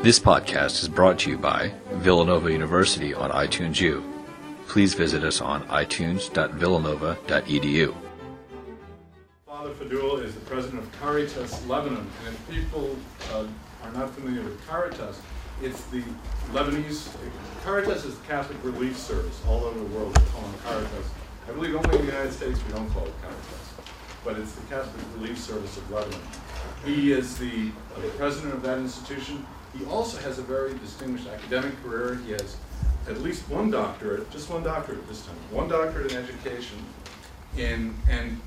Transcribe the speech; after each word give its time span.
This 0.00 0.20
podcast 0.20 0.80
is 0.80 0.88
brought 0.88 1.18
to 1.20 1.30
you 1.30 1.36
by 1.36 1.72
Villanova 1.94 2.52
University 2.52 3.12
on 3.14 3.32
iTunes 3.32 3.80
U. 3.80 4.04
Please 4.68 4.94
visit 4.94 5.24
us 5.24 5.40
on 5.40 5.66
itunes.villanova.edu. 5.66 7.96
Father 9.44 9.70
Faddoul 9.70 10.22
is 10.22 10.36
the 10.36 10.40
president 10.42 10.84
of 10.84 11.00
Caritas 11.00 11.66
Lebanon, 11.66 12.08
and 12.24 12.36
if 12.36 12.48
people 12.48 12.96
uh, 13.32 13.44
are 13.82 13.90
not 13.90 14.14
familiar 14.14 14.44
with 14.44 14.64
Caritas, 14.68 15.20
it's 15.64 15.82
the 15.86 16.04
Lebanese. 16.52 17.08
Caritas 17.64 18.04
is 18.04 18.16
the 18.18 18.26
Catholic 18.28 18.62
Relief 18.62 18.96
Service 18.96 19.42
all 19.48 19.64
over 19.64 19.80
the 19.80 19.86
world. 19.86 20.16
We 20.16 20.24
call 20.26 20.42
them 20.42 20.54
Caritas. 20.64 21.06
I 21.48 21.50
believe 21.50 21.74
only 21.74 21.98
in 21.98 22.06
the 22.06 22.12
United 22.12 22.32
States 22.32 22.64
we 22.64 22.72
don't 22.72 22.88
call 22.90 23.04
it 23.04 23.12
Caritas, 23.20 23.72
but 24.24 24.38
it's 24.38 24.52
the 24.52 24.64
Catholic 24.68 25.04
Relief 25.16 25.38
Service 25.38 25.76
of 25.76 25.90
Lebanon. 25.90 26.20
He 26.84 27.10
is 27.10 27.36
the, 27.36 27.72
uh, 27.96 28.00
the 28.00 28.10
president 28.10 28.54
of 28.54 28.62
that 28.62 28.78
institution. 28.78 29.44
He 29.76 29.84
also 29.86 30.18
has 30.18 30.38
a 30.38 30.42
very 30.42 30.74
distinguished 30.78 31.28
academic 31.28 31.80
career. 31.82 32.16
He 32.24 32.32
has 32.32 32.56
at 33.08 33.20
least 33.22 33.48
one 33.48 33.70
doctorate, 33.70 34.30
just 34.30 34.50
one 34.50 34.62
doctorate 34.62 35.06
this 35.08 35.24
time, 35.24 35.36
one 35.50 35.68
doctorate 35.68 36.12
in 36.12 36.18
education, 36.18 36.78
in 37.56 37.94
and 38.08 38.40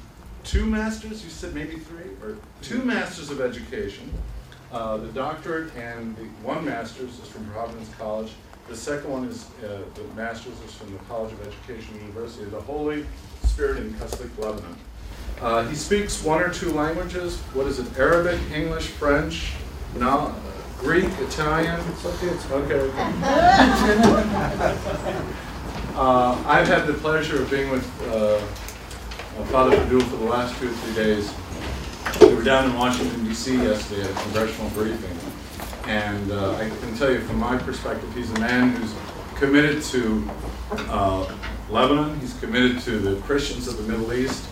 two 0.44 0.66
masters. 0.66 1.24
You 1.24 1.30
said 1.30 1.54
maybe 1.54 1.78
three 1.78 2.12
or 2.22 2.38
two 2.62 2.84
masters 2.84 3.30
of 3.30 3.42
education. 3.42 4.12
Uh, 4.72 4.98
the 4.98 5.08
doctorate 5.10 5.76
and 5.76 6.16
the 6.16 6.24
one 6.44 6.64
master's 6.64 7.20
is 7.20 7.28
from 7.28 7.46
Providence 7.48 7.90
College. 7.98 8.32
The 8.70 8.76
second 8.76 9.12
one 9.12 9.26
is 9.26 9.46
uh, 9.64 9.82
the 9.96 10.04
master's 10.16 10.60
is 10.62 10.74
from 10.74 10.94
the 10.94 11.00
College 11.00 11.34
of 11.34 11.46
Education 11.46 12.00
University 12.00 12.44
of 12.46 12.52
the 12.52 12.62
Holy 12.62 13.06
Spirit 13.44 13.78
in 13.78 13.94
Kaslik 13.96 14.38
Lebanon. 14.38 14.78
Uh, 15.42 15.64
he 15.68 15.76
speaks 15.76 16.24
one 16.24 16.42
or 16.42 16.54
two 16.54 16.72
languages. 16.72 17.38
What 17.54 17.68
is 17.68 17.80
it? 17.80 17.98
Arabic, 17.98 18.40
English, 18.54 18.88
French, 18.88 19.54
no, 19.98 20.34
Greek, 20.82 21.06
Italian. 21.20 21.80
Okay, 21.80 22.28
it's 22.28 22.52
okay. 22.52 22.90
Uh, 25.94 26.44
I've 26.48 26.68
had 26.68 26.88
the 26.88 26.96
pleasure 26.96 27.44
of 27.44 27.52
being 27.52 27.70
with 27.70 27.86
uh, 28.10 28.40
Father 29.52 29.78
Faddoul 29.78 30.02
for 30.10 30.18
the 30.18 30.26
last 30.26 30.60
two 30.60 30.70
or 30.70 30.74
three 30.74 30.96
days. 30.96 31.32
We 32.20 32.34
were 32.34 32.44
down 32.44 32.72
in 32.72 32.76
Washington, 32.76 33.24
D.C. 33.26 33.58
yesterday 33.58 34.02
at 34.02 34.10
a 34.10 34.14
congressional 34.14 34.72
briefing. 34.72 35.16
And 35.88 36.32
uh, 36.32 36.56
I 36.56 36.70
can 36.70 36.98
tell 36.98 37.12
you 37.12 37.20
from 37.22 37.38
my 37.38 37.58
perspective, 37.60 38.12
he's 38.16 38.32
a 38.32 38.40
man 38.40 38.76
who's 38.76 38.96
committed 39.36 39.84
to 39.84 40.28
uh, 40.90 41.32
Lebanon, 41.70 42.20
he's 42.20 42.34
committed 42.40 42.80
to 42.82 42.98
the 42.98 43.22
Christians 43.22 43.68
of 43.68 43.78
the 43.78 43.84
Middle 43.84 44.14
East, 44.14 44.48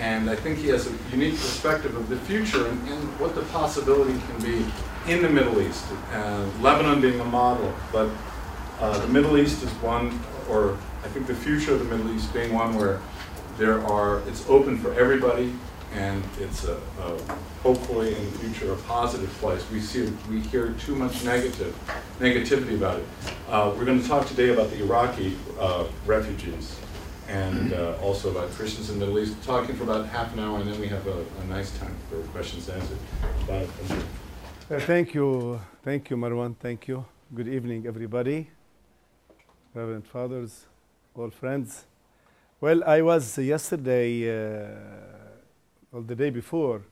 and 0.00 0.28
I 0.28 0.34
think 0.34 0.58
he 0.58 0.68
has 0.68 0.88
a 0.88 0.92
unique 1.12 1.34
perspective 1.34 1.94
of 1.94 2.08
the 2.08 2.16
future 2.16 2.66
and, 2.66 2.88
and 2.88 3.20
what 3.20 3.34
the 3.34 3.42
possibility 3.42 4.18
can 4.18 4.42
be 4.42 4.64
in 5.06 5.22
the 5.22 5.28
Middle 5.28 5.60
East. 5.60 5.84
Uh, 6.12 6.46
Lebanon 6.60 7.00
being 7.00 7.20
a 7.20 7.24
model, 7.24 7.72
but 7.92 8.10
uh, 8.80 8.98
the 8.98 9.08
Middle 9.08 9.38
East 9.38 9.62
is 9.62 9.70
one, 9.74 10.20
or 10.48 10.76
I 11.04 11.08
think 11.08 11.26
the 11.26 11.34
future 11.34 11.74
of 11.74 11.78
the 11.78 11.84
Middle 11.84 12.14
East 12.14 12.32
being 12.32 12.52
one 12.52 12.74
where 12.74 13.00
there 13.58 13.84
are, 13.86 14.20
it's 14.28 14.48
open 14.48 14.78
for 14.78 14.92
everybody, 14.94 15.52
and 15.92 16.22
it's 16.38 16.64
a, 16.64 16.76
a, 17.00 17.18
hopefully 17.62 18.14
in 18.14 18.24
the 18.32 18.38
future 18.38 18.72
a 18.72 18.76
positive 18.76 19.30
place. 19.34 19.68
We 19.70 19.80
see, 19.80 20.10
we 20.30 20.40
hear 20.40 20.72
too 20.72 20.94
much 20.94 21.24
negative, 21.24 21.76
negativity 22.20 22.74
about 22.74 23.00
it. 23.00 23.06
Uh, 23.48 23.72
we're 23.76 23.84
going 23.84 24.00
to 24.00 24.08
talk 24.08 24.26
today 24.26 24.50
about 24.50 24.70
the 24.70 24.82
Iraqi 24.82 25.36
uh, 25.58 25.86
refugees 26.06 26.76
and 27.28 27.72
uh, 27.72 27.96
also 28.02 28.30
about 28.30 28.50
Christians 28.52 28.90
in 28.90 28.98
the 28.98 29.06
Middle 29.06 29.20
East, 29.20 29.40
talking 29.44 29.76
for 29.76 29.84
about 29.84 30.06
half 30.06 30.32
an 30.32 30.40
hour, 30.40 30.58
and 30.58 30.70
then 30.70 30.80
we 30.80 30.88
have 30.88 31.06
a, 31.06 31.24
a 31.42 31.44
nice 31.48 31.76
time 31.78 31.94
for 32.08 32.20
questions 32.28 32.68
and 32.68 32.82
answers. 32.82 32.98
Bye. 33.46 33.66
Thank 34.70 34.82
you. 34.82 34.84
Uh, 34.84 34.86
thank 34.86 35.14
you, 35.14 35.60
thank 35.82 36.10
you, 36.10 36.16
Marwan. 36.16 36.54
Thank 36.56 36.86
you. 36.86 37.04
Good 37.34 37.48
evening, 37.48 37.88
everybody, 37.88 38.48
Reverend 39.74 40.06
Fathers, 40.06 40.66
all 41.12 41.30
friends. 41.30 41.86
Well, 42.60 42.84
I 42.84 43.02
was 43.02 43.36
yesterday, 43.36 44.30
uh, 44.30 44.68
well, 45.90 46.02
the 46.02 46.14
day 46.14 46.30
before, 46.30 46.82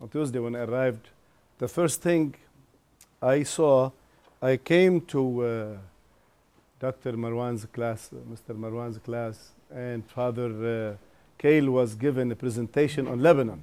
on 0.00 0.08
Tuesday 0.08 0.40
when 0.40 0.56
I 0.56 0.64
arrived. 0.64 1.10
The 1.58 1.68
first 1.68 2.02
thing 2.02 2.34
I 3.22 3.44
saw, 3.44 3.92
I 4.42 4.56
came 4.56 5.00
to 5.02 5.44
uh, 5.44 5.76
Dr. 6.80 7.12
Marwan's 7.12 7.64
class, 7.66 8.10
Mr. 8.28 8.58
Marwan's 8.58 8.98
class, 8.98 9.52
and 9.72 10.04
Father 10.04 10.48
uh, 10.48 10.96
Kale 11.38 11.70
was 11.70 11.94
given 11.94 12.32
a 12.32 12.34
presentation 12.34 13.06
on 13.06 13.22
Lebanon. 13.22 13.62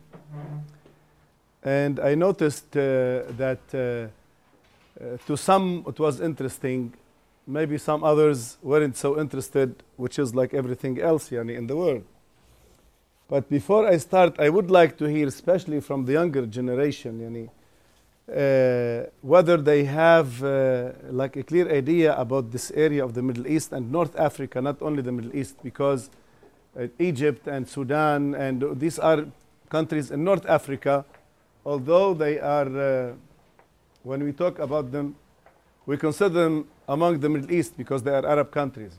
And 1.64 2.00
I 2.00 2.16
noticed 2.16 2.76
uh, 2.78 3.24
that 3.38 3.60
uh, 3.74 5.04
uh, 5.04 5.18
to 5.28 5.38
some 5.38 5.84
it 5.88 6.00
was 6.00 6.22
interesting, 6.22 6.94
maybe 7.46 7.78
some 7.78 8.04
others 8.04 8.58
weren't 8.62 8.98
so 8.98 9.20
interested, 9.20 9.84
which 9.96 10.20
is 10.20 10.36
like 10.36 10.54
everything 10.54 11.00
else 11.02 11.30
yani, 11.30 11.56
in 11.56 11.68
the 11.68 11.76
world. 11.76 12.04
But 13.30 13.50
before 13.50 13.86
I 13.86 13.98
start, 13.98 14.40
I 14.40 14.50
would 14.50 14.72
like 14.72 14.98
to 15.00 15.06
hear, 15.06 15.28
especially 15.28 15.82
from 15.82 16.06
the 16.06 16.14
younger 16.14 16.46
generation, 16.46 17.20
yani, 17.20 17.50
uh, 18.30 19.10
whether 19.22 19.58
they 19.58 19.84
have 19.86 20.44
uh, 20.44 20.92
like 21.10 21.36
a 21.36 21.44
clear 21.44 21.70
idea 21.72 22.16
about 22.16 22.52
this 22.52 22.72
area 22.72 23.04
of 23.04 23.14
the 23.14 23.22
Middle 23.22 23.48
East 23.48 23.72
and 23.72 23.92
North 23.92 24.18
Africa, 24.18 24.62
not 24.62 24.82
only 24.82 25.02
the 25.02 25.12
Middle 25.12 25.36
East, 25.36 25.56
because 25.64 26.10
uh, 26.78 26.88
Egypt 27.00 27.48
and 27.48 27.68
Sudan 27.68 28.36
and 28.36 28.80
these 28.80 29.00
are 29.00 29.26
countries 29.70 30.12
in 30.12 30.24
North 30.24 30.46
Africa, 30.46 31.06
although 31.68 32.14
they 32.14 32.40
are, 32.40 32.80
uh, 32.80 33.14
when 34.04 34.24
we 34.24 34.32
talk 34.32 34.58
about 34.60 34.90
them, 34.90 35.16
we 35.86 35.98
consider 35.98 36.30
them 36.30 36.68
among 36.88 37.20
the 37.20 37.28
Middle 37.28 37.52
East 37.52 37.76
because 37.76 38.02
they 38.02 38.12
are 38.12 38.26
Arab 38.26 38.52
countries. 38.52 38.94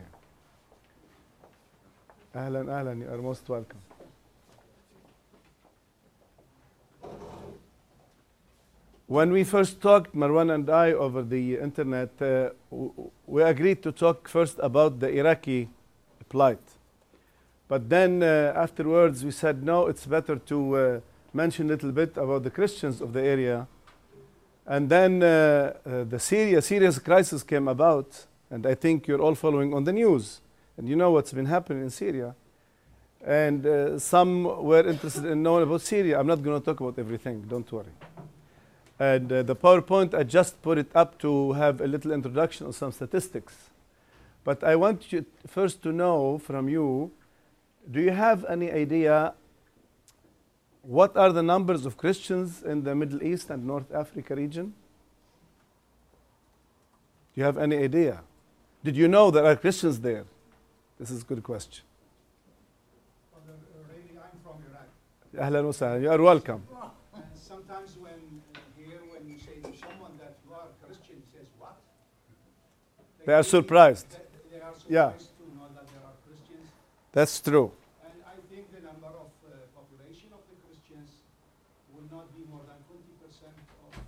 Ahlan, 2.34 2.66
ahlan, 2.66 3.00
you 3.00 3.08
are 3.08 3.22
most 3.22 3.48
welcome. 3.48 3.80
When 9.06 9.32
we 9.32 9.44
first 9.44 9.80
talked, 9.80 10.14
Marwan 10.14 10.54
and 10.54 10.68
I, 10.68 10.92
over 10.92 11.22
the 11.22 11.56
internet, 11.56 12.10
uh, 12.20 12.50
we 13.26 13.42
agreed 13.42 13.82
to 13.82 13.92
talk 13.92 14.28
first 14.28 14.58
about 14.58 15.00
the 15.00 15.08
Iraqi 15.08 15.70
plight. 16.28 16.60
But 17.66 17.88
then 17.88 18.22
uh, 18.22 18.52
afterwards, 18.54 19.24
we 19.24 19.30
said, 19.30 19.62
no, 19.62 19.86
it's 19.86 20.04
better 20.04 20.36
to 20.36 20.76
uh, 20.76 21.00
mention 21.32 21.66
a 21.66 21.68
little 21.68 21.92
bit 21.92 22.16
about 22.16 22.42
the 22.42 22.50
Christians 22.50 23.00
of 23.00 23.12
the 23.12 23.22
area. 23.22 23.66
And 24.66 24.88
then 24.88 25.22
uh, 25.22 25.26
uh, 25.86 26.04
the 26.04 26.18
Syria, 26.18 26.60
Syria's 26.62 26.98
crisis 26.98 27.42
came 27.42 27.68
about, 27.68 28.26
and 28.50 28.66
I 28.66 28.74
think 28.74 29.06
you're 29.06 29.20
all 29.20 29.34
following 29.34 29.72
on 29.74 29.84
the 29.84 29.92
news. 29.92 30.40
And 30.76 30.88
you 30.88 30.94
know 30.94 31.10
what's 31.10 31.32
been 31.32 31.46
happening 31.46 31.82
in 31.82 31.90
Syria. 31.90 32.34
And 33.24 33.66
uh, 33.66 33.98
some 33.98 34.44
were 34.44 34.86
interested 34.86 35.24
in 35.24 35.42
knowing 35.42 35.64
about 35.64 35.80
Syria. 35.80 36.20
I'm 36.20 36.26
not 36.26 36.42
going 36.42 36.58
to 36.60 36.64
talk 36.64 36.80
about 36.80 36.98
everything, 36.98 37.42
don't 37.42 37.70
worry. 37.72 37.92
And 38.98 39.32
uh, 39.32 39.42
the 39.42 39.56
PowerPoint, 39.56 40.14
I 40.14 40.22
just 40.22 40.60
put 40.62 40.78
it 40.78 40.90
up 40.94 41.18
to 41.18 41.52
have 41.52 41.80
a 41.80 41.86
little 41.86 42.12
introduction 42.12 42.66
on 42.66 42.72
some 42.72 42.92
statistics. 42.92 43.70
But 44.44 44.64
I 44.64 44.76
want 44.76 45.12
you 45.12 45.24
first 45.46 45.82
to 45.82 45.92
know 45.92 46.38
from 46.38 46.68
you 46.68 47.10
do 47.90 48.00
you 48.00 48.10
have 48.10 48.44
any 48.44 48.70
idea 48.70 49.34
what 50.88 51.16
are 51.16 51.32
the 51.32 51.42
numbers 51.42 51.84
of 51.84 51.96
Christians 51.98 52.62
in 52.62 52.82
the 52.82 52.94
Middle 52.94 53.22
East 53.22 53.50
and 53.50 53.66
North 53.66 53.92
Africa 53.92 54.34
region? 54.34 54.72
Do 57.34 57.40
you 57.40 57.44
have 57.44 57.58
any 57.58 57.76
idea? 57.76 58.22
Did 58.82 58.96
you 58.96 59.06
know 59.06 59.30
there 59.30 59.44
are 59.44 59.54
Christians 59.56 60.00
there? 60.00 60.24
This 60.98 61.10
is 61.10 61.22
a 61.22 61.24
good 61.26 61.42
question. 61.42 61.84
Really, 63.46 64.16
uh, 64.16 64.22
I'm 64.24 64.38
from 64.42 64.56
Iraq. 64.68 65.52
Ahlan 65.52 65.64
wa 65.66 65.72
sahlan. 65.72 66.02
You 66.02 66.10
are 66.10 66.22
welcome. 66.22 66.62
And 67.14 67.24
sometimes 67.34 67.96
when 67.98 68.18
uh, 68.54 68.58
here, 68.76 69.00
when 69.12 69.28
you 69.28 69.38
say 69.38 69.60
to 69.60 69.70
someone 69.76 70.12
that 70.22 70.34
you 70.46 70.54
are 70.54 70.68
Christian, 70.86 71.22
says, 71.32 71.46
what? 71.58 71.76
They 73.26 73.34
are 73.34 73.42
surprised. 73.42 74.08
they- 74.10 74.56
They 74.56 74.60
are 74.64 74.72
Yeah. 74.88 75.10
surprised 75.12 75.36
to 75.38 75.44
know 75.56 75.68
that 75.76 75.86
there 75.92 76.02
are 76.08 76.16
Christians. 76.26 76.66
That's 77.12 77.40
true. 77.48 77.68
And 78.08 78.18
I 78.24 78.36
think 78.50 78.64
the 78.76 78.82
number 78.90 79.10
of 79.24 79.30
uh, 79.46 79.50
population 79.78 80.28
of 80.38 80.42
the 80.50 80.56
Christians 80.66 81.10
will 82.10 82.18
not 82.18 82.36
be 82.36 82.44
more 82.50 82.60
than 82.66 82.76
20% 82.88 83.48
of 83.86 83.94
uh, 83.94 84.00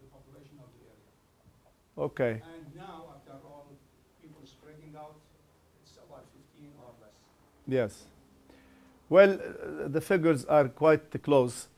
the 0.00 0.06
population 0.10 0.58
of 0.58 0.68
the 0.76 0.82
area. 0.86 2.06
Okay. 2.06 2.42
And 2.54 2.76
now, 2.76 3.04
after 3.14 3.32
all, 3.46 3.66
people 4.20 4.42
spreading 4.44 4.94
out, 4.96 5.16
it's 5.82 5.96
about 5.96 6.24
15 6.58 6.70
or 6.80 6.92
less. 7.00 7.12
Yes. 7.66 8.04
Well, 9.08 9.34
uh, 9.34 9.88
the 9.88 10.00
figures 10.00 10.44
are 10.46 10.68
quite 10.68 11.22
close. 11.22 11.68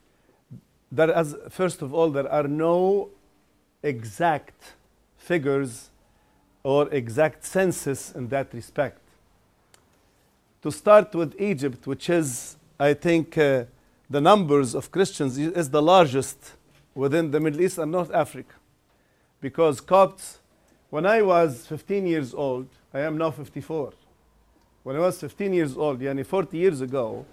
There 0.91 1.11
is, 1.19 1.37
first 1.51 1.83
of 1.83 1.93
all, 1.93 2.11
there 2.11 2.31
are 2.31 2.49
no 2.49 3.11
exact 3.83 4.75
figures 5.17 5.91
or 6.63 6.89
exact 6.91 7.45
census 7.45 8.13
in 8.13 8.29
that 8.29 8.53
respect. 8.53 9.01
To 10.63 10.73
start 10.73 11.15
with 11.15 11.41
Egypt, 11.41 11.87
which 11.87 12.11
is, 12.11 12.57
I 12.81 12.95
think, 12.95 13.39
uh, 13.39 13.65
the 14.11 14.21
numbers 14.21 14.75
of 14.75 14.91
Christians 14.91 15.39
is 15.39 15.71
the 15.71 15.83
largest 15.83 16.55
within 16.95 17.31
the 17.31 17.41
Middle 17.41 17.61
East 17.61 17.79
and 17.79 17.93
North 17.93 18.13
Africa. 18.13 18.55
because 19.41 19.81
Copts, 19.81 20.39
when 20.91 21.07
I 21.07 21.23
was 21.23 21.67
15 21.67 22.07
years 22.07 22.35
old, 22.35 22.69
I 22.93 23.01
am 23.01 23.19
now 23.19 23.31
54. 23.31 23.93
When 24.83 24.97
I 24.97 25.01
was 25.01 25.21
15 25.21 25.53
years 25.53 25.77
old, 25.77 26.01
yani 26.01 26.25
40 26.25 26.57
years 26.57 26.81
ago, 26.81 27.27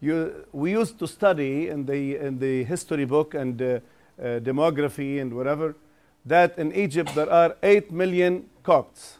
you, 0.00 0.46
we 0.52 0.72
used 0.72 0.98
to 0.98 1.06
study 1.06 1.68
in 1.68 1.86
the, 1.86 2.16
in 2.16 2.38
the 2.38 2.64
history 2.64 3.04
book 3.04 3.34
and 3.34 3.60
uh, 3.62 3.64
uh, 3.64 4.40
demography 4.40 5.20
and 5.20 5.32
whatever 5.32 5.76
that 6.24 6.58
in 6.58 6.72
Egypt 6.72 7.14
there 7.14 7.30
are 7.30 7.56
8 7.62 7.90
million 7.90 8.48
Copts 8.62 9.18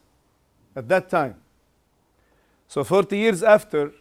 at 0.76 0.88
that 0.88 1.08
time. 1.08 1.34
So 2.68 2.84
40 2.84 3.16
years 3.16 3.42
after, 3.42 3.92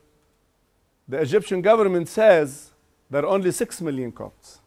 the 1.08 1.20
Egyptian 1.20 1.62
government 1.62 2.08
says 2.10 2.71
there 3.12 3.24
are 3.24 3.28
only 3.28 3.52
6 3.52 3.82
million 3.82 4.12
Copts. 4.12 4.62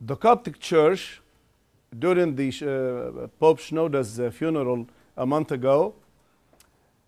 The 0.00 0.16
Coptic 0.16 0.58
Church, 0.58 1.20
during 1.96 2.34
the 2.34 2.48
uh, 2.48 3.28
Pope 3.38 3.60
Shenouda's 3.60 4.18
uh, 4.18 4.30
funeral 4.30 4.88
a 5.16 5.24
month 5.24 5.52
ago, 5.52 5.94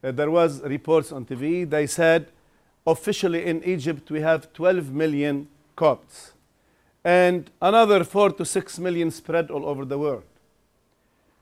uh, 0.04 0.12
there 0.12 0.30
was 0.30 0.62
reports 0.62 1.10
on 1.10 1.24
TV. 1.24 1.68
They 1.68 1.88
said 1.88 2.28
officially 2.86 3.44
in 3.44 3.64
Egypt 3.64 4.10
we 4.12 4.20
have 4.20 4.52
12 4.52 4.92
million 4.92 5.48
Copts 5.74 6.32
and 7.04 7.50
another 7.60 8.04
4 8.04 8.30
to 8.32 8.44
6 8.44 8.78
million 8.78 9.10
spread 9.10 9.50
all 9.50 9.66
over 9.66 9.84
the 9.84 9.98
world. 9.98 10.22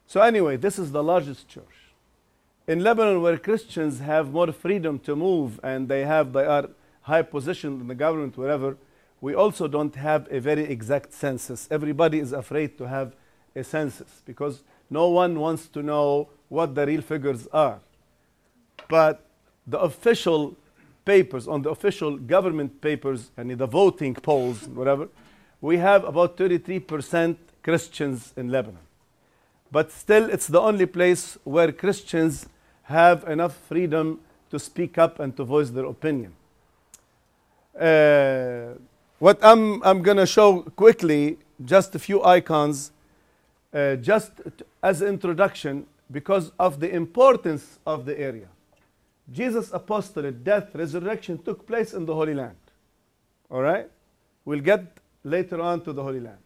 So 0.06 0.22
anyway, 0.22 0.56
this 0.56 0.78
is 0.78 0.90
the 0.90 1.02
largest 1.02 1.48
church. 1.48 1.92
In 2.66 2.82
Lebanon, 2.82 3.20
where 3.20 3.36
Christians 3.36 4.00
have 4.00 4.32
more 4.32 4.52
freedom 4.52 4.98
to 5.00 5.14
move 5.14 5.60
and 5.62 5.86
they 5.86 6.04
have 6.06 6.32
they 6.32 6.46
are 6.46 6.70
high 7.04 7.22
position 7.22 7.80
in 7.80 7.86
the 7.86 7.94
government, 7.94 8.36
wherever, 8.36 8.76
we 9.20 9.34
also 9.34 9.68
don't 9.68 9.94
have 9.94 10.26
a 10.30 10.40
very 10.40 10.64
exact 10.64 11.12
census. 11.12 11.68
Everybody 11.70 12.18
is 12.18 12.32
afraid 12.32 12.76
to 12.78 12.88
have 12.88 13.14
a 13.54 13.62
census 13.62 14.22
because 14.26 14.62
no 14.90 15.08
one 15.08 15.38
wants 15.38 15.68
to 15.68 15.82
know 15.82 16.28
what 16.48 16.74
the 16.74 16.86
real 16.86 17.02
figures 17.02 17.46
are. 17.52 17.80
But 18.88 19.24
the 19.66 19.78
official 19.78 20.56
papers, 21.04 21.46
on 21.46 21.62
the 21.62 21.70
official 21.70 22.16
government 22.18 22.80
papers, 22.80 23.30
and 23.36 23.50
the 23.50 23.66
voting 23.66 24.14
polls, 24.14 24.66
whatever, 24.68 25.08
we 25.60 25.76
have 25.78 26.04
about 26.04 26.36
33% 26.36 27.36
Christians 27.62 28.32
in 28.36 28.48
Lebanon. 28.48 28.80
But 29.70 29.90
still, 29.90 30.30
it's 30.30 30.46
the 30.46 30.60
only 30.60 30.86
place 30.86 31.38
where 31.44 31.72
Christians 31.72 32.46
have 32.84 33.24
enough 33.24 33.56
freedom 33.56 34.20
to 34.50 34.58
speak 34.58 34.98
up 34.98 35.18
and 35.18 35.36
to 35.36 35.44
voice 35.44 35.70
their 35.70 35.86
opinion. 35.86 36.34
Uh, 37.78 38.74
what 39.18 39.38
I'm, 39.42 39.82
I'm 39.82 40.02
going 40.02 40.16
to 40.18 40.26
show 40.26 40.62
quickly, 40.62 41.38
just 41.64 41.94
a 41.94 41.98
few 41.98 42.22
icons, 42.22 42.92
uh, 43.72 43.96
just 43.96 44.32
as 44.82 45.02
introduction, 45.02 45.86
because 46.10 46.52
of 46.58 46.80
the 46.80 46.90
importance 46.94 47.78
of 47.86 48.04
the 48.04 48.18
area. 48.18 48.48
Jesus' 49.32 49.72
apostolate, 49.72 50.44
death, 50.44 50.74
resurrection 50.74 51.38
took 51.38 51.66
place 51.66 51.94
in 51.94 52.06
the 52.06 52.14
Holy 52.14 52.34
Land. 52.34 52.56
All 53.50 53.62
right? 53.62 53.90
We'll 54.44 54.60
get 54.60 54.84
later 55.24 55.60
on 55.60 55.80
to 55.82 55.92
the 55.92 56.02
Holy 56.02 56.20
Land. 56.20 56.38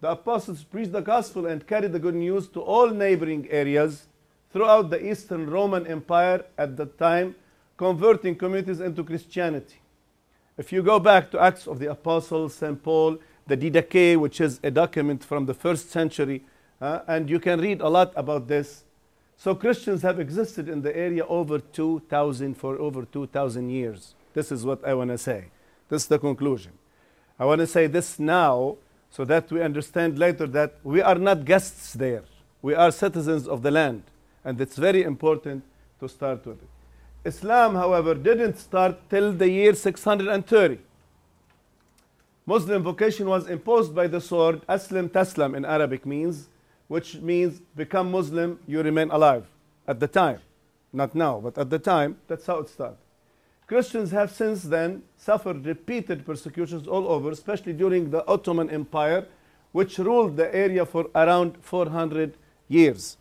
The 0.00 0.10
apostles 0.10 0.62
preached 0.62 0.92
the 0.92 1.00
gospel 1.00 1.46
and 1.46 1.66
carried 1.66 1.92
the 1.92 1.98
good 1.98 2.14
news 2.14 2.48
to 2.48 2.60
all 2.60 2.90
neighboring 2.90 3.48
areas 3.50 4.06
throughout 4.52 4.90
the 4.90 5.10
Eastern 5.10 5.48
Roman 5.48 5.86
Empire 5.86 6.44
at 6.56 6.76
that 6.76 6.98
time, 6.98 7.34
converting 7.76 8.36
communities 8.36 8.80
into 8.80 9.02
Christianity. 9.02 9.79
If 10.58 10.72
you 10.72 10.82
go 10.82 10.98
back 10.98 11.30
to 11.30 11.40
Acts 11.40 11.66
of 11.66 11.78
the 11.78 11.90
Apostles, 11.90 12.54
St. 12.54 12.82
Paul, 12.82 13.18
the 13.46 13.56
Didache, 13.56 14.16
which 14.16 14.40
is 14.40 14.60
a 14.62 14.70
document 14.70 15.24
from 15.24 15.46
the 15.46 15.54
first 15.54 15.90
century, 15.90 16.44
uh, 16.80 17.00
and 17.06 17.28
you 17.28 17.40
can 17.40 17.60
read 17.60 17.80
a 17.80 17.88
lot 17.88 18.12
about 18.16 18.48
this. 18.48 18.84
So 19.36 19.54
Christians 19.54 20.02
have 20.02 20.20
existed 20.20 20.68
in 20.68 20.82
the 20.82 20.94
area 20.96 21.24
over 21.26 21.58
2,000 21.58 22.54
for 22.54 22.78
over 22.78 23.04
2,000 23.04 23.70
years. 23.70 24.14
This 24.34 24.52
is 24.52 24.64
what 24.64 24.84
I 24.84 24.94
want 24.94 25.10
to 25.10 25.18
say. 25.18 25.46
This 25.88 26.02
is 26.02 26.08
the 26.08 26.18
conclusion. 26.18 26.72
I 27.38 27.46
want 27.46 27.60
to 27.60 27.66
say 27.66 27.86
this 27.86 28.18
now 28.18 28.76
so 29.10 29.24
that 29.24 29.50
we 29.50 29.62
understand 29.62 30.18
later 30.18 30.46
that 30.48 30.74
we 30.84 31.00
are 31.00 31.14
not 31.16 31.44
guests 31.44 31.94
there. 31.94 32.22
We 32.62 32.74
are 32.74 32.90
citizens 32.92 33.48
of 33.48 33.62
the 33.62 33.70
land. 33.70 34.02
And 34.44 34.60
it's 34.60 34.76
very 34.76 35.02
important 35.02 35.64
to 36.00 36.08
start 36.08 36.46
with 36.46 36.62
it. 36.62 36.68
Islam, 37.24 37.74
however, 37.74 38.14
didn't 38.14 38.56
start 38.58 38.96
till 39.10 39.32
the 39.32 39.48
year 39.48 39.74
630. 39.74 40.78
Muslim 42.46 42.82
vocation 42.82 43.28
was 43.28 43.46
imposed 43.48 43.94
by 43.94 44.06
the 44.06 44.20
sword, 44.20 44.66
Aslam 44.66 45.08
Taslam 45.08 45.54
in 45.54 45.64
Arabic 45.64 46.06
means, 46.06 46.48
which 46.88 47.16
means 47.16 47.60
become 47.76 48.10
Muslim, 48.10 48.58
you 48.66 48.82
remain 48.82 49.10
alive. 49.10 49.46
At 49.86 50.00
the 50.00 50.08
time. 50.08 50.40
Not 50.92 51.14
now, 51.14 51.40
but 51.40 51.56
at 51.58 51.70
the 51.70 51.78
time, 51.78 52.16
that's 52.26 52.46
how 52.46 52.58
it 52.58 52.68
started. 52.68 52.96
Christians 53.66 54.10
have 54.10 54.32
since 54.32 54.64
then 54.64 55.02
suffered 55.16 55.64
repeated 55.64 56.26
persecutions 56.26 56.88
all 56.88 57.06
over, 57.06 57.30
especially 57.30 57.72
during 57.72 58.10
the 58.10 58.26
Ottoman 58.26 58.68
Empire, 58.70 59.26
which 59.70 59.98
ruled 59.98 60.36
the 60.36 60.52
area 60.52 60.84
for 60.84 61.08
around 61.14 61.56
400 61.60 62.34
years. 62.66 63.16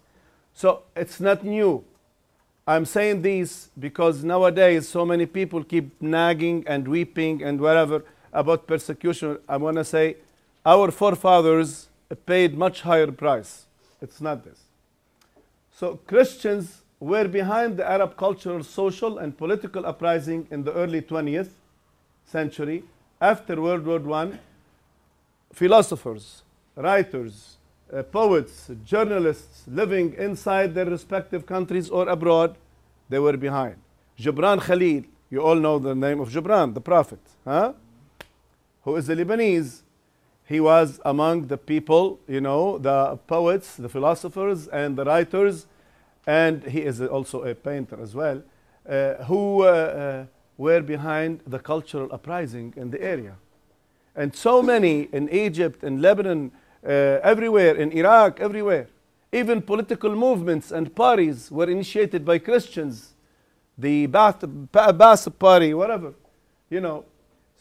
So 0.53 0.83
it's 0.95 1.19
not 1.19 1.43
new. 1.43 1.83
I'm 2.69 2.85
saying 2.85 3.23
this 3.23 3.69
because 3.79 4.23
nowadays 4.23 4.87
so 4.87 5.03
many 5.03 5.25
people 5.25 5.63
keep 5.63 5.99
nagging 5.99 6.63
and 6.67 6.87
weeping 6.87 7.41
and 7.41 7.59
whatever 7.59 8.03
about 8.31 8.67
persecution. 8.67 9.39
I 9.49 9.57
want 9.57 9.77
to 9.77 9.83
say 9.83 10.17
our 10.63 10.91
forefathers 10.91 11.89
paid 12.27 12.55
much 12.55 12.81
higher 12.81 13.11
price. 13.11 13.65
It's 14.03 14.21
not 14.21 14.43
this. 14.43 14.59
So 15.71 15.95
Christians 16.05 16.83
were 16.99 17.27
behind 17.27 17.77
the 17.77 17.89
Arab 17.89 18.15
cultural, 18.15 18.63
social, 18.63 19.17
and 19.17 19.35
political 19.35 19.87
uprising 19.87 20.47
in 20.51 20.63
the 20.63 20.73
early 20.73 21.01
20th 21.01 21.49
century. 22.23 22.83
After 23.19 23.59
World 23.59 23.83
War 23.83 24.13
I, 24.13 24.37
philosophers, 25.53 26.43
writers, 26.75 27.57
uh, 27.93 28.03
poets, 28.03 28.69
journalists 28.83 29.63
living 29.67 30.13
inside 30.17 30.73
their 30.75 30.85
respective 30.85 31.45
countries 31.45 31.89
or 31.89 32.07
abroad, 32.07 32.55
they 33.09 33.19
were 33.19 33.37
behind. 33.37 33.77
Gibran 34.17 34.61
Khalil, 34.61 35.03
you 35.29 35.41
all 35.41 35.55
know 35.55 35.79
the 35.79 35.95
name 35.95 36.19
of 36.19 36.29
Gibran, 36.29 36.73
the 36.73 36.81
prophet, 36.81 37.19
huh? 37.45 37.73
who 38.83 38.95
is 38.95 39.09
a 39.09 39.15
Lebanese. 39.15 39.81
He 40.45 40.59
was 40.59 40.99
among 41.05 41.47
the 41.47 41.57
people, 41.57 42.19
you 42.27 42.41
know, 42.41 42.77
the 42.79 43.17
poets, 43.27 43.75
the 43.75 43.89
philosophers, 43.89 44.67
and 44.67 44.97
the 44.97 45.05
writers, 45.05 45.67
and 46.25 46.63
he 46.63 46.81
is 46.81 47.01
also 47.01 47.43
a 47.43 47.53
painter 47.53 48.01
as 48.01 48.15
well, 48.15 48.41
uh, 48.87 49.13
who 49.25 49.63
uh, 49.63 49.67
uh, 49.67 50.25
were 50.57 50.81
behind 50.81 51.41
the 51.45 51.59
cultural 51.59 52.09
uprising 52.11 52.73
in 52.75 52.89
the 52.89 53.01
area. 53.01 53.35
And 54.15 54.35
so 54.35 54.61
many 54.61 55.07
in 55.13 55.29
Egypt, 55.29 55.83
in 55.83 56.01
Lebanon, 56.01 56.51
Uh, 56.83 57.19
everywhere, 57.23 57.75
in 57.75 57.91
Iraq, 57.91 58.39
everywhere. 58.39 58.87
Even 59.31 59.61
political 59.61 60.15
movements 60.15 60.71
and 60.71 60.95
parties 60.95 61.51
were 61.51 61.69
initiated 61.69 62.23
by 62.25 62.39
Christians. 62.39 63.13
The 63.77 64.07
Ba'ath 64.07 64.43
Abbas 64.73 65.27
party, 65.37 65.73
whatever, 65.73 66.13
you 66.69 66.81
know. 66.81 67.05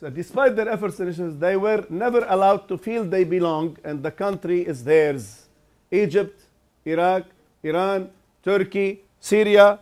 So 0.01 0.09
despite 0.09 0.55
their 0.55 0.69
efforts 0.69 1.01
and 1.01 1.09
initiatives, 1.09 1.39
they 1.39 1.57
were 1.57 1.85
never 1.91 2.25
allowed 2.29 2.69
to 2.69 2.79
feel 2.79 3.05
they 3.05 3.25
belong 3.25 3.77
and 3.85 4.03
the 4.03 4.13
country 4.13 4.63
is 4.63 4.85
theirs. 4.85 5.47
Egypt, 5.91 6.41
Iraq, 6.85 7.25
Iran, 7.63 8.11
Turkey, 8.43 9.03
Syria, 9.19 9.81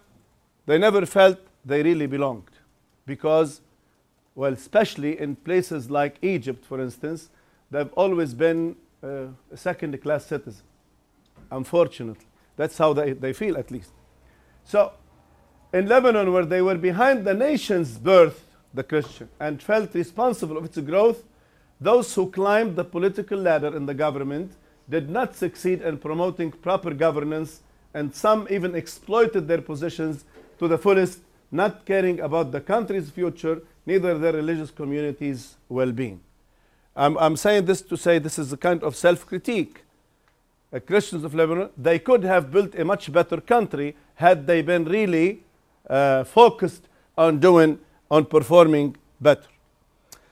they 0.64 0.78
never 0.78 1.04
felt 1.04 1.38
they 1.64 1.82
really 1.82 2.06
belonged. 2.06 2.50
Because, 3.04 3.60
well, 4.34 4.52
especially 4.52 5.20
in 5.20 5.36
places 5.36 5.90
like 5.90 6.16
Egypt, 6.22 6.64
for 6.64 6.80
instance, 6.80 7.28
they've 7.70 7.92
always 7.94 8.32
been 8.32 8.76
uh, 9.02 9.26
a 9.52 9.56
second 9.56 10.00
class 10.02 10.26
citizen. 10.26 10.64
Unfortunately. 11.50 12.26
That's 12.56 12.78
how 12.78 12.92
they, 12.92 13.12
they 13.12 13.32
feel, 13.32 13.56
at 13.56 13.70
least. 13.70 13.90
So, 14.64 14.92
in 15.72 15.86
Lebanon, 15.86 16.32
where 16.32 16.46
they 16.46 16.62
were 16.62 16.76
behind 16.76 17.26
the 17.26 17.34
nation's 17.34 17.98
birth, 17.98 18.56
the 18.72 18.82
Christian, 18.82 19.28
and 19.38 19.62
felt 19.62 19.94
responsible 19.94 20.56
of 20.56 20.64
its 20.64 20.78
growth, 20.78 21.22
those 21.80 22.14
who 22.14 22.30
climbed 22.30 22.76
the 22.76 22.84
political 22.84 23.38
ladder 23.38 23.76
in 23.76 23.86
the 23.86 23.94
government 23.94 24.52
did 24.88 25.10
not 25.10 25.36
succeed 25.36 25.82
in 25.82 25.98
promoting 25.98 26.50
proper 26.50 26.94
governance, 26.94 27.60
and 27.92 28.14
some 28.14 28.46
even 28.50 28.74
exploited 28.74 29.48
their 29.48 29.60
positions 29.60 30.24
to 30.58 30.68
the 30.68 30.78
fullest, 30.78 31.20
not 31.50 31.84
caring 31.84 32.20
about 32.20 32.52
the 32.52 32.60
country's 32.60 33.10
future, 33.10 33.60
neither 33.84 34.16
their 34.18 34.32
religious 34.32 34.70
community's 34.70 35.56
well 35.68 35.92
being. 35.92 36.20
I'm, 36.96 37.16
I'm 37.18 37.36
saying 37.36 37.66
this 37.66 37.82
to 37.82 37.96
say 37.96 38.18
this 38.18 38.38
is 38.38 38.52
a 38.52 38.56
kind 38.56 38.82
of 38.82 38.96
self 38.96 39.26
critique. 39.26 39.82
Uh, 40.72 40.80
Christians 40.80 41.24
of 41.24 41.34
Lebanon, 41.34 41.70
they 41.76 41.98
could 41.98 42.24
have 42.24 42.50
built 42.50 42.74
a 42.74 42.84
much 42.84 43.12
better 43.12 43.40
country 43.40 43.94
had 44.14 44.46
they 44.46 44.62
been 44.62 44.84
really 44.84 45.44
uh, 45.88 46.24
focused 46.24 46.88
on 47.16 47.38
doing, 47.38 47.78
on 48.10 48.24
performing 48.24 48.96
better. 49.20 49.48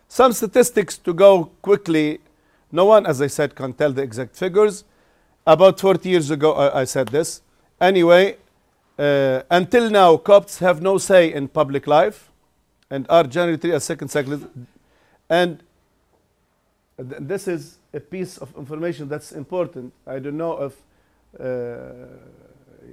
Some 0.09 0.33
statistics 0.33 0.97
to 0.99 1.13
go 1.13 1.51
quickly 1.63 2.21
No 2.75 2.87
one, 2.87 3.07
as 3.07 3.23
I 3.23 3.29
said, 3.29 3.55
can 3.55 3.73
tell 3.73 3.93
the 3.93 4.03
exact 4.03 4.35
figures. 4.35 4.83
About 5.47 5.79
40 5.79 6.09
years 6.09 6.33
ago, 6.33 6.55
I, 6.55 6.81
I 6.81 6.85
said 6.85 7.07
this. 7.07 7.41
Anyway, 7.81 8.37
uh, 8.99 9.43
until 9.49 9.91
now, 9.91 10.17
Copts 10.17 10.59
have 10.59 10.83
no 10.83 10.99
say 10.99 11.33
in 11.33 11.47
public 11.47 11.87
life 11.87 12.33
and 12.91 13.07
are 13.09 13.23
generally 13.23 13.59
treated 13.59 13.77
as 13.77 13.85
second 13.85 14.09
cyclists. 14.09 14.47
And 15.31 15.63
this 16.97 17.49
is 17.49 17.79
a 17.93 18.01
piece 18.01 18.39
of 18.39 18.57
information 18.57 19.09
that's 19.09 19.33
important. 19.33 19.93
I 20.07 20.19
don't 20.19 20.37
know 20.37 20.63
if 20.63 20.83
uh, 21.41 22.07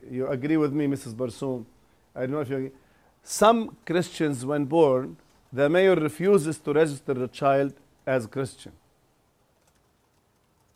you 0.10 0.28
agree 0.28 0.58
with 0.58 0.74
me, 0.74 0.88
Mrs. 0.88 1.14
Barsoom. 1.14 1.66
I 2.16 2.22
don't 2.22 2.32
know 2.32 2.40
if 2.40 2.50
you 2.50 2.56
agree. 2.58 2.72
Some 3.24 3.78
Christians, 3.86 4.46
when 4.46 4.66
born, 4.66 5.18
the 5.54 5.70
mayor 5.70 5.96
refuses 5.96 6.58
to 6.60 6.74
register 6.74 7.14
the 7.14 7.28
child 7.28 7.74
as 8.08 8.26
Christian. 8.26 8.72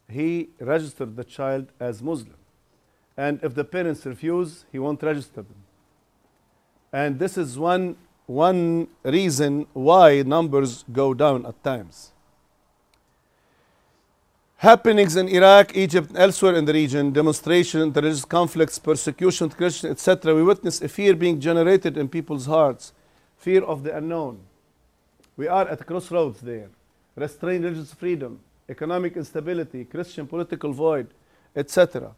He 0.07 0.49
registered 0.59 1.15
the 1.15 1.23
child 1.23 1.71
as 1.79 2.03
Muslim. 2.03 2.37
And 3.17 3.39
if 3.41 3.55
the 3.55 3.63
parents 3.63 4.05
refuse, 4.05 4.65
he 4.71 4.77
won't 4.77 5.01
register 5.01 5.41
them. 5.41 5.63
And 6.93 7.17
this 7.17 7.37
is 7.37 7.57
one, 7.57 7.95
one 8.27 8.87
reason 9.03 9.65
why 9.73 10.21
numbers 10.21 10.85
go 10.91 11.13
down 11.13 11.45
at 11.45 11.63
times. 11.63 12.11
Happenings 14.57 15.17
in 15.17 15.27
Iraq, 15.27 15.75
Egypt, 15.75 16.09
and 16.09 16.17
elsewhere 16.17 16.55
in 16.55 16.63
the 16.63 16.73
region, 16.73 17.11
demonstrations, 17.11 17.93
religious 17.93 18.23
conflicts, 18.23 18.79
persecution 18.79 19.47
of 19.47 19.57
Christians, 19.57 19.91
etc., 19.91 20.33
we 20.33 20.43
witness 20.43 20.81
a 20.81 20.87
fear 20.87 21.13
being 21.13 21.41
generated 21.41 21.97
in 21.97 22.07
people's 22.07 22.45
hearts, 22.45 22.93
fear 23.37 23.63
of 23.63 23.83
the 23.83 23.95
unknown. 23.95 24.39
We 25.35 25.49
are 25.49 25.67
at 25.67 25.85
crossroads 25.85 26.39
there. 26.39 26.69
Restrained 27.17 27.65
religious 27.65 27.93
freedom, 27.93 28.39
economic 28.69 29.17
instability, 29.17 29.83
Christian 29.83 30.25
political 30.25 30.71
void, 30.71 31.07
etc. 31.53 32.15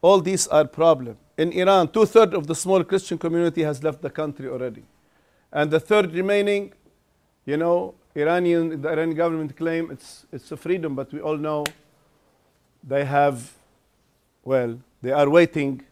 All 0.00 0.20
these 0.20 0.46
are 0.48 0.64
problems. 0.64 1.18
In 1.36 1.52
Iran, 1.52 1.88
two 1.88 2.06
thirds 2.06 2.34
of 2.34 2.46
the 2.46 2.54
small 2.54 2.82
Christian 2.82 3.18
community 3.18 3.62
has 3.62 3.82
left 3.82 4.00
the 4.00 4.10
country 4.10 4.48
already. 4.48 4.84
And 5.52 5.70
the 5.70 5.80
third 5.80 6.12
remaining, 6.14 6.72
you 7.44 7.58
know, 7.58 7.94
Iranian, 8.14 8.80
the 8.80 8.88
Iranian 8.88 9.16
government 9.16 9.56
claim 9.56 9.90
it's, 9.90 10.26
it's 10.32 10.50
a 10.52 10.56
freedom, 10.56 10.94
but 10.94 11.12
we 11.12 11.20
all 11.20 11.36
know 11.36 11.64
they 12.86 13.04
have, 13.04 13.52
well, 14.44 14.78
they 15.02 15.10
are 15.10 15.28
waiting. 15.28 15.82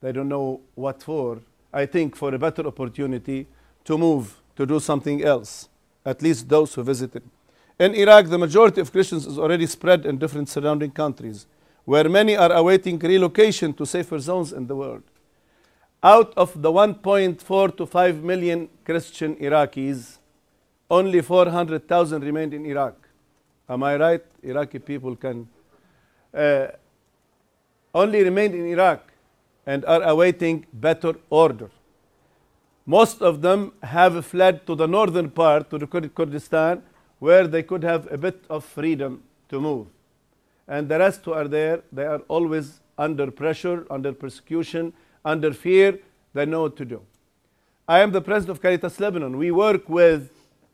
They 0.00 0.12
don't 0.12 0.28
know 0.28 0.60
what 0.74 1.02
for. 1.02 1.40
I 1.72 1.86
think 1.86 2.16
for 2.16 2.34
a 2.34 2.38
better 2.38 2.66
opportunity 2.66 3.46
to 3.84 3.98
move, 3.98 4.36
to 4.56 4.66
do 4.66 4.78
something 4.78 5.24
else, 5.24 5.68
at 6.04 6.22
least 6.22 6.48
those 6.48 6.74
who 6.74 6.82
visited. 6.82 7.22
In 7.78 7.94
Iraq, 7.94 8.26
the 8.26 8.38
majority 8.38 8.80
of 8.80 8.92
Christians 8.92 9.26
is 9.26 9.38
already 9.38 9.66
spread 9.66 10.04
in 10.04 10.18
different 10.18 10.48
surrounding 10.48 10.90
countries, 10.90 11.46
where 11.84 12.08
many 12.08 12.36
are 12.36 12.52
awaiting 12.52 12.98
relocation 12.98 13.72
to 13.74 13.86
safer 13.86 14.18
zones 14.18 14.52
in 14.52 14.66
the 14.66 14.76
world. 14.76 15.02
Out 16.02 16.32
of 16.36 16.60
the 16.60 16.70
1.4 16.70 17.76
to 17.76 17.86
5 17.86 18.22
million 18.22 18.68
Christian 18.84 19.34
Iraqis, 19.36 20.17
only 20.90 21.20
400,000 21.20 22.22
remained 22.22 22.54
in 22.54 22.64
Iraq. 22.66 22.94
Am 23.68 23.82
I 23.82 23.96
right? 23.96 24.24
Iraqi 24.42 24.78
people 24.78 25.14
can 25.16 25.48
uh, 26.34 26.68
only 27.94 28.22
remained 28.22 28.54
in 28.54 28.66
Iraq 28.66 29.12
and 29.66 29.84
are 29.84 30.02
awaiting 30.02 30.64
better 30.72 31.14
order. 31.28 31.70
Most 32.86 33.20
of 33.20 33.42
them 33.42 33.72
have 33.82 34.24
fled 34.24 34.66
to 34.66 34.74
the 34.74 34.86
northern 34.86 35.28
part, 35.28 35.68
to 35.70 35.78
the 35.78 35.86
Kurdistan, 35.86 36.82
where 37.18 37.46
they 37.46 37.62
could 37.62 37.82
have 37.82 38.10
a 38.10 38.16
bit 38.16 38.44
of 38.48 38.64
freedom 38.64 39.22
to 39.50 39.60
move. 39.60 39.88
And 40.66 40.88
the 40.88 40.98
rest 40.98 41.24
who 41.24 41.34
are 41.34 41.48
there, 41.48 41.82
they 41.92 42.04
are 42.04 42.20
always 42.28 42.80
under 42.96 43.30
pressure, 43.30 43.86
under 43.90 44.12
persecution, 44.12 44.94
under 45.24 45.52
fear. 45.52 45.98
They 46.32 46.46
know 46.46 46.62
what 46.62 46.76
to 46.76 46.84
do. 46.84 47.02
I 47.86 48.00
am 48.00 48.12
the 48.12 48.22
president 48.22 48.56
of 48.56 48.62
Caritas 48.62 48.98
Lebanon. 49.00 49.36
We 49.36 49.50
work 49.50 49.88
with 49.88 50.30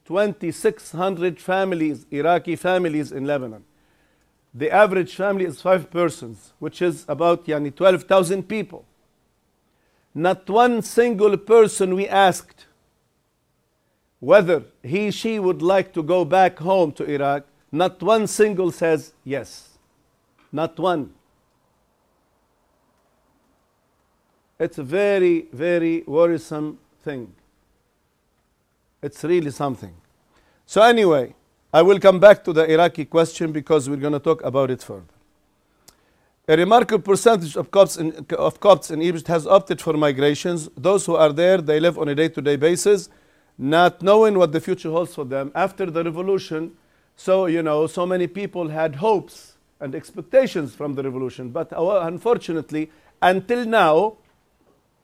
2,600 0.06 1.40
families, 1.40 2.06
Iraqi 2.11 2.56
families 2.56 3.11
in 3.12 3.25
Lebanon. 3.25 3.64
The 4.52 4.70
average 4.70 5.14
family 5.16 5.44
is 5.44 5.61
five 5.61 5.90
persons, 5.90 6.52
which 6.58 6.80
is 6.80 7.04
about 7.08 7.46
yani, 7.46 7.75
12,000 7.75 8.44
people. 8.49 8.84
Not 10.14 10.49
one 10.49 10.82
single 10.82 11.37
person 11.37 11.94
we 11.94 12.06
asked 12.06 12.66
whether 14.20 14.62
he, 14.82 15.11
she 15.11 15.38
would 15.38 15.61
like 15.61 15.92
to 15.92 16.02
go 16.02 16.25
back 16.25 16.58
home 16.58 16.92
to 16.92 17.04
Iraq, 17.04 17.44
not 17.70 18.02
one 18.02 18.26
single 18.26 18.70
says 18.70 19.12
yes. 19.23 19.76
Not 20.50 20.78
one. 20.78 21.12
It's 24.58 24.78
a 24.78 24.82
very, 24.82 25.49
very 25.52 26.04
worrisome 26.06 26.78
thing. 27.02 27.34
It's 29.04 29.23
really 29.23 29.50
something. 29.50 29.94
So, 30.64 30.80
anyway, 30.80 31.34
I 31.75 31.82
will 31.82 32.00
come 32.00 32.18
back 32.18 32.42
to 32.44 32.54
the 32.54 32.64
Iraqi 32.75 33.04
question 33.04 33.52
because 33.52 33.82
we're 33.90 34.04
going 34.06 34.14
to 34.14 34.18
talk 34.18 34.42
about 34.42 34.70
it 34.70 34.82
further. 34.82 35.14
A 36.49 36.56
remarkable 36.56 37.02
percentage 37.02 37.54
of 37.54 37.70
Copts, 37.70 37.99
in, 37.99 38.26
of 38.38 38.61
Copts 38.61 38.90
in 38.90 39.02
Egypt 39.02 39.28
has 39.28 39.46
opted 39.46 39.82
for 39.82 39.92
migrations. 39.92 40.70
Those 40.75 41.04
who 41.04 41.16
are 41.16 41.34
there, 41.34 41.58
they 41.58 41.80
live 41.80 41.99
on 41.99 42.08
a 42.08 42.14
day 42.14 42.28
to 42.30 42.40
day 42.40 42.56
basis, 42.56 43.11
not 43.58 44.00
knowing 44.00 44.38
what 44.38 44.52
the 44.52 44.61
future 44.61 44.90
holds 44.90 45.14
for 45.14 45.26
them. 45.26 45.52
After 45.54 45.90
the 45.90 46.02
revolution, 46.02 46.73
so, 47.14 47.44
you 47.44 47.62
know, 47.62 47.87
so 47.87 48.06
many 48.06 48.26
people 48.26 48.68
had 48.68 48.96
hopes 48.96 49.56
and 49.80 49.94
expectations 49.94 50.75
from 50.75 50.94
the 50.94 51.02
revolution. 51.02 51.50
But 51.50 51.75
uh, 51.75 52.00
unfortunately, 52.04 52.90
until 53.20 53.66
now, 53.66 54.16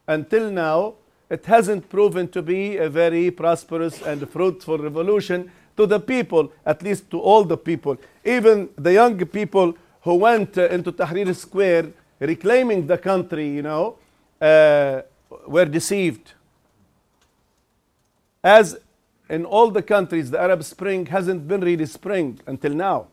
until 0.09 0.51
now, 0.51 0.95
it 1.31 1.47
hasn't 1.47 1.89
proven 1.89 2.29
to 2.29 2.43
be 2.43 2.77
a 2.77 2.91
very 2.91 3.31
prosperous 3.31 4.03
and 4.03 4.29
fruitful 4.29 4.79
revolution 4.79 5.51
to 5.77 5.87
the 5.87 6.01
people, 6.01 6.53
at 6.67 6.83
least 6.83 7.09
to 7.11 7.21
all 7.21 7.45
the 7.45 7.57
people. 7.57 7.97
Even 8.25 8.69
the 8.77 8.93
young 8.93 9.17
people 9.27 9.75
who 10.03 10.17
went 10.17 10.59
uh, 10.59 10.69
into 10.69 10.93
Tahrir 10.93 11.35
Square 11.35 11.93
reclaiming 12.19 12.87
the 12.87 12.99
country, 12.99 13.49
you 13.49 13.63
know, 13.63 13.97
uh, 14.41 15.03
were 15.47 15.65
deceived. 15.65 16.33
As 18.43 18.79
in 19.29 19.45
all 19.45 19.71
the 19.71 19.83
countries, 19.83 20.31
the 20.31 20.41
Arab 20.41 20.65
Spring 20.65 21.07
hasn't 21.07 21.47
been 21.47 21.61
really 21.61 21.87
spring 21.87 22.41
until 22.47 22.75
now. 22.75 23.07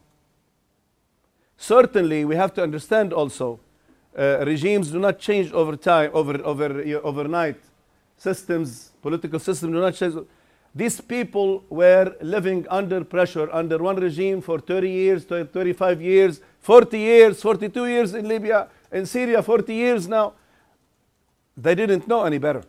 Certainly, 1.57 2.25
we 2.25 2.36
have 2.36 2.53
to 2.55 2.63
understand 2.63 3.13
also 3.13 3.59
uh, 4.17 4.43
regimes 4.45 4.91
do 4.91 5.00
not 5.00 5.19
change 5.19 5.51
over 5.51 5.75
time, 5.75 6.09
over, 6.13 6.43
over, 6.43 6.81
overnight. 7.03 7.57
Systems, 8.17 8.91
political 9.01 9.39
systems 9.39 9.71
do 9.74 9.79
not 9.79 9.93
change. 9.93 10.15
These 10.74 11.01
people 11.01 11.63
were 11.69 12.15
living 12.21 12.65
under 12.69 13.03
pressure 13.03 13.50
under 13.51 13.77
one 13.77 13.95
regime 13.95 14.41
for 14.41 14.59
30 14.59 14.89
years, 14.89 15.24
35 15.24 16.01
years, 16.01 16.41
40 16.59 17.00
years, 17.00 17.41
42 17.41 17.86
years 17.86 18.13
in 18.13 18.27
Libya, 18.27 18.67
in 18.91 19.05
Syria, 19.05 19.41
40 19.41 19.74
years 19.74 20.07
now. 20.07 20.33
They 21.55 21.74
didn't 21.74 22.07
know 22.07 22.25
any 22.25 22.38
better. 22.38 22.63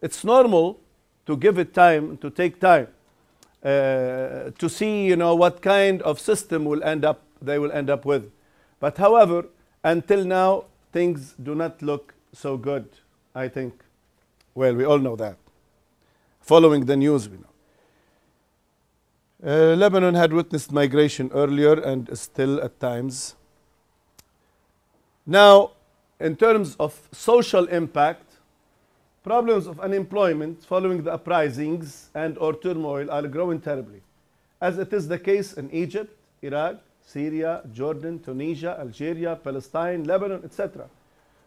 It's 0.00 0.22
normal 0.24 0.80
to 1.26 1.36
give 1.36 1.58
it 1.58 1.74
time, 1.74 2.16
to 2.18 2.30
take 2.30 2.60
time, 2.60 2.88
uh, 3.64 4.50
to 4.58 4.68
see, 4.68 5.06
you 5.06 5.16
know, 5.16 5.34
what 5.34 5.62
kind 5.62 6.02
of 6.02 6.20
system 6.20 6.64
will 6.64 6.82
end 6.84 7.04
up, 7.04 7.22
they 7.40 7.58
will 7.58 7.72
end 7.72 7.90
up 7.90 8.04
with. 8.04 8.30
But 8.78 8.98
however, 8.98 9.46
until 9.82 10.24
now, 10.24 10.64
things 10.92 11.34
do 11.42 11.54
not 11.54 11.82
look 11.82 12.14
so 12.32 12.56
good, 12.56 12.88
I 13.34 13.48
think. 13.48 13.81
Well, 14.54 14.74
we 14.74 14.84
all 14.84 14.98
know 14.98 15.16
that. 15.16 15.36
Following 16.40 16.84
the 16.84 16.96
news, 16.96 17.28
we 17.28 17.38
know. 17.38 17.46
Uh, 19.44 19.74
Lebanon 19.74 20.14
had 20.14 20.32
witnessed 20.32 20.70
migration 20.72 21.30
earlier 21.34 21.74
and 21.80 22.16
still 22.16 22.60
at 22.60 22.78
times. 22.78 23.34
Now, 25.26 25.72
in 26.20 26.36
terms 26.36 26.76
of 26.78 27.08
social 27.12 27.66
impact, 27.66 28.24
problems 29.24 29.66
of 29.66 29.80
unemployment 29.80 30.64
following 30.64 31.02
the 31.02 31.12
uprisings 31.12 32.10
and 32.14 32.38
or 32.38 32.54
turmoil 32.54 33.10
are 33.10 33.26
growing 33.26 33.60
terribly, 33.60 34.02
as 34.60 34.78
it 34.78 34.92
is 34.92 35.08
the 35.08 35.18
case 35.18 35.54
in 35.54 35.70
Egypt, 35.72 36.16
Iraq, 36.42 36.76
Syria, 37.04 37.62
Jordan, 37.72 38.20
Tunisia, 38.20 38.76
Algeria, 38.78 39.36
Palestine, 39.36 40.04
Lebanon, 40.04 40.42
etc. 40.44 40.88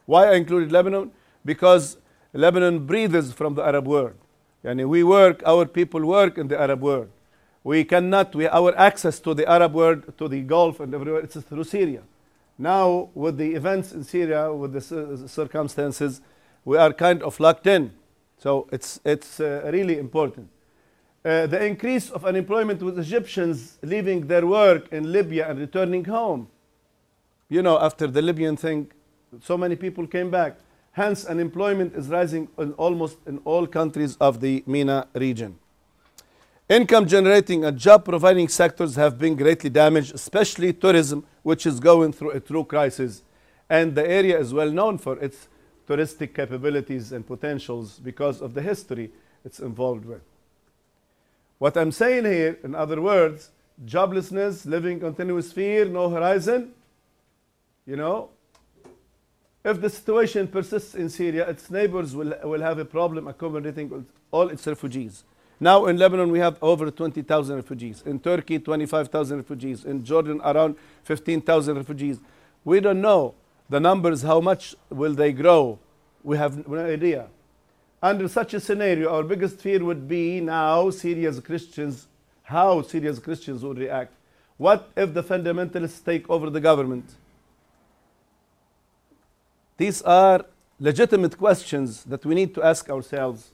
Why 0.05 0.31
I 0.31 0.35
included 0.35 0.71
Lebanon? 0.71 1.11
Because 1.45 1.97
Lebanon 2.35 2.85
breathes 2.85 3.31
from 3.33 3.55
the 3.55 3.63
Arab 3.63 3.87
world. 3.87 4.15
Yani 4.63 4.87
we 4.87 5.03
work, 5.03 5.41
our 5.45 5.65
people 5.65 6.05
work 6.05 6.37
in 6.37 6.47
the 6.47 6.59
Arab 6.59 6.81
world. 6.81 7.09
We 7.63 7.83
cannot, 7.83 8.35
we, 8.35 8.47
our 8.47 8.77
access 8.77 9.19
to 9.21 9.33
the 9.33 9.49
Arab 9.49 9.73
world, 9.73 10.17
to 10.17 10.27
the 10.27 10.41
Gulf 10.41 10.79
and 10.79 10.93
everywhere, 10.93 11.21
it's 11.21 11.35
through 11.35 11.63
Syria. 11.63 12.01
Now, 12.57 13.09
with 13.15 13.37
the 13.37 13.53
events 13.53 13.91
in 13.91 14.03
Syria, 14.03 14.53
with 14.53 14.73
the 14.73 15.27
circumstances, 15.27 16.21
we 16.63 16.77
are 16.77 16.93
kind 16.93 17.23
of 17.23 17.39
locked 17.39 17.67
in. 17.67 17.91
So 18.37 18.67
it's, 18.71 18.99
it's 19.05 19.39
uh, 19.39 19.69
really 19.73 19.97
important. 19.97 20.49
Uh, 21.23 21.47
the 21.47 21.65
increase 21.65 22.11
of 22.11 22.25
unemployment 22.25 22.81
with 22.83 22.99
Egyptians 22.99 23.77
leaving 23.81 24.27
their 24.27 24.45
work 24.45 24.91
in 24.91 25.11
Libya 25.11 25.49
and 25.49 25.59
returning 25.59 26.05
home. 26.05 26.47
You 27.49 27.61
know, 27.61 27.79
after 27.79 28.07
the 28.07 28.21
Libyan 28.21 28.57
thing, 28.57 28.91
so 29.41 29.57
many 29.57 29.75
people 29.75 30.05
came 30.05 30.29
back. 30.29 30.57
Hence, 30.95 31.25
unemployment 31.25 31.93
is 31.93 32.07
rising 32.07 32.47
in 32.57 32.71
almost 32.73 33.17
in 33.27 33.39
all 33.43 33.67
countries 33.67 34.15
of 34.21 34.39
the 34.39 34.63
MENA 34.65 35.07
region. 35.13 35.59
Income 36.69 37.07
generating 37.07 37.65
and 37.65 37.77
job 37.77 38.05
providing 38.05 38.47
sectors 38.47 38.95
have 38.95 39.19
been 39.19 39.35
greatly 39.35 39.69
damaged, 39.69 40.15
especially 40.15 40.71
tourism, 40.71 41.25
which 41.43 41.65
is 41.65 41.81
going 41.81 42.13
through 42.13 42.31
a 42.31 42.39
true 42.39 42.63
crisis. 42.63 43.23
And 43.69 43.93
the 43.93 44.09
area 44.09 44.39
is 44.39 44.53
well 44.53 44.71
known 44.71 44.97
for 44.97 45.19
its 45.19 45.49
touristic 45.85 46.33
capabilities 46.33 47.11
and 47.11 47.27
potentials 47.27 47.99
because 47.99 48.41
of 48.41 48.53
the 48.53 48.61
history 48.61 49.11
it's 49.43 49.59
involved 49.59 50.05
with. 50.05 50.21
What 51.57 51.75
I'm 51.75 51.91
saying 51.91 52.23
here, 52.23 52.57
in 52.63 52.73
other 52.73 53.01
words, 53.01 53.51
joblessness, 53.85 54.65
living 54.65 55.01
continuous 55.01 55.51
fear, 55.51 55.83
no 55.83 56.09
horizon, 56.09 56.71
you 57.85 57.97
know, 57.97 58.29
if 59.65 59.81
the 59.81 59.89
situation 59.89 60.47
persists 60.47 60.93
in 60.93 61.09
Syria, 61.09 61.49
its 61.49 61.71
neighbors 61.71 62.15
will, 62.15 62.33
will 62.43 62.61
have 62.61 62.77
a 62.77 62.85
problem 62.85 63.27
accommodating 63.27 64.05
all 64.31 64.49
its 64.49 64.67
refugees. 64.67 65.23
Now 65.59 65.87
in 65.87 65.97
Lebanon, 65.97 66.31
we 66.31 66.37
have 66.37 66.57
over 66.61 66.91
20,000 66.91 67.55
refugees. 67.55 68.03
In 68.05 68.19
Turkey, 68.19 68.59
25,000 68.59 69.37
refugees. 69.37 69.83
In 69.83 70.05
Jordan, 70.05 70.39
around 70.45 70.75
15,000 71.03 71.77
refugees. 71.77 72.19
We 72.63 72.79
don't 72.79 73.01
know 73.01 73.33
the 73.67 73.79
numbers, 73.79 74.21
how 74.21 74.39
much 74.39 74.75
will 74.91 75.15
they 75.15 75.31
grow. 75.31 75.79
We 76.23 76.37
have 76.37 76.67
no 76.67 76.85
idea. 76.85 77.27
Under 78.03 78.27
such 78.27 78.53
a 78.53 78.59
scenario, 78.59 79.11
our 79.11 79.23
biggest 79.23 79.59
fear 79.61 79.83
would 79.83 80.07
be 80.07 80.41
now 80.41 80.91
Syria's 80.91 81.39
Christians, 81.39 82.05
how 82.43 82.83
Syria's 82.83 83.17
Christians 83.17 83.63
would 83.63 83.79
react. 83.79 84.13
What 84.57 84.91
if 84.95 85.15
the 85.15 85.23
fundamentalists 85.23 86.05
take 86.05 86.29
over 86.29 86.51
the 86.51 86.61
government? 86.61 87.15
These 89.77 90.01
are 90.03 90.45
legitimate 90.79 91.37
questions 91.37 92.03
that 92.05 92.25
we 92.25 92.35
need 92.35 92.53
to 92.55 92.63
ask 92.63 92.89
ourselves 92.89 93.51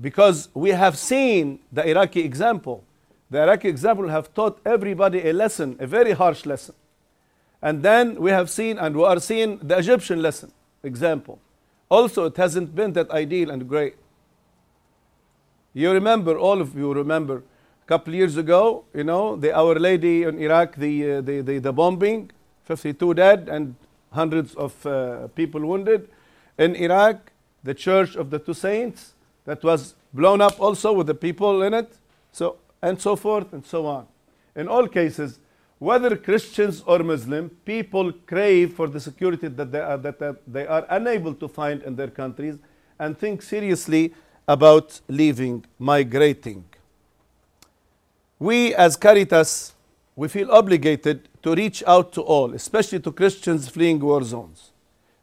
because 0.00 0.48
we 0.54 0.70
have 0.70 0.98
seen 0.98 1.60
the 1.72 1.86
Iraqi 1.88 2.20
example. 2.20 2.82
The 3.30 3.42
Iraqi 3.42 3.68
example 3.68 4.08
have 4.08 4.32
taught 4.34 4.60
everybody 4.64 5.28
a 5.28 5.32
lesson, 5.32 5.76
a 5.80 5.86
very 5.86 6.12
harsh 6.12 6.44
lesson. 6.46 6.74
And 7.62 7.82
then 7.82 8.20
we 8.20 8.30
have 8.30 8.50
seen 8.50 8.78
and 8.78 8.96
we 8.96 9.04
are 9.04 9.20
seeing 9.20 9.58
the 9.58 9.78
Egyptian 9.78 10.20
lesson 10.20 10.52
example. 10.82 11.38
Also, 11.88 12.26
it 12.26 12.36
hasn't 12.36 12.74
been 12.74 12.92
that 12.92 13.10
ideal 13.10 13.50
and 13.50 13.68
great. 13.68 13.96
You 15.72 15.90
remember, 15.92 16.38
all 16.38 16.60
of 16.60 16.76
you 16.76 16.92
remember, 16.92 17.38
a 17.38 17.86
couple 17.86 18.14
years 18.14 18.36
ago, 18.36 18.84
you 18.94 19.04
know, 19.04 19.36
the 19.36 19.52
Our 19.52 19.74
Lady 19.78 20.22
in 20.22 20.38
Iraq, 20.38 20.76
the, 20.76 21.12
uh, 21.12 21.20
the, 21.20 21.40
the, 21.40 21.58
the 21.58 21.72
bombing, 21.72 22.30
52 22.64 23.14
dead 23.14 23.48
and 23.48 23.74
hundreds 24.14 24.54
of 24.54 24.86
uh, 24.86 25.28
people 25.28 25.60
wounded. 25.60 26.08
In 26.58 26.74
Iraq, 26.76 27.32
the 27.62 27.74
Church 27.74 28.16
of 28.16 28.30
the 28.30 28.38
Two 28.38 28.54
Saints, 28.54 29.14
that 29.44 29.62
was 29.62 29.94
blown 30.12 30.40
up 30.40 30.60
also 30.60 30.92
with 30.92 31.06
the 31.06 31.14
people 31.14 31.62
in 31.62 31.74
it, 31.74 31.96
so, 32.32 32.56
and 32.80 33.00
so 33.00 33.16
forth 33.16 33.52
and 33.52 33.64
so 33.64 33.86
on. 33.86 34.06
In 34.56 34.68
all 34.68 34.88
cases, 34.88 35.38
whether 35.78 36.16
Christians 36.16 36.82
or 36.86 37.00
Muslim, 37.00 37.50
people 37.64 38.12
crave 38.26 38.74
for 38.74 38.88
the 38.88 39.00
security 39.00 39.48
that 39.48 39.70
they 39.70 39.80
are, 39.80 39.98
that, 39.98 40.18
that 40.18 40.36
they 40.46 40.66
are 40.66 40.86
unable 40.88 41.34
to 41.34 41.48
find 41.48 41.82
in 41.82 41.96
their 41.96 42.08
countries 42.08 42.56
and 42.98 43.18
think 43.18 43.42
seriously 43.42 44.14
about 44.46 45.00
leaving, 45.08 45.64
migrating. 45.78 46.64
We 48.38 48.74
as 48.74 48.96
Caritas, 48.96 49.73
we 50.16 50.28
feel 50.28 50.50
obligated 50.50 51.28
to 51.42 51.54
reach 51.54 51.82
out 51.86 52.12
to 52.12 52.22
all, 52.22 52.54
especially 52.54 53.00
to 53.00 53.12
Christians 53.12 53.68
fleeing 53.68 53.98
war 53.98 54.22
zones. 54.22 54.70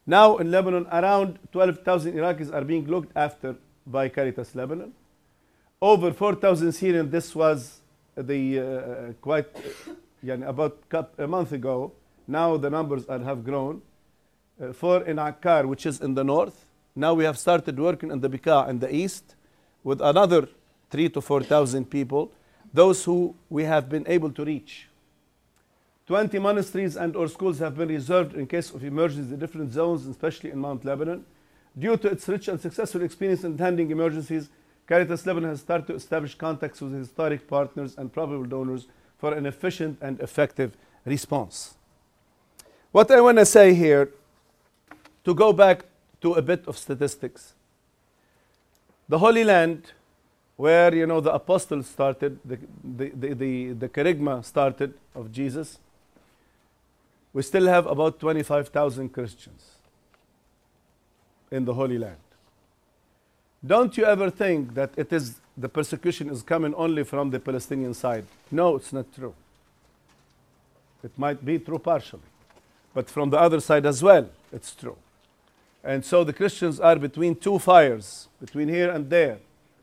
Now 0.06 0.36
in 0.36 0.50
Lebanon, 0.50 0.86
around 0.92 1.38
12,000 1.52 2.14
Iraqis 2.14 2.52
are 2.52 2.64
being 2.64 2.86
looked 2.86 3.12
after 3.16 3.56
by 3.86 4.08
Caritas 4.08 4.54
Lebanon. 4.54 4.92
Over 5.80 6.12
4,000 6.12 6.72
Syrians, 6.72 7.10
this 7.10 7.34
was 7.34 7.80
the 8.16 8.60
uh, 8.60 9.12
quite 9.20 9.46
about 10.28 10.78
a 11.18 11.26
month 11.26 11.52
ago. 11.52 11.92
Now 12.26 12.56
the 12.56 12.70
numbers 12.70 13.06
are, 13.06 13.18
have 13.20 13.44
grown. 13.44 13.82
Uh, 14.60 14.72
four 14.72 15.02
in 15.04 15.16
Akkar, 15.16 15.66
which 15.66 15.86
is 15.86 16.00
in 16.00 16.14
the 16.14 16.22
north. 16.22 16.66
Now 16.94 17.14
we 17.14 17.24
have 17.24 17.38
started 17.38 17.78
working 17.78 18.10
in 18.10 18.20
the 18.20 18.28
Bekaa 18.28 18.68
in 18.68 18.78
the 18.78 18.94
east 18.94 19.34
with 19.82 20.00
another 20.00 20.48
three 20.90 21.08
to 21.08 21.20
4,000 21.20 21.86
people, 21.90 22.30
those 22.72 23.04
who 23.04 23.34
we 23.48 23.64
have 23.64 23.88
been 23.88 24.04
able 24.06 24.30
to 24.30 24.44
reach. 24.44 24.88
20 26.06 26.38
monasteries 26.38 26.96
and 26.96 27.14
or 27.14 27.28
schools 27.28 27.58
have 27.58 27.76
been 27.76 27.88
reserved 27.88 28.34
in 28.34 28.46
case 28.46 28.70
of 28.70 28.82
emergencies 28.84 29.32
in 29.32 29.38
different 29.38 29.72
zones, 29.72 30.06
especially 30.06 30.50
in 30.50 30.58
Mount 30.58 30.84
Lebanon. 30.84 31.24
Due 31.78 31.96
to 31.96 32.08
its 32.08 32.28
rich 32.28 32.48
and 32.48 32.60
successful 32.60 33.02
experience 33.02 33.44
in 33.44 33.56
handling 33.56 33.90
emergencies, 33.90 34.50
Caritas 34.86 35.24
Lebanon 35.24 35.50
has 35.50 35.60
started 35.60 35.86
to 35.86 35.94
establish 35.94 36.34
contacts 36.34 36.80
with 36.80 36.92
historic 36.92 37.46
partners 37.46 37.94
and 37.96 38.12
probable 38.12 38.44
donors 38.44 38.86
for 39.16 39.32
an 39.32 39.46
efficient 39.46 39.96
and 40.02 40.20
effective 40.20 40.76
response. 41.04 41.74
What 42.90 43.10
I 43.10 43.20
want 43.20 43.38
to 43.38 43.46
say 43.46 43.72
here, 43.72 44.10
to 45.24 45.34
go 45.34 45.52
back 45.52 45.84
to 46.20 46.34
a 46.34 46.42
bit 46.42 46.66
of 46.66 46.76
statistics. 46.76 47.54
The 49.08 49.18
Holy 49.18 49.44
Land, 49.44 49.92
where 50.56 50.94
you 50.94 51.06
know 51.06 51.20
the 51.20 51.32
apostles 51.32 51.86
started, 51.86 52.38
the, 52.44 52.58
the, 52.82 53.08
the, 53.10 53.34
the, 53.34 53.72
the 53.72 53.88
charisma 53.88 54.44
started 54.44 54.94
of 55.14 55.32
Jesus, 55.32 55.78
we 57.32 57.42
still 57.42 57.66
have 57.66 57.86
about 57.86 58.20
25,000 58.20 59.08
Christians 59.10 59.70
in 61.50 61.64
the 61.64 61.74
Holy 61.74 61.98
Land. 61.98 62.16
Don't 63.64 63.96
you 63.96 64.04
ever 64.04 64.28
think 64.30 64.74
that 64.74 64.90
it 64.96 65.12
is 65.12 65.40
the 65.56 65.68
persecution 65.68 66.30
is 66.30 66.42
coming 66.42 66.74
only 66.74 67.04
from 67.04 67.30
the 67.30 67.38
Palestinian 67.38 67.94
side? 67.94 68.24
No, 68.50 68.76
it's 68.76 68.92
not 68.92 69.06
true. 69.14 69.34
It 71.04 71.12
might 71.16 71.44
be 71.44 71.58
true 71.58 71.78
partially, 71.78 72.20
but 72.94 73.08
from 73.08 73.30
the 73.30 73.38
other 73.38 73.60
side 73.60 73.86
as 73.86 74.02
well, 74.02 74.28
it's 74.52 74.74
true. 74.74 74.96
And 75.84 76.04
so 76.04 76.24
the 76.24 76.32
Christians 76.32 76.80
are 76.80 76.96
between 76.96 77.34
two 77.34 77.58
fires, 77.58 78.28
between 78.40 78.68
here 78.68 78.90
and 78.90 79.10
there, 79.10 79.38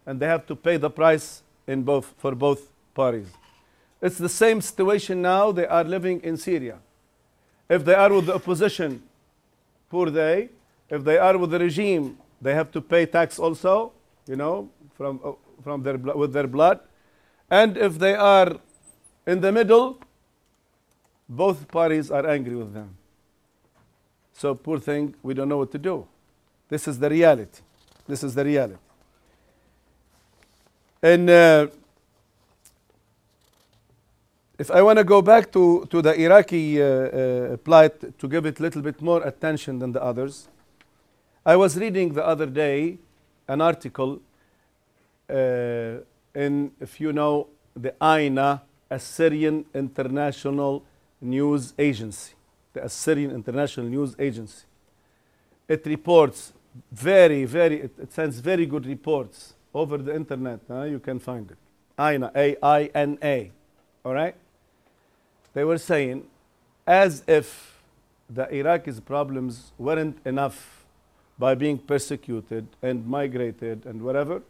and 0.05 0.19
they 0.19 0.27
have 0.27 0.45
to 0.47 0.55
pay 0.55 0.77
the 0.77 0.89
price 0.89 1.43
in 1.67 1.83
both 1.83 2.13
for 2.17 2.33
both 2.35 2.71
parties. 2.93 3.29
It's 4.01 4.17
the 4.17 4.29
same 4.29 4.61
situation 4.61 5.21
now. 5.21 5.51
They 5.51 5.67
are 5.67 5.83
living 5.83 6.21
in 6.21 6.37
Syria. 6.37 6.79
If 7.69 7.85
they 7.85 7.93
are 7.93 8.11
with 8.11 8.25
the 8.25 8.35
opposition, 8.35 9.03
poor 9.89 10.09
they. 10.09 10.49
If 10.89 11.03
they 11.03 11.17
are 11.17 11.37
with 11.37 11.51
the 11.51 11.59
regime, 11.59 12.17
they 12.41 12.55
have 12.55 12.71
to 12.71 12.81
pay 12.81 13.05
tax 13.05 13.37
also, 13.37 13.93
you 14.27 14.35
know, 14.35 14.69
from, 14.95 15.19
uh, 15.23 15.33
from 15.63 15.83
their, 15.83 15.97
with 15.97 16.33
their 16.33 16.47
blood. 16.47 16.79
And 17.49 17.77
if 17.77 17.99
they 17.99 18.15
are 18.15 18.57
in 19.27 19.41
the 19.41 19.51
middle, 19.51 19.99
both 21.27 21.67
parties 21.67 22.09
are 22.09 22.27
angry 22.27 22.55
with 22.55 22.73
them. 22.73 22.97
So, 24.33 24.55
poor 24.55 24.79
thing, 24.79 25.13
we 25.21 25.33
don't 25.33 25.49
know 25.49 25.57
what 25.57 25.71
to 25.73 25.77
do. 25.77 26.07
This 26.69 26.87
is 26.87 26.97
the 26.97 27.09
reality. 27.09 27.61
This 28.07 28.23
is 28.23 28.33
the 28.33 28.45
reality. 28.45 28.79
And 31.03 31.29
uh, 31.29 31.67
if 34.59 34.69
I 34.69 34.81
want 34.81 34.97
to 34.99 35.05
go 35.05 35.21
back 35.21 35.53
to, 35.53 35.87
to 35.89 36.01
the 36.01 36.13
Iraqi 36.19 36.81
uh, 36.81 36.85
uh, 36.85 37.57
plight 37.57 38.19
to 38.19 38.27
give 38.27 38.45
it 38.45 38.59
a 38.59 38.61
little 38.61 38.81
bit 38.81 39.01
more 39.01 39.23
attention 39.25 39.79
than 39.79 39.93
the 39.93 40.03
others, 40.03 40.49
I 41.45 41.55
was 41.55 41.77
reading 41.77 42.13
the 42.13 42.25
other 42.25 42.45
day 42.45 42.97
an 43.47 43.61
article 43.61 44.19
uh, 45.29 45.99
in, 46.35 46.71
if 46.81 46.99
you 46.99 47.13
know, 47.13 47.47
the 47.73 47.95
AINA, 48.01 48.61
Assyrian 48.89 49.63
International 49.73 50.83
News 51.21 51.73
Agency, 51.79 52.33
the 52.73 52.83
Assyrian 52.83 53.31
International 53.31 53.85
News 53.85 54.13
Agency. 54.19 54.65
It 55.69 55.85
reports 55.85 56.51
very, 56.91 57.45
very, 57.45 57.79
it, 57.81 57.93
it 57.97 58.11
sends 58.11 58.39
very 58.39 58.65
good 58.65 58.85
reports 58.85 59.53
over 59.73 59.97
the 59.97 60.13
internet. 60.13 60.59
huh? 60.67 60.83
You 60.83 60.99
can 60.99 61.19
find 61.19 61.49
it. 61.49 61.57
AINA, 61.97 62.31
A-I-N-A, 62.35 63.51
all 64.03 64.13
right? 64.13 64.35
They 65.53 65.63
were 65.63 65.77
saying, 65.77 66.25
as 66.85 67.23
if 67.27 67.81
the 68.29 68.45
Iraqis' 68.45 69.03
problems 69.03 69.71
weren't 69.77 70.17
enough 70.25 70.85
by 71.37 71.55
being 71.55 71.77
persecuted 71.77 72.67
and 72.81 73.07
migrated 73.07 73.85
and 73.85 74.01
whatever, 74.01 74.41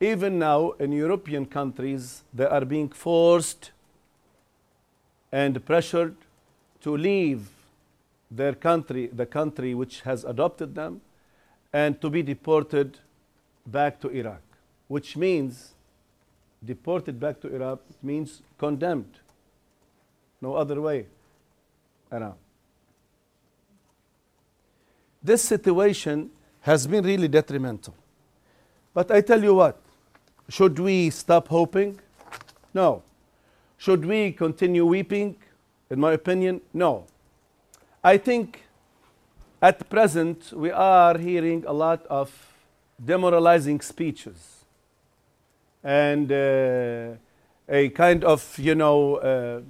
even 0.00 0.38
now 0.38 0.72
in 0.72 0.92
European 0.92 1.46
countries, 1.46 2.24
they 2.32 2.46
are 2.46 2.64
being 2.64 2.88
forced 2.88 3.70
and 5.30 5.64
pressured 5.64 6.16
to 6.80 6.96
leave 6.96 7.48
their 8.30 8.54
country, 8.54 9.06
the 9.06 9.26
country 9.26 9.74
which 9.74 10.00
has 10.02 10.24
adopted 10.24 10.74
them, 10.74 11.00
and 11.72 12.00
to 12.00 12.10
be 12.10 12.22
deported 12.22 12.98
back 13.66 14.00
to 14.00 14.08
Iraq, 14.08 14.42
which 14.88 15.16
means 15.16 15.74
deported 16.64 17.20
back 17.20 17.40
to 17.40 17.54
Iraq, 17.54 17.80
means 18.02 18.42
condemned. 18.58 19.18
No 20.40 20.54
other 20.54 20.80
way 20.80 21.06
around. 22.10 22.34
This 25.22 25.42
situation 25.42 26.30
has 26.60 26.86
been 26.86 27.04
really 27.04 27.28
detrimental. 27.28 27.94
But 28.92 29.10
I 29.10 29.20
tell 29.20 29.42
you 29.42 29.54
what, 29.54 29.80
should 30.48 30.78
we 30.78 31.10
stop 31.10 31.48
hoping? 31.48 31.98
No. 32.72 33.02
Should 33.78 34.04
we 34.04 34.32
continue 34.32 34.84
weeping? 34.84 35.36
In 35.90 36.00
my 36.00 36.12
opinion, 36.12 36.60
no. 36.72 37.04
I 38.02 38.18
think 38.18 38.64
at 39.60 39.88
present 39.88 40.52
we 40.52 40.70
are 40.70 41.16
hearing 41.16 41.64
a 41.66 41.72
lot 41.72 42.04
of 42.06 42.30
demoralizing 43.02 43.80
speeches 43.80 44.64
and 45.82 46.30
uh, 46.30 47.12
a 47.68 47.88
kind 47.90 48.24
of, 48.24 48.58
you 48.58 48.74
know, 48.74 49.16
uh, 49.16 49.60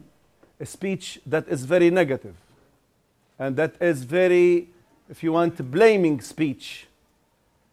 a 0.60 0.66
speech 0.66 1.20
that 1.26 1.48
is 1.48 1.64
very 1.64 1.90
negative 1.90 2.34
and 3.38 3.56
that 3.56 3.74
is 3.80 4.04
very, 4.04 4.68
if 5.10 5.22
you 5.22 5.32
want, 5.32 5.70
blaming 5.70 6.20
speech. 6.20 6.86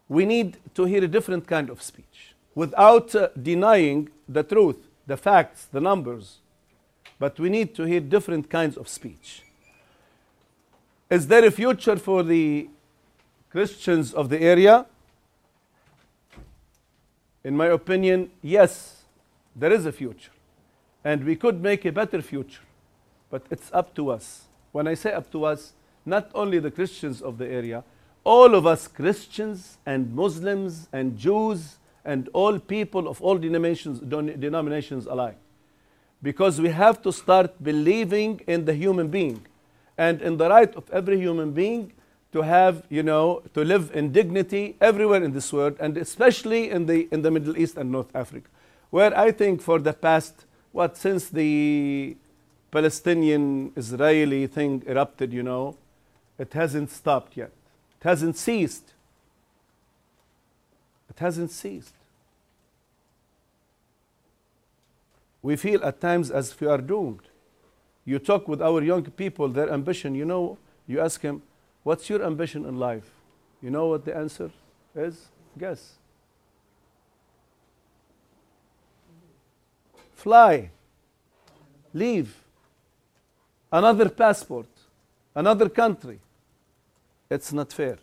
We 0.10 0.26
need 0.26 0.58
to 0.76 0.86
hear 0.86 1.04
a 1.04 1.08
different 1.08 1.48
kind 1.48 1.70
of 1.70 1.82
speech 1.82 2.34
without 2.56 3.16
uh, 3.16 3.30
denying 3.42 4.10
the 4.28 4.44
truth, 4.44 4.78
the 5.08 5.18
facts, 5.18 5.66
the 5.66 5.80
numbers. 5.80 6.40
But 7.20 7.40
we 7.40 7.50
need 7.50 7.76
to 7.76 7.84
hear 7.84 8.00
different 8.00 8.50
kinds 8.50 8.78
of 8.78 8.90
speech. 8.90 9.44
Is 11.10 11.28
there 11.28 11.46
a 11.46 11.52
future 11.52 11.98
for 11.98 12.24
the 12.24 12.70
Christians 13.50 14.14
of 14.14 14.30
the 14.30 14.42
area? 14.42 14.86
In 17.44 17.56
my 17.56 17.68
opinion, 17.68 18.32
yes, 18.42 19.04
there 19.56 19.72
is 19.72 19.86
a 19.86 19.92
future. 19.92 20.32
And 21.04 21.24
we 21.26 21.36
could 21.36 21.62
make 21.62 21.86
a 21.86 21.92
better 21.92 22.22
future. 22.22 22.62
But 23.32 23.44
it's 23.50 23.72
up 23.74 23.96
to 23.96 24.12
us. 24.12 24.44
When 24.72 24.88
I 24.88 24.94
say 24.94 25.14
up 25.14 25.32
to 25.32 25.46
us, 25.46 25.74
not 26.06 26.30
only 26.36 26.60
the 26.60 26.70
Christians 26.70 27.22
of 27.22 27.38
the 27.38 27.48
area, 27.48 27.84
all 28.24 28.54
of 28.54 28.68
us 28.68 28.88
Christians 28.88 29.78
and 29.86 30.14
Muslims 30.14 30.88
and 30.94 31.18
Jews 31.18 31.78
and 32.06 32.30
all 32.34 32.60
people 32.60 33.08
of 33.08 33.22
all 33.22 33.38
denominations, 33.38 34.00
denominations 34.00 35.06
alike. 35.06 35.38
Because 36.22 36.62
we 36.62 36.70
have 36.70 37.02
to 37.02 37.12
start 37.12 37.64
believing 37.64 38.42
in 38.46 38.66
the 38.66 38.74
human 38.74 39.08
being 39.08 39.46
and 39.98 40.22
in 40.22 40.38
the 40.38 40.50
right 40.50 40.74
of 40.76 40.90
every 40.92 41.20
human 41.20 41.52
being 41.52 41.94
to 42.32 42.42
have, 42.42 42.84
you 42.90 43.04
know, 43.04 43.44
to 43.54 43.64
live 43.64 43.92
in 43.94 44.12
dignity 44.12 44.76
everywhere 44.80 45.24
in 45.24 45.34
this 45.34 45.52
world, 45.52 45.76
and 45.80 45.98
especially 45.98 46.70
in 46.70 46.86
the, 46.86 47.08
in 47.12 47.22
the 47.22 47.32
Middle 47.32 47.58
East 47.58 47.76
and 47.78 47.92
North 47.92 48.16
Africa, 48.16 48.50
where 48.90 49.18
I 49.18 49.32
think 49.32 49.62
for 49.62 49.80
the 49.80 49.94
past, 49.94 50.46
what, 50.72 50.96
since 50.96 51.28
the 51.28 52.16
Palestinian 52.72 53.74
Israeli 53.76 54.48
thing 54.48 54.84
erupted, 54.88 55.34
you 55.34 55.44
know, 55.44 55.76
it 56.40 56.54
hasn't 56.54 56.90
stopped 56.90 57.36
yet. 57.36 57.52
It 58.00 58.04
hasn't 58.04 58.38
ceased. 58.38 58.94
It 61.10 61.20
hasn't 61.20 61.52
ceased. 61.52 61.94
We 65.42 65.56
feel 65.56 65.84
at 65.84 66.00
times 66.00 66.32
as 66.32 66.52
if 66.52 66.62
we 66.62 66.68
are 66.68 66.78
doomed. 66.78 67.22
You 68.06 68.20
talk 68.20 68.48
with 68.48 68.62
our 68.62 68.82
young 68.82 69.04
people, 69.04 69.50
their 69.50 69.72
ambition, 69.72 70.16
you 70.16 70.26
know, 70.26 70.58
you 70.88 71.00
ask 71.00 71.22
them, 71.22 71.44
What's 71.84 72.10
your 72.10 72.24
ambition 72.24 72.66
in 72.66 72.78
life? 72.78 73.10
You 73.62 73.72
know 73.72 73.88
what 73.88 74.06
the 74.06 74.16
answer 74.16 74.52
is? 74.96 75.30
Guess. 75.58 75.94
Fly. 80.14 80.70
Leave. 81.94 82.36
Another 83.72 84.10
passport. 84.10 84.68
Another 85.34 85.70
country. 85.70 86.20
It's 87.30 87.54
not 87.54 87.72
fair. 87.72 87.98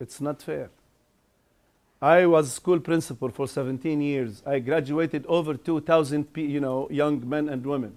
It's 0.00 0.20
not 0.20 0.42
fair. 0.42 0.70
I 2.00 2.26
was 2.26 2.52
school 2.52 2.80
principal 2.80 3.28
for 3.28 3.46
17 3.46 4.00
years. 4.00 4.42
I 4.44 4.58
graduated 4.58 5.24
over 5.26 5.54
2,000 5.54 6.26
you 6.34 6.58
know, 6.58 6.88
young 6.90 7.28
men 7.28 7.48
and 7.48 7.64
women. 7.64 7.96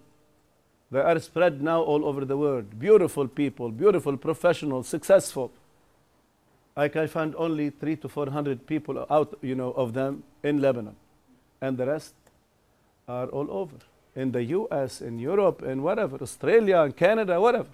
They 0.92 1.00
are 1.00 1.20
spread 1.20 1.62
now 1.62 1.82
all 1.82 2.06
over 2.06 2.24
the 2.26 2.38
world. 2.38 2.80
Beautiful 2.80 3.28
people, 3.28 3.72
beautiful 3.72 4.18
professionals, 4.18 4.88
successful. 4.88 5.52
I 6.78 6.90
can 6.90 7.08
find 7.08 7.34
only 7.38 7.70
three 7.70 7.96
to 7.96 8.10
400 8.10 8.68
people 8.68 9.06
out, 9.10 9.38
you 9.42 9.56
know, 9.56 9.72
of 9.72 9.94
them 9.94 10.24
in 10.44 10.62
Lebanon. 10.62 10.96
And 11.62 11.78
the 11.78 11.88
rest 11.88 12.14
are 13.08 13.28
all 13.28 13.50
over. 13.50 13.78
In 14.16 14.32
the 14.32 14.44
US, 14.44 15.02
in 15.02 15.20
Europe, 15.20 15.62
in 15.62 15.84
whatever, 15.84 16.18
Australia, 16.22 16.80
and 16.82 16.96
Canada, 16.96 17.40
whatever. 17.40 17.70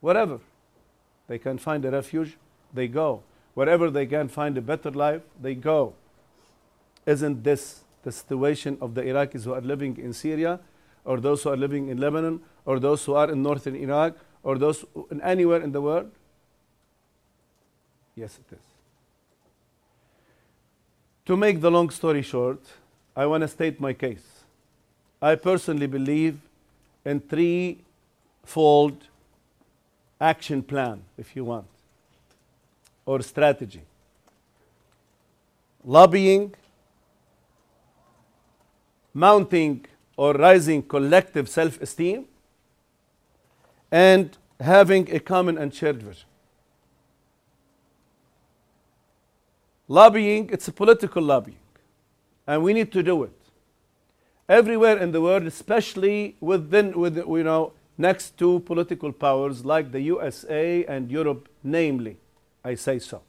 Whatever. 0.00 0.40
They 1.28 1.38
can 1.38 1.58
find 1.58 1.84
a 1.84 1.90
refuge, 1.90 2.36
they 2.72 2.88
go. 2.88 3.22
Wherever 3.54 3.90
they 3.90 4.06
can 4.06 4.28
find 4.28 4.56
a 4.58 4.62
better 4.62 4.90
life, 4.90 5.22
they 5.40 5.54
go. 5.54 5.94
Isn't 7.06 7.44
this 7.44 7.82
the 8.02 8.12
situation 8.12 8.78
of 8.80 8.94
the 8.94 9.02
Iraqis 9.02 9.44
who 9.44 9.52
are 9.52 9.60
living 9.60 9.96
in 9.96 10.12
Syria, 10.12 10.60
or 11.04 11.20
those 11.20 11.42
who 11.42 11.50
are 11.50 11.56
living 11.56 11.88
in 11.88 11.98
Lebanon, 11.98 12.40
or 12.64 12.78
those 12.78 13.04
who 13.04 13.14
are 13.14 13.30
in 13.30 13.42
northern 13.42 13.74
Iraq, 13.76 14.14
or 14.42 14.58
those 14.58 14.84
in 15.10 15.20
anywhere 15.22 15.60
in 15.62 15.72
the 15.72 15.80
world? 15.80 16.10
Yes, 18.14 18.38
it 18.38 18.54
is. 18.54 18.62
To 21.26 21.36
make 21.36 21.60
the 21.60 21.70
long 21.70 21.90
story 21.90 22.22
short, 22.22 22.60
I 23.14 23.26
want 23.26 23.42
to 23.42 23.48
state 23.48 23.80
my 23.80 23.92
case. 23.92 24.37
I 25.20 25.34
personally 25.34 25.88
believe 25.88 26.38
in 27.04 27.20
three-fold 27.20 29.08
action 30.20 30.62
plan, 30.62 31.02
if 31.16 31.34
you 31.34 31.44
want, 31.44 31.66
or 33.04 33.20
strategy. 33.22 33.82
Lobbying, 35.84 36.54
mounting 39.12 39.86
or 40.16 40.34
rising 40.34 40.82
collective 40.82 41.48
self-esteem, 41.48 42.26
and 43.90 44.36
having 44.60 45.12
a 45.14 45.18
common 45.18 45.56
and 45.58 45.74
shared 45.74 46.02
vision. 46.02 46.26
Lobbying, 49.88 50.50
it's 50.52 50.68
a 50.68 50.72
political 50.72 51.22
lobbying, 51.22 51.58
and 52.46 52.62
we 52.62 52.72
need 52.72 52.92
to 52.92 53.02
do 53.02 53.24
it 53.24 53.37
everywhere 54.48 54.98
in 54.98 55.12
the 55.12 55.20
world, 55.20 55.44
especially 55.44 56.36
within, 56.40 56.98
with, 56.98 57.16
you 57.16 57.44
know, 57.44 57.72
next 57.96 58.38
to 58.38 58.60
political 58.60 59.12
powers 59.12 59.64
like 59.64 59.92
the 59.92 60.00
USA 60.00 60.84
and 60.84 61.10
Europe, 61.10 61.48
namely, 61.62 62.16
I 62.64 62.74
say 62.76 62.98
so. 62.98 63.22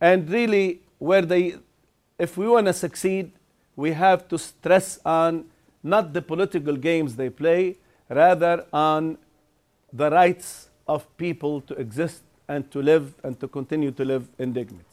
And 0.00 0.28
really, 0.30 0.80
where 0.98 1.22
they, 1.22 1.56
if 2.18 2.36
we 2.36 2.48
want 2.48 2.66
to 2.66 2.72
succeed, 2.72 3.32
we 3.74 3.92
have 3.92 4.28
to 4.28 4.38
stress 4.38 4.98
on 5.04 5.46
not 5.82 6.12
the 6.12 6.22
political 6.22 6.76
games 6.76 7.16
they 7.16 7.28
play, 7.28 7.76
rather 8.08 8.64
on 8.72 9.18
the 9.92 10.10
rights 10.10 10.68
of 10.88 11.04
people 11.16 11.60
to 11.62 11.74
exist 11.74 12.22
and 12.48 12.70
to 12.70 12.80
live 12.80 13.14
and 13.22 13.38
to 13.40 13.48
continue 13.48 13.90
to 13.90 14.04
live 14.04 14.28
in 14.38 14.52
dignity. 14.52 14.84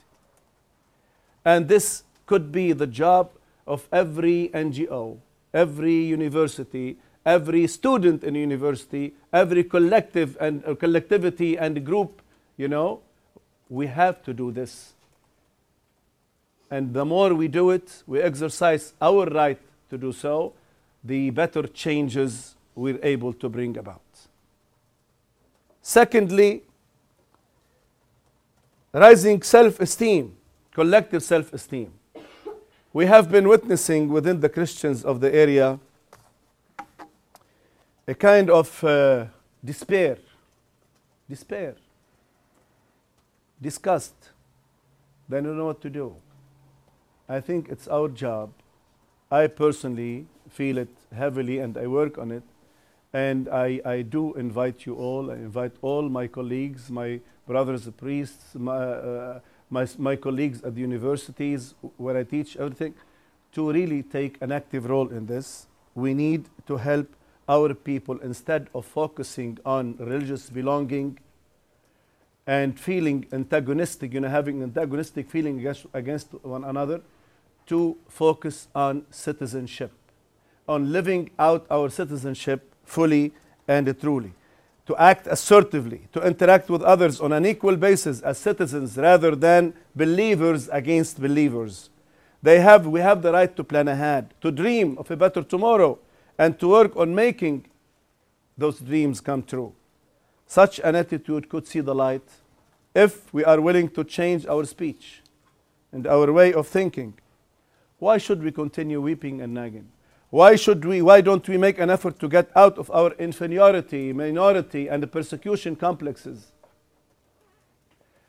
And 1.45 1.67
this 1.67 2.03
could 2.25 2.51
be 2.51 2.73
the 2.73 2.87
job 2.87 3.31
of 3.65 3.87
every 3.91 4.49
NGO, 4.53 5.17
every 5.53 6.03
university, 6.03 6.97
every 7.25 7.67
student 7.67 8.23
in 8.23 8.35
university, 8.35 9.13
every 9.31 9.63
collective 9.63 10.37
and 10.39 10.63
uh, 10.65 10.75
collectivity 10.75 11.57
and 11.57 11.85
group, 11.85 12.21
you 12.57 12.67
know, 12.67 13.01
we 13.69 13.87
have 13.87 14.21
to 14.23 14.33
do 14.33 14.51
this. 14.51 14.93
And 16.69 16.93
the 16.93 17.05
more 17.05 17.33
we 17.33 17.47
do 17.47 17.69
it, 17.69 18.03
we 18.07 18.19
exercise 18.19 18.93
our 19.01 19.25
right 19.25 19.59
to 19.89 19.97
do 19.97 20.11
so, 20.11 20.53
the 21.03 21.29
better 21.29 21.63
changes 21.67 22.55
we're 22.75 22.99
able 23.03 23.33
to 23.33 23.49
bring 23.49 23.77
about. 23.77 24.01
Secondly, 25.81 26.63
rising 28.93 29.41
self 29.41 29.79
esteem, 29.79 30.35
collective 30.71 31.21
self 31.21 31.53
esteem. 31.53 31.91
We 32.95 33.07
have 33.07 33.31
been 33.31 33.47
witnessing 33.47 34.09
within 34.09 34.39
the 34.39 34.49
Christians 34.49 35.03
of 35.03 35.19
the 35.19 35.33
area 35.33 35.79
a 38.07 38.13
kind 38.13 38.51
of 38.51 38.83
uh, 38.83 39.25
despair, 39.65 40.19
despair, 41.27 41.75
disgust. 43.59 44.13
They 45.27 45.41
don't 45.41 45.57
know 45.57 45.65
what 45.65 45.81
to 45.81 45.89
do. 45.89 46.15
I 47.27 47.41
think 47.41 47.69
it's 47.69 47.87
our 47.87 48.09
job. 48.09 48.51
I 49.31 49.47
personally 49.47 50.27
feel 50.51 50.77
it 50.77 50.89
heavily 51.15 51.57
and 51.57 51.75
I 51.75 51.87
work 51.87 52.19
on 52.19 52.29
it. 52.31 52.43
And 53.11 53.49
I, 53.49 53.81
I 53.83 54.01
do 54.03 54.35
invite 54.35 54.85
you 54.85 54.93
all, 54.93 55.31
I 55.31 55.35
invite 55.35 55.73
all 55.81 56.09
my 56.09 56.27
colleagues, 56.27 56.91
my 56.91 57.21
brothers, 57.47 57.89
priests, 57.97 58.53
my, 58.53 58.77
uh, 58.77 59.39
my, 59.73 59.85
my 59.97 60.15
colleagues 60.15 60.61
at 60.63 60.75
the 60.75 60.81
universities 60.81 61.73
where 61.97 62.17
I 62.17 62.23
teach 62.23 62.51
everything. 62.57 62.93
to 63.53 63.71
really 63.71 64.01
take 64.01 64.41
an 64.41 64.51
active 64.51 64.89
role 64.89 65.09
in 65.09 65.27
this. 65.27 65.67
We 65.95 66.13
need 66.13 66.49
to 66.65 66.77
help 66.77 67.07
our 67.47 67.73
people 67.73 68.17
instead 68.29 68.67
of 68.73 68.85
focusing 68.85 69.59
on 69.65 69.95
religious 69.99 70.49
belonging 70.49 71.19
and 72.47 72.79
feeling 72.79 73.25
antagonistic, 73.31 74.13
you 74.13 74.21
know, 74.21 74.27
having 74.27 74.63
antagonistic 74.63 75.29
feeling 75.29 75.59
against, 75.59 75.85
against 75.93 76.33
one 76.43 76.63
another, 76.63 77.01
to 77.67 77.95
focus 78.09 78.67
on 78.75 79.05
citizenship, 79.11 79.91
on 80.67 80.91
living 80.91 81.29
out 81.37 81.65
our 81.69 81.89
citizenship 81.89 82.73
fully 82.83 83.31
and 83.67 83.85
truly, 84.01 84.33
to 84.85 84.95
act 84.97 85.27
assertively, 85.27 86.07
to 86.11 86.25
interact 86.25 86.69
with 86.69 86.81
others 86.81 87.21
on 87.21 87.31
an 87.31 87.45
equal 87.45 87.77
basis 87.77 88.21
as 88.21 88.37
citizens 88.37 88.97
rather 88.97 89.35
than 89.35 89.73
believers 89.95 90.67
against 90.69 91.21
believers. 91.21 91.89
They 92.41 92.59
have, 92.59 92.85
we 92.85 92.99
have 92.99 93.21
the 93.21 93.31
right 93.31 93.55
to 93.55 93.63
plan 93.63 93.87
ahead, 93.87 94.33
to 94.41 94.51
dream 94.51 94.97
of 94.97 95.09
a 95.09 95.15
better 95.15 95.41
tomorrow, 95.41 95.99
and 96.37 96.59
to 96.59 96.67
work 96.67 96.97
on 96.97 97.15
making 97.15 97.65
those 98.57 98.79
dreams 98.79 99.21
come 99.21 99.43
true. 99.43 99.73
Such 100.45 100.79
an 100.79 100.95
attitude 100.95 101.47
could 101.47 101.65
see 101.65 101.79
the 101.79 101.95
light 101.95 102.27
if 102.93 103.33
we 103.33 103.45
are 103.45 103.61
willing 103.61 103.89
to 103.89 104.03
change 104.03 104.45
our 104.45 104.65
speech 104.65 105.21
and 105.93 106.05
our 106.05 106.31
way 106.33 106.53
of 106.53 106.67
thinking. 106.67 107.13
Why 107.99 108.17
should 108.17 108.43
we 108.43 108.51
continue 108.51 108.99
weeping 108.99 109.41
and 109.41 109.53
nagging? 109.53 109.92
Why 110.33 110.55
should 110.55 110.83
we 110.83 110.99
why 111.03 111.21
don't 111.21 111.47
we 111.47 111.57
make 111.57 111.77
an 111.77 111.91
effort 111.91 112.17
to 112.17 112.27
get 112.27 112.49
out 112.55 112.79
of 112.79 112.89
our 112.89 113.11
inferiority, 113.19 114.13
minority 114.13 114.87
and 114.87 115.03
the 115.03 115.05
persecution 115.05 115.75
complexes? 115.75 116.51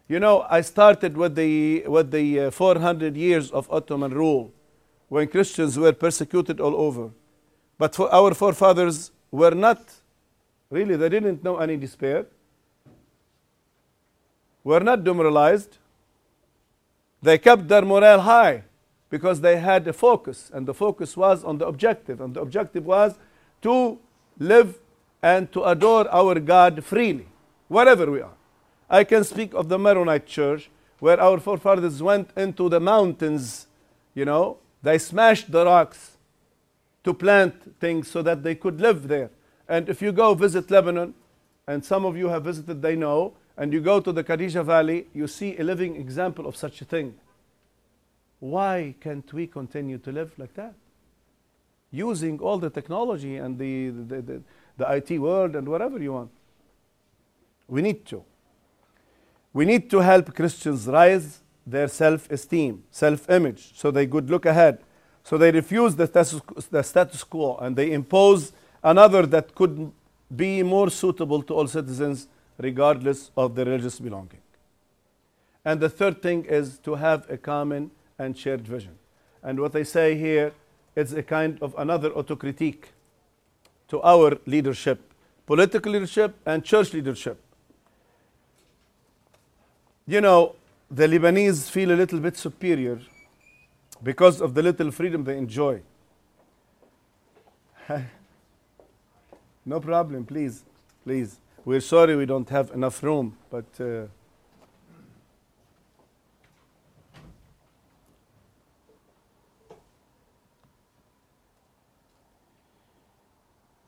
You 0.06 0.20
know, 0.20 0.44
I 0.50 0.60
started 0.60 1.16
with 1.16 1.34
the 1.34 1.82
with 1.86 2.10
the 2.10 2.40
uh, 2.40 2.50
400 2.50 3.16
years 3.16 3.50
of 3.50 3.70
Ottoman 3.70 4.12
rule 4.12 4.52
when 5.08 5.28
Christians 5.28 5.78
were 5.78 5.94
persecuted 5.94 6.60
all 6.60 6.76
over. 6.76 7.08
But 7.78 7.94
for 7.94 8.12
our 8.12 8.34
forefathers 8.34 9.10
were 9.30 9.54
not 9.54 9.80
really 10.68 10.96
they 10.96 11.08
didn't 11.08 11.42
know 11.42 11.56
any 11.56 11.78
despair 11.78 12.26
were 14.62 14.80
not 14.80 15.04
demoralized. 15.04 15.78
They 17.22 17.38
kept 17.38 17.66
their 17.66 17.80
morale 17.82 18.20
high 18.20 18.64
because 19.14 19.40
they 19.42 19.56
had 19.60 19.86
a 19.86 19.92
focus, 19.92 20.50
and 20.52 20.66
the 20.66 20.74
focus 20.74 21.16
was 21.16 21.44
on 21.44 21.58
the 21.58 21.66
objective, 21.68 22.20
and 22.20 22.34
the 22.34 22.40
objective 22.40 22.84
was 22.84 23.14
to 23.62 23.96
live 24.40 24.80
and 25.22 25.52
to 25.52 25.62
adore 25.62 26.12
our 26.12 26.40
God 26.40 26.82
freely, 26.82 27.28
wherever 27.68 28.10
we 28.10 28.20
are. 28.20 28.34
I 28.90 29.04
can 29.04 29.22
speak 29.22 29.54
of 29.54 29.68
the 29.68 29.78
Maronite 29.78 30.26
church 30.26 30.68
where 30.98 31.20
our 31.20 31.38
forefathers 31.38 32.02
went 32.02 32.30
into 32.36 32.68
the 32.68 32.80
mountains, 32.80 33.68
you 34.14 34.24
know, 34.24 34.56
they 34.82 34.98
smashed 34.98 35.52
the 35.52 35.64
rocks 35.64 36.16
to 37.04 37.14
plant 37.14 37.78
things 37.78 38.10
so 38.10 38.20
that 38.20 38.42
they 38.42 38.56
could 38.56 38.80
live 38.80 39.06
there. 39.06 39.30
And 39.68 39.88
if 39.88 40.02
you 40.02 40.10
go 40.10 40.34
visit 40.34 40.72
Lebanon, 40.72 41.14
and 41.68 41.84
some 41.84 42.04
of 42.04 42.16
you 42.16 42.30
have 42.30 42.42
visited, 42.42 42.82
they 42.82 42.96
know, 42.96 43.34
and 43.56 43.72
you 43.72 43.80
go 43.80 44.00
to 44.00 44.10
the 44.10 44.24
Qadisha 44.24 44.64
Valley, 44.64 45.06
you 45.14 45.28
see 45.28 45.56
a 45.56 45.62
living 45.62 45.94
example 45.94 46.48
of 46.48 46.56
such 46.56 46.80
a 46.80 46.84
thing. 46.84 47.14
Why 48.44 48.94
can't 49.00 49.32
we 49.32 49.46
continue 49.46 49.96
to 49.96 50.12
live 50.12 50.38
like 50.38 50.52
that? 50.52 50.74
Using 51.90 52.38
all 52.40 52.58
the 52.58 52.68
technology 52.68 53.36
and 53.36 53.58
the, 53.58 53.88
the, 53.88 54.20
the, 54.20 54.42
the 54.76 54.92
IT 54.96 55.18
world 55.18 55.56
and 55.56 55.66
whatever 55.66 55.98
you 55.98 56.12
want. 56.12 56.30
We 57.66 57.80
need 57.80 58.04
to. 58.04 58.22
We 59.54 59.64
need 59.64 59.88
to 59.88 60.00
help 60.00 60.34
Christians 60.34 60.86
rise 60.86 61.40
their 61.66 61.88
self 61.88 62.30
esteem, 62.30 62.84
self 62.90 63.30
image, 63.30 63.72
so 63.76 63.90
they 63.90 64.06
could 64.06 64.28
look 64.28 64.44
ahead. 64.44 64.80
So 65.22 65.38
they 65.38 65.50
refuse 65.50 65.96
the 65.96 66.06
status, 66.06 66.38
the 66.70 66.82
status 66.82 67.24
quo 67.24 67.56
and 67.62 67.74
they 67.74 67.92
impose 67.92 68.52
another 68.82 69.24
that 69.24 69.54
could 69.54 69.90
be 70.36 70.62
more 70.62 70.90
suitable 70.90 71.42
to 71.44 71.54
all 71.54 71.66
citizens 71.66 72.28
regardless 72.58 73.30
of 73.38 73.54
their 73.54 73.64
religious 73.64 73.98
belonging. 73.98 74.42
And 75.64 75.80
the 75.80 75.88
third 75.88 76.20
thing 76.20 76.44
is 76.44 76.76
to 76.80 76.96
have 76.96 77.24
a 77.30 77.38
common 77.38 77.90
and 78.18 78.36
shared 78.36 78.66
vision. 78.66 78.96
And 79.42 79.60
what 79.60 79.74
I 79.76 79.82
say 79.82 80.16
here 80.16 80.52
is 80.96 81.12
a 81.12 81.22
kind 81.22 81.58
of 81.60 81.74
another 81.76 82.10
autocritique 82.10 82.84
to 83.88 84.00
our 84.02 84.38
leadership, 84.46 85.00
political 85.46 85.92
leadership 85.92 86.34
and 86.46 86.64
church 86.64 86.92
leadership. 86.92 87.38
You 90.06 90.20
know, 90.20 90.54
the 90.90 91.06
Lebanese 91.06 91.70
feel 91.70 91.90
a 91.92 91.96
little 91.96 92.20
bit 92.20 92.36
superior 92.36 93.00
because 94.02 94.40
of 94.40 94.54
the 94.54 94.62
little 94.62 94.90
freedom 94.90 95.24
they 95.24 95.38
enjoy. 95.38 95.80
no 99.64 99.80
problem, 99.80 100.24
please, 100.24 100.64
please. 101.04 101.38
We're 101.64 101.80
sorry 101.80 102.14
we 102.16 102.26
don't 102.26 102.48
have 102.50 102.70
enough 102.72 103.02
room, 103.02 103.36
but 103.50 103.64
uh, 103.80 104.06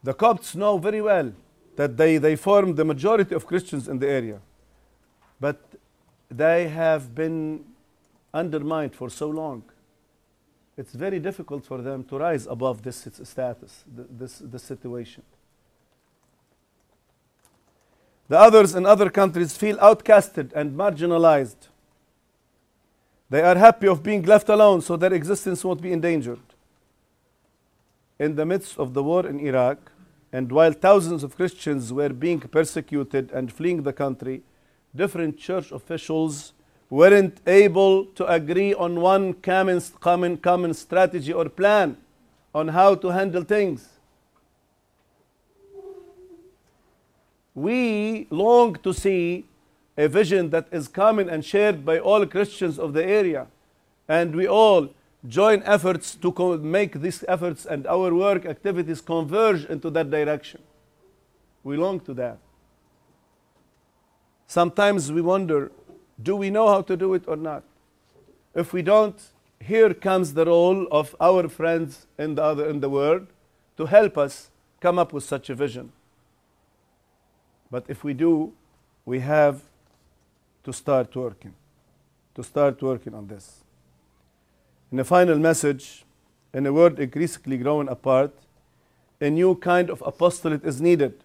the 0.06 0.14
Copts 0.14 0.54
know 0.54 0.78
very 0.78 1.00
well 1.00 1.32
that 1.74 1.96
they, 1.96 2.16
they 2.18 2.36
form 2.36 2.76
the 2.76 2.84
majority 2.84 3.34
of 3.34 3.44
Christians 3.44 3.88
in 3.88 3.98
the 3.98 4.08
area. 4.08 4.40
But 5.40 5.60
they 6.30 6.68
have 6.68 7.12
been 7.12 7.64
undermined 8.32 8.94
for 8.94 9.10
so 9.10 9.28
long. 9.28 9.64
It's 10.76 10.92
very 10.92 11.18
difficult 11.18 11.64
for 11.64 11.82
them 11.82 12.04
to 12.04 12.18
rise 12.18 12.46
above 12.46 12.82
this 12.82 13.08
status, 13.24 13.82
this, 13.88 14.38
this 14.38 14.62
situation. 14.62 15.24
The 18.28 18.38
others 18.38 18.76
in 18.76 18.86
other 18.86 19.10
countries 19.10 19.56
feel 19.56 19.76
outcasted 19.78 20.52
and 20.52 20.78
marginalized. 20.78 21.66
They 23.28 23.42
are 23.42 23.56
happy 23.56 23.88
of 23.88 24.04
being 24.04 24.22
left 24.22 24.48
alone 24.48 24.82
so 24.82 24.96
their 24.96 25.12
existence 25.12 25.64
won't 25.64 25.82
be 25.82 25.90
endangered. 25.90 26.46
In 28.20 28.36
the 28.36 28.46
midst 28.46 28.78
of 28.78 28.94
the 28.94 29.02
war 29.02 29.26
in 29.26 29.40
Iraq, 29.40 29.90
and 30.32 30.50
while 30.50 30.72
thousands 30.72 31.22
of 31.22 31.36
Christians 31.36 31.92
were 31.92 32.10
being 32.10 32.40
persecuted 32.40 33.30
and 33.32 33.52
fleeing 33.52 33.82
the 33.82 33.92
country, 33.92 34.42
different 34.94 35.38
church 35.38 35.72
officials 35.72 36.52
weren't 36.90 37.40
able 37.46 38.04
to 38.04 38.26
agree 38.26 38.74
on 38.74 39.00
one 39.00 39.34
common, 39.34 39.80
common, 40.00 40.36
common 40.36 40.74
strategy 40.74 41.32
or 41.32 41.48
plan 41.48 41.96
on 42.54 42.68
how 42.68 42.94
to 42.94 43.08
handle 43.08 43.42
things. 43.42 43.88
we 47.56 48.26
long 48.28 48.74
to 48.74 48.92
see 48.92 49.44
a 49.96 50.06
vision 50.06 50.50
that 50.50 50.68
is 50.70 50.86
common 50.86 51.28
and 51.30 51.42
shared 51.42 51.84
by 51.84 51.98
all 51.98 52.24
Christians 52.26 52.78
of 52.78 52.92
the 52.92 53.02
area. 53.02 53.46
And 54.06 54.36
we 54.36 54.46
all 54.46 54.90
join 55.28 55.62
efforts 55.64 56.14
to 56.16 56.58
make 56.58 57.00
these 57.00 57.24
efforts 57.28 57.66
and 57.66 57.86
our 57.86 58.14
work 58.14 58.46
activities 58.46 59.00
converge 59.00 59.64
into 59.64 59.90
that 59.90 60.10
direction. 60.10 60.62
We 61.64 61.76
long 61.76 62.00
to 62.00 62.14
that. 62.14 62.38
Sometimes 64.46 65.10
we 65.10 65.20
wonder 65.20 65.72
do 66.22 66.34
we 66.36 66.50
know 66.50 66.68
how 66.68 66.80
to 66.82 66.96
do 66.96 67.12
it 67.14 67.24
or 67.26 67.36
not? 67.36 67.62
If 68.54 68.72
we 68.72 68.80
don't, 68.80 69.20
here 69.60 69.92
comes 69.92 70.32
the 70.32 70.46
role 70.46 70.86
of 70.90 71.14
our 71.20 71.48
friends 71.48 72.06
in 72.18 72.36
the, 72.36 72.42
other, 72.42 72.68
in 72.68 72.80
the 72.80 72.88
world 72.88 73.26
to 73.76 73.86
help 73.86 74.16
us 74.16 74.50
come 74.80 74.98
up 74.98 75.12
with 75.12 75.24
such 75.24 75.50
a 75.50 75.54
vision. 75.54 75.92
But 77.70 77.84
if 77.88 78.02
we 78.02 78.14
do, 78.14 78.52
we 79.04 79.20
have 79.20 79.60
to 80.64 80.72
start 80.72 81.14
working, 81.14 81.54
to 82.34 82.42
start 82.42 82.80
working 82.80 83.12
on 83.12 83.26
this. 83.26 83.65
In 84.92 85.00
a 85.00 85.04
final 85.04 85.38
message, 85.38 86.04
in 86.54 86.64
a 86.64 86.72
world 86.72 87.00
increasingly 87.00 87.58
growing 87.58 87.88
apart, 87.88 88.32
a 89.20 89.28
new 89.28 89.56
kind 89.56 89.90
of 89.90 90.02
apostolate 90.06 90.64
is 90.64 90.80
needed. 90.80 91.24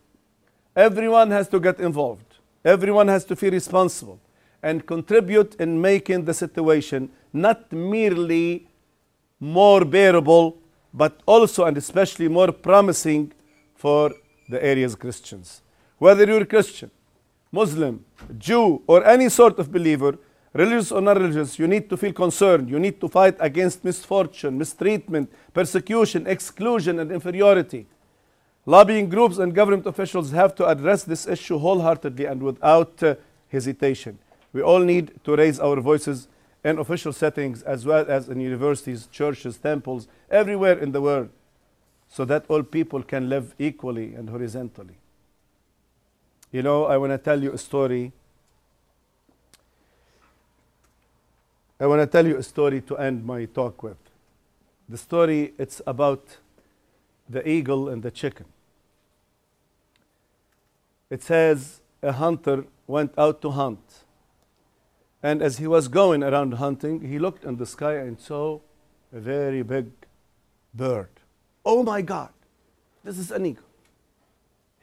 Everyone 0.76 1.30
has 1.32 1.47
to 1.50 1.60
get 1.60 1.80
involved. 1.80 2.38
Everyone 2.65 3.08
has 3.08 3.24
to 3.26 3.36
feel 3.36 3.52
responsible 3.52 4.19
and 4.63 4.86
contribute 4.86 5.56
in 5.56 5.80
making 5.80 6.26
the 6.26 6.34
situation 6.34 7.12
not 7.34 7.71
merely 7.71 8.67
more 9.39 9.86
bearable, 9.86 10.58
but 10.93 11.19
also 11.26 11.65
and 11.65 11.78
especially 11.78 12.28
more 12.28 12.52
promising 12.52 13.32
for 13.76 14.12
the 14.50 14.63
area's 14.63 14.95
Christians. 14.95 15.62
Whether 15.97 16.26
you're 16.26 16.45
Christian, 16.45 16.91
Muslim, 17.52 18.06
Jew, 18.38 18.82
or 18.88 19.06
any 19.06 19.30
sort 19.30 19.60
of 19.60 19.71
believer, 19.71 20.17
religious 20.53 20.91
or 20.91 21.01
non 21.01 21.17
religious, 21.17 21.57
you 21.59 21.67
need 21.67 21.89
to 21.89 21.97
feel 21.97 22.13
concerned. 22.13 22.69
You 22.69 22.79
need 22.79 22.99
to 23.01 23.07
fight 23.07 23.35
against 23.39 23.83
misfortune, 23.83 24.57
mistreatment, 24.57 25.31
persecution, 25.53 26.27
exclusion, 26.27 26.99
and 26.99 27.11
inferiority. 27.11 27.87
Lobbying 28.65 29.09
groups 29.09 29.37
and 29.37 29.55
government 29.55 29.87
officials 29.87 30.31
have 30.31 30.53
to 30.55 30.67
address 30.67 31.03
this 31.03 31.27
issue 31.27 31.57
wholeheartedly 31.57 32.25
and 32.25 32.43
without 32.43 33.01
uh, 33.01 33.15
hesitation. 33.49 34.19
We 34.53 34.61
all 34.61 34.79
need 34.79 35.23
to 35.23 35.35
raise 35.35 35.59
our 35.59 35.79
voices 35.81 36.27
in 36.63 36.77
official 36.77 37.11
settings 37.11 37.63
as 37.63 37.85
well 37.85 38.05
as 38.07 38.29
in 38.29 38.39
universities, 38.39 39.07
churches, 39.07 39.57
temples, 39.57 40.07
everywhere 40.29 40.77
in 40.77 40.91
the 40.91 41.01
world, 41.01 41.29
so 42.07 42.23
that 42.25 42.45
all 42.49 42.61
people 42.61 43.01
can 43.01 43.29
live 43.29 43.55
equally 43.57 44.13
and 44.13 44.29
horizontally. 44.29 44.97
You 46.51 46.61
know, 46.61 46.85
I 46.85 46.97
want 46.97 47.13
to 47.13 47.17
tell 47.17 47.41
you 47.41 47.53
a 47.53 47.57
story. 47.57 48.11
I 51.81 51.87
want 51.87 51.99
to 51.99 52.05
tell 52.05 52.27
you 52.27 52.37
a 52.37 52.43
story 52.43 52.79
to 52.81 52.97
end 52.99 53.25
my 53.25 53.45
talk 53.45 53.81
with. 53.81 53.97
The 54.87 54.99
story 54.99 55.55
it's 55.57 55.81
about 55.87 56.37
the 57.27 57.47
eagle 57.47 57.89
and 57.89 58.03
the 58.03 58.11
chicken. 58.11 58.45
It 61.09 61.23
says 61.23 61.81
a 62.03 62.11
hunter 62.11 62.65
went 62.85 63.17
out 63.17 63.41
to 63.41 63.49
hunt. 63.49 64.03
And 65.23 65.41
as 65.41 65.57
he 65.57 65.65
was 65.65 65.87
going 65.87 66.21
around 66.23 66.53
hunting, 66.53 67.01
he 67.01 67.17
looked 67.17 67.43
in 67.45 67.57
the 67.57 67.65
sky 67.65 67.95
and 67.95 68.19
saw 68.19 68.59
a 69.11 69.19
very 69.19 69.63
big 69.63 69.89
bird. 70.75 71.09
Oh 71.65 71.81
my 71.81 72.03
God, 72.03 72.29
this 73.03 73.17
is 73.17 73.31
an 73.31 73.43
eagle. 73.43 73.65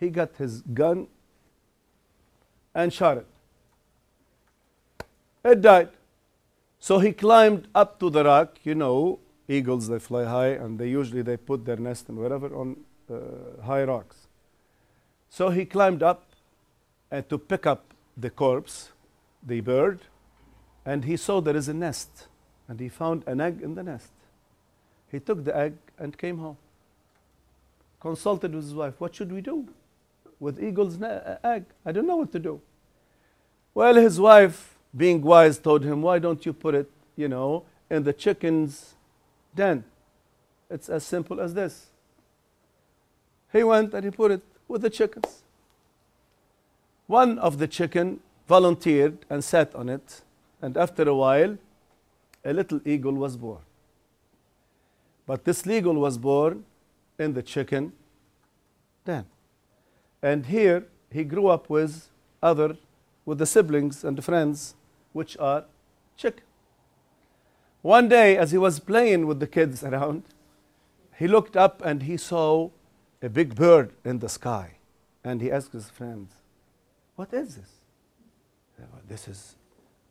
He 0.01 0.11
got 0.11 0.35
his 0.37 0.63
gun 0.63 1.07
and 2.75 2.93
shot 2.93 3.19
it. 3.19 3.27
It 5.45 5.61
died. 5.63 5.91
So 6.81 6.99
he 6.99 7.13
climbed 7.13 7.69
up 7.75 7.99
to 8.01 8.11
the 8.11 8.25
rock. 8.25 8.59
You 8.63 8.75
know, 8.75 9.19
eagles 9.49 9.89
they 9.89 9.99
fly 9.99 10.25
high, 10.25 10.49
and 10.49 10.79
they 10.79 10.89
usually 10.89 11.23
they 11.23 11.37
put 11.37 11.65
their 11.65 11.77
nest 11.77 12.09
and 12.09 12.19
wherever 12.19 12.55
on 12.55 12.77
uh, 13.11 13.63
high 13.65 13.85
rocks. 13.85 14.29
So 15.31 15.51
he 15.51 15.65
climbed 15.65 16.03
up 16.03 16.25
and 17.11 17.29
to 17.29 17.39
pick 17.39 17.67
up 17.67 17.95
the 18.17 18.31
corpse, 18.31 18.93
the 19.43 19.61
bird, 19.61 20.01
and 20.85 21.05
he 21.05 21.17
saw 21.17 21.41
there 21.41 21.57
is 21.57 21.69
a 21.69 21.75
nest, 21.75 22.27
and 22.67 22.81
he 22.81 22.89
found 22.89 23.23
an 23.27 23.41
egg 23.41 23.61
in 23.63 23.75
the 23.75 23.83
nest. 23.83 24.13
He 25.11 25.21
took 25.21 25.45
the 25.45 25.57
egg 25.57 25.75
and 25.99 26.17
came 26.17 26.39
home. 26.39 26.57
Consulted 28.01 28.55
with 28.55 28.65
his 28.65 28.75
wife. 28.75 28.95
What 28.99 29.15
should 29.15 29.33
we 29.33 29.41
do 29.41 29.69
with 30.39 30.63
eagle's 30.63 30.99
ne- 30.99 31.37
egg? 31.43 31.65
I 31.85 31.93
don't 31.93 32.07
know 32.07 32.17
what 32.17 32.33
to 32.33 32.39
do. 32.39 32.61
Well, 33.75 33.95
his 33.95 34.21
wife, 34.21 34.78
being 34.97 35.23
wise, 35.23 35.59
told 35.59 35.85
him, 35.85 36.03
Why 36.03 36.19
don't 36.19 36.45
you 36.45 36.53
put 36.53 36.75
it, 36.75 36.91
you 37.17 37.29
know, 37.29 37.65
in 37.91 38.05
the 38.05 38.13
chicken's 38.13 38.95
den? 39.55 39.85
It's 40.71 40.89
as 40.89 41.05
simple 41.05 41.41
as 41.41 41.55
this. 41.55 41.87
He 43.53 43.63
went 43.63 43.95
and 43.95 44.05
he 44.05 44.11
put 44.11 44.31
it 44.31 44.43
with 44.67 44.83
the 44.83 44.91
chickens. 44.91 45.43
One 47.07 47.39
of 47.39 47.59
the 47.59 47.67
chicken 47.67 48.21
volunteered 48.47 49.25
and 49.31 49.43
sat 49.43 49.75
on 49.75 49.89
it, 49.89 50.23
and 50.61 50.77
after 50.77 51.09
a 51.09 51.15
while, 51.15 51.57
a 52.45 52.53
little 52.53 52.81
eagle 52.87 53.15
was 53.15 53.37
born. 53.37 53.61
But 55.27 55.45
this 55.45 55.67
eagle 55.67 55.95
was 55.95 56.19
born 56.19 56.65
in 57.19 57.35
the 57.35 57.43
chicken 57.43 57.93
den. 59.05 59.27
And 60.23 60.47
here 60.47 60.87
he 61.11 61.25
grew 61.25 61.49
up 61.49 61.71
with 61.71 62.09
other 62.43 62.77
with 63.29 63.37
the 63.37 63.45
siblings 63.45 64.05
and 64.05 64.25
friends 64.25 64.75
which 65.13 65.37
are 65.37 65.67
chicken. 66.17 66.45
One 67.83 68.09
day 68.09 68.39
as 68.39 68.53
he 68.53 68.57
was 68.57 68.81
playing 68.81 69.27
with 69.27 69.39
the 69.39 69.47
kids 69.47 69.85
around, 69.85 70.23
he 71.19 71.29
looked 71.29 71.55
up 71.55 71.83
and 71.85 72.05
he 72.05 72.17
saw 72.17 72.71
a 73.21 73.29
big 73.29 73.55
bird 73.55 73.93
in 74.03 74.21
the 74.21 74.31
sky. 74.31 74.79
And 75.23 75.43
he 75.43 75.51
asked 75.53 75.75
his 75.75 75.91
friends, 75.91 76.33
What 77.17 77.35
is 77.35 77.57
this? 77.57 77.73
Went, 78.79 79.07
This 79.07 79.29
is 79.29 79.57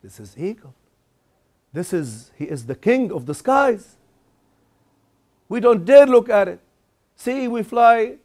this 0.03 0.19
is 0.19 0.37
eagle. 0.37 0.75
This 1.73 1.93
is 1.93 2.31
he 2.37 2.45
is 2.45 2.67
the 2.67 2.75
king 2.75 3.11
of 3.11 3.25
the 3.25 3.33
skies. 3.33 3.97
We 5.49 5.59
don't 5.59 5.83
dare 5.85 6.05
look 6.05 6.29
at 6.29 6.47
it. 6.47 6.59
See, 7.15 7.47
we 7.47 7.63
fly 7.63 8.17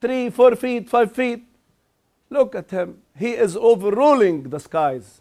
three, 0.00 0.30
four 0.30 0.54
feet, 0.54 0.88
five 0.88 1.10
feet. 1.10 1.49
Look 2.30 2.54
at 2.54 2.70
him. 2.70 2.98
He 3.18 3.32
is 3.32 3.56
overruling 3.56 4.44
the 4.44 4.60
skies. 4.60 5.20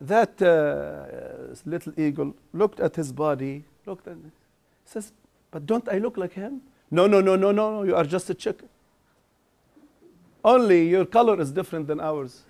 That 0.00 0.40
uh, 0.42 1.54
little 1.64 1.92
eagle 1.98 2.34
looked 2.52 2.80
at 2.80 2.96
his 2.96 3.12
body, 3.12 3.64
looked 3.86 4.06
says, 4.84 5.12
But 5.50 5.66
don't 5.66 5.88
I 5.88 5.98
look 5.98 6.16
like 6.16 6.34
him? 6.34 6.62
No, 6.90 7.06
no, 7.06 7.20
no, 7.20 7.36
no, 7.36 7.52
no, 7.52 7.70
no, 7.70 7.82
you 7.82 7.94
are 7.94 8.04
just 8.04 8.30
a 8.30 8.34
chicken. 8.34 8.68
Only 10.44 10.88
your 10.88 11.04
color 11.04 11.40
is 11.40 11.50
different 11.52 11.86
than 11.86 12.00
ours. 12.00 12.42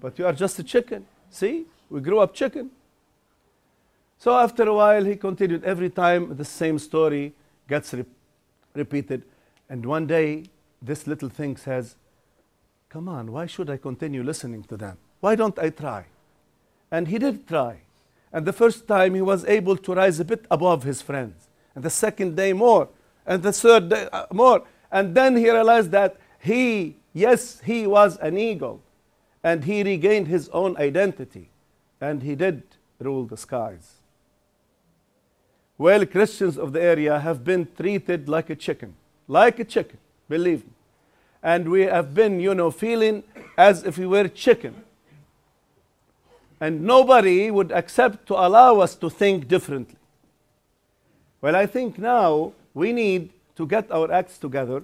But 0.00 0.18
you 0.18 0.26
are 0.26 0.32
just 0.32 0.58
a 0.58 0.62
chicken. 0.62 1.06
See? 1.30 1.66
We 1.90 2.00
grew 2.00 2.18
up 2.18 2.34
chicken. 2.34 2.70
So 4.18 4.36
after 4.36 4.64
a 4.64 4.74
while, 4.74 5.04
he 5.04 5.16
continued. 5.16 5.64
Every 5.64 5.90
time 5.90 6.36
the 6.36 6.44
same 6.44 6.78
story 6.78 7.34
gets 7.68 7.94
re- 7.94 8.04
repeated. 8.74 9.22
And 9.68 9.84
one 9.86 10.06
day, 10.06 10.44
this 10.82 11.06
little 11.06 11.28
thing 11.28 11.56
says, 11.56 11.96
Come 12.88 13.08
on, 13.08 13.32
why 13.32 13.46
should 13.46 13.68
I 13.68 13.76
continue 13.76 14.22
listening 14.22 14.62
to 14.64 14.76
them? 14.76 14.96
Why 15.20 15.34
don't 15.34 15.58
I 15.58 15.70
try? 15.70 16.06
And 16.90 17.08
he 17.08 17.18
did 17.18 17.46
try. 17.46 17.82
And 18.32 18.46
the 18.46 18.52
first 18.52 18.86
time, 18.86 19.14
he 19.14 19.22
was 19.22 19.44
able 19.44 19.76
to 19.76 19.94
rise 19.94 20.20
a 20.20 20.24
bit 20.24 20.46
above 20.50 20.82
his 20.82 21.02
friends. 21.02 21.48
And 21.74 21.84
the 21.84 21.90
second 21.90 22.36
day, 22.36 22.52
more. 22.52 22.88
And 23.26 23.42
the 23.42 23.52
third 23.52 23.88
day, 23.90 24.08
uh, 24.12 24.26
more. 24.32 24.64
And 24.90 25.14
then 25.14 25.36
he 25.36 25.50
realized 25.50 25.90
that 25.92 26.16
he, 26.38 26.96
yes, 27.12 27.60
he 27.60 27.86
was 27.86 28.16
an 28.18 28.38
eagle. 28.38 28.82
And 29.42 29.64
he 29.64 29.82
regained 29.82 30.28
his 30.28 30.48
own 30.50 30.76
identity. 30.76 31.50
And 32.00 32.22
he 32.22 32.34
did 32.34 32.62
rule 32.98 33.24
the 33.24 33.36
skies. 33.36 33.94
Well, 35.76 36.04
Christians 36.06 36.58
of 36.58 36.72
the 36.72 36.82
area 36.82 37.18
have 37.20 37.44
been 37.44 37.68
treated 37.76 38.28
like 38.28 38.50
a 38.50 38.56
chicken, 38.56 38.94
like 39.28 39.58
a 39.60 39.64
chicken, 39.64 39.98
believe 40.28 40.64
me. 40.64 40.72
And 41.42 41.70
we 41.70 41.82
have 41.82 42.14
been, 42.14 42.40
you 42.40 42.54
know, 42.54 42.70
feeling 42.70 43.22
as 43.56 43.84
if 43.84 43.98
we 43.98 44.06
were 44.06 44.28
chicken. 44.28 44.74
And 46.60 46.82
nobody 46.82 47.50
would 47.50 47.70
accept 47.70 48.26
to 48.26 48.34
allow 48.34 48.80
us 48.80 48.96
to 48.96 49.08
think 49.08 49.46
differently. 49.46 49.96
Well, 51.40 51.54
I 51.54 51.66
think 51.66 51.98
now 51.98 52.52
we 52.74 52.92
need 52.92 53.30
to 53.56 53.66
get 53.66 53.90
our 53.92 54.10
acts 54.10 54.38
together 54.38 54.82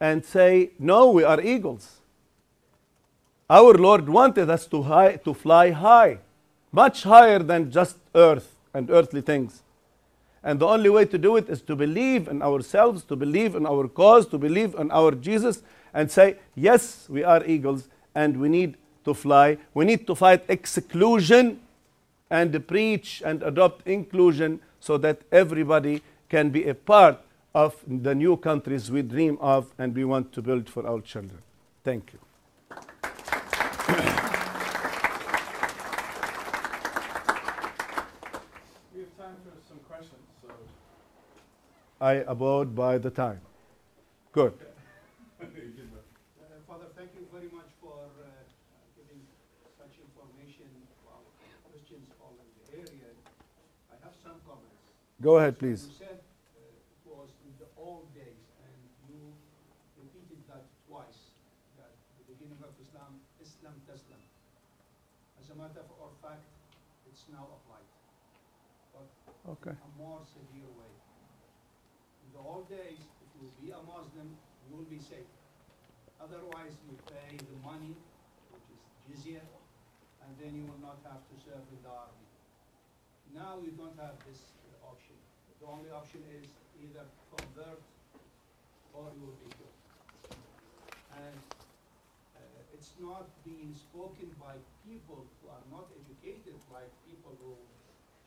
and 0.00 0.24
say, 0.24 0.70
no, 0.78 1.10
we 1.10 1.22
are 1.22 1.40
eagles. 1.40 1.98
Our 3.48 3.74
Lord 3.74 4.08
wanted 4.08 4.50
us 4.50 4.66
to, 4.66 4.82
high, 4.82 5.16
to 5.16 5.34
fly 5.34 5.70
high, 5.70 6.18
much 6.72 7.04
higher 7.04 7.38
than 7.38 7.70
just 7.70 7.96
earth 8.14 8.56
and 8.74 8.90
earthly 8.90 9.20
things. 9.20 9.62
And 10.42 10.60
the 10.60 10.66
only 10.66 10.90
way 10.90 11.04
to 11.04 11.18
do 11.18 11.36
it 11.36 11.48
is 11.48 11.60
to 11.62 11.76
believe 11.76 12.28
in 12.28 12.42
ourselves, 12.42 13.02
to 13.04 13.16
believe 13.16 13.54
in 13.54 13.66
our 13.66 13.88
cause, 13.88 14.26
to 14.28 14.38
believe 14.38 14.74
in 14.74 14.90
our 14.90 15.12
Jesus, 15.12 15.62
and 15.92 16.10
say, 16.10 16.36
yes, 16.54 17.08
we 17.08 17.24
are 17.24 17.44
eagles, 17.44 17.88
and 18.14 18.36
we 18.36 18.48
need 18.48 18.76
to 19.04 19.14
fly. 19.14 19.58
We 19.74 19.84
need 19.84 20.06
to 20.06 20.14
fight 20.14 20.44
exclusion 20.48 21.60
and 22.30 22.66
preach 22.68 23.22
and 23.24 23.42
adopt 23.42 23.86
inclusion 23.86 24.60
so 24.80 24.98
that 24.98 25.22
everybody 25.32 26.02
can 26.28 26.50
be 26.50 26.68
a 26.68 26.74
part 26.74 27.18
of 27.54 27.82
the 27.86 28.14
new 28.14 28.36
countries 28.36 28.90
we 28.90 29.02
dream 29.02 29.38
of 29.40 29.72
and 29.78 29.94
we 29.94 30.04
want 30.04 30.32
to 30.32 30.42
build 30.42 30.68
for 30.68 30.86
our 30.86 31.00
children. 31.00 31.40
Thank 31.82 32.12
you. 32.12 32.18
We 38.94 39.00
have 39.00 39.16
time 39.16 39.36
for 39.42 39.56
some 39.66 39.80
questions, 39.88 40.20
so. 40.42 40.48
I 42.00 42.22
abode 42.30 42.74
by 42.74 42.98
the 42.98 43.10
time. 43.10 43.40
Good. 44.32 44.54
Uh, 44.54 45.44
Father, 46.68 46.86
thank 46.94 47.10
you 47.16 47.24
very 47.32 47.48
much 47.50 47.70
for 47.80 47.96
uh, 48.22 48.28
giving 48.94 49.24
such 49.74 49.96
information 49.98 50.68
about 51.02 51.24
Christians 51.66 52.06
all 52.20 52.36
in 52.38 52.50
the 52.54 52.66
area. 52.86 53.10
I 53.90 53.96
have 54.04 54.14
some 54.22 54.38
comments. 54.46 54.94
Go 55.22 55.38
ahead, 55.38 55.58
please. 55.58 55.88
You 55.90 55.96
said 55.96 56.18
uh, 56.54 56.60
it 56.62 57.02
was 57.08 57.34
in 57.42 57.50
the 57.58 57.66
old 57.74 58.12
days, 58.14 58.46
and 58.62 58.78
you 59.10 59.18
repeated 59.98 60.38
that 60.52 60.70
twice, 60.86 61.34
that 61.80 61.90
the 62.20 62.26
beginning 62.30 62.62
of 62.62 62.70
Islam, 62.78 63.18
Islam 63.42 63.74
Taslam. 63.90 64.22
As 65.40 65.50
a 65.50 65.56
matter 65.58 65.82
of 65.82 66.12
fact, 66.22 66.46
it's 67.10 67.24
now 67.32 67.48
applied, 67.58 67.88
but 68.92 69.08
Okay. 69.50 69.72
a 69.72 69.90
more 69.96 70.20
severe 70.26 70.57
old 72.48 72.64
days, 72.72 73.04
if 73.20 73.30
you 73.36 73.44
be 73.60 73.68
a 73.76 73.80
Muslim, 73.84 74.32
you 74.64 74.72
will 74.72 74.88
be 74.88 74.96
safe. 74.96 75.28
Otherwise, 76.16 76.72
you 76.88 76.96
pay 77.04 77.36
the 77.36 77.56
money, 77.60 77.92
which 78.50 78.66
is 78.72 78.80
jizya, 79.04 79.44
and 80.24 80.32
then 80.40 80.56
you 80.56 80.64
will 80.64 80.80
not 80.80 80.96
have 81.04 81.20
to 81.28 81.34
serve 81.44 81.62
in 81.68 81.78
the 81.84 81.92
army. 81.92 82.26
Now 83.36 83.60
you 83.60 83.76
don't 83.76 83.94
have 84.00 84.16
this 84.24 84.40
uh, 84.64 84.90
option. 84.90 85.14
The 85.60 85.68
only 85.68 85.92
option 85.92 86.24
is 86.40 86.48
either 86.80 87.04
convert 87.36 87.84
or 88.96 89.12
you 89.12 89.22
will 89.28 89.40
be 89.44 89.52
killed. 89.54 89.78
And 91.20 91.36
uh, 92.34 92.74
it's 92.74 92.96
not 92.98 93.28
being 93.44 93.76
spoken 93.76 94.32
by 94.40 94.56
people 94.88 95.28
who 95.38 95.52
are 95.52 95.64
not 95.68 95.86
educated, 95.92 96.56
like 96.72 96.88
people 97.04 97.36
who 97.44 97.52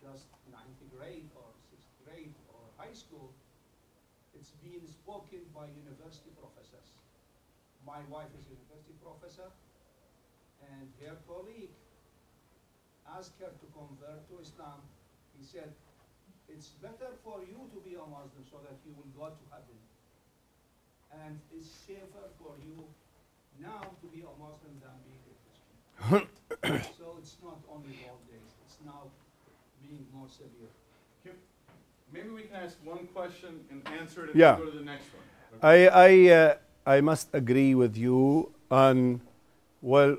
just 0.01 0.25
ninth 0.49 0.81
grade 0.93 1.29
or 1.37 1.45
sixth 1.69 1.93
grade 2.05 2.33
or 2.53 2.61
high 2.77 2.93
school. 2.93 3.20
It's 4.41 4.57
being 4.65 4.81
spoken 4.89 5.45
by 5.53 5.69
university 5.69 6.33
professors. 6.33 6.89
My 7.85 8.01
wife 8.09 8.33
is 8.33 8.49
a 8.49 8.57
university 8.57 8.97
professor, 8.97 9.45
and 10.65 10.89
her 11.05 11.13
colleague 11.29 11.69
asked 13.05 13.37
her 13.37 13.53
to 13.53 13.65
convert 13.69 14.25
to 14.33 14.41
Islam. 14.41 14.81
He 15.37 15.45
said, 15.45 15.69
it's 16.49 16.73
better 16.81 17.13
for 17.21 17.45
you 17.45 17.69
to 17.69 17.79
be 17.85 17.93
a 17.93 18.01
Muslim 18.01 18.41
so 18.49 18.57
that 18.65 18.81
you 18.81 18.97
will 18.97 19.13
go 19.13 19.29
to 19.29 19.45
heaven. 19.53 19.77
And 21.21 21.37
it's 21.53 21.69
safer 21.69 22.25
for 22.41 22.57
you 22.65 22.81
now 23.61 23.93
to 23.93 24.07
be 24.09 24.25
a 24.25 24.33
Muslim 24.41 24.73
than 24.81 24.97
being 25.05 25.21
a 25.21 25.37
Christian. 25.45 26.81
so 26.97 27.21
it's 27.21 27.37
not 27.45 27.61
only 27.69 27.93
old 28.09 28.25
days, 28.25 28.51
it's 28.65 28.81
now 28.81 29.05
being 29.85 30.01
more 30.09 30.29
severe. 30.33 30.73
Maybe 32.13 32.29
we 32.29 32.41
can 32.43 32.57
ask 32.57 32.77
one 32.83 33.07
question 33.13 33.61
and 33.71 33.81
answer 33.99 34.25
it 34.25 34.31
and 34.31 34.39
Yeah. 34.39 34.55
then 34.55 34.65
go 34.65 34.71
to 34.71 34.77
the 34.77 34.83
next 34.85 35.05
one. 35.13 35.59
I, 35.61 35.87
I, 35.87 36.29
uh, 36.33 36.55
I 36.85 37.01
must 37.01 37.29
agree 37.33 37.73
with 37.75 37.95
you 37.95 38.51
on, 38.69 39.21
well, 39.81 40.17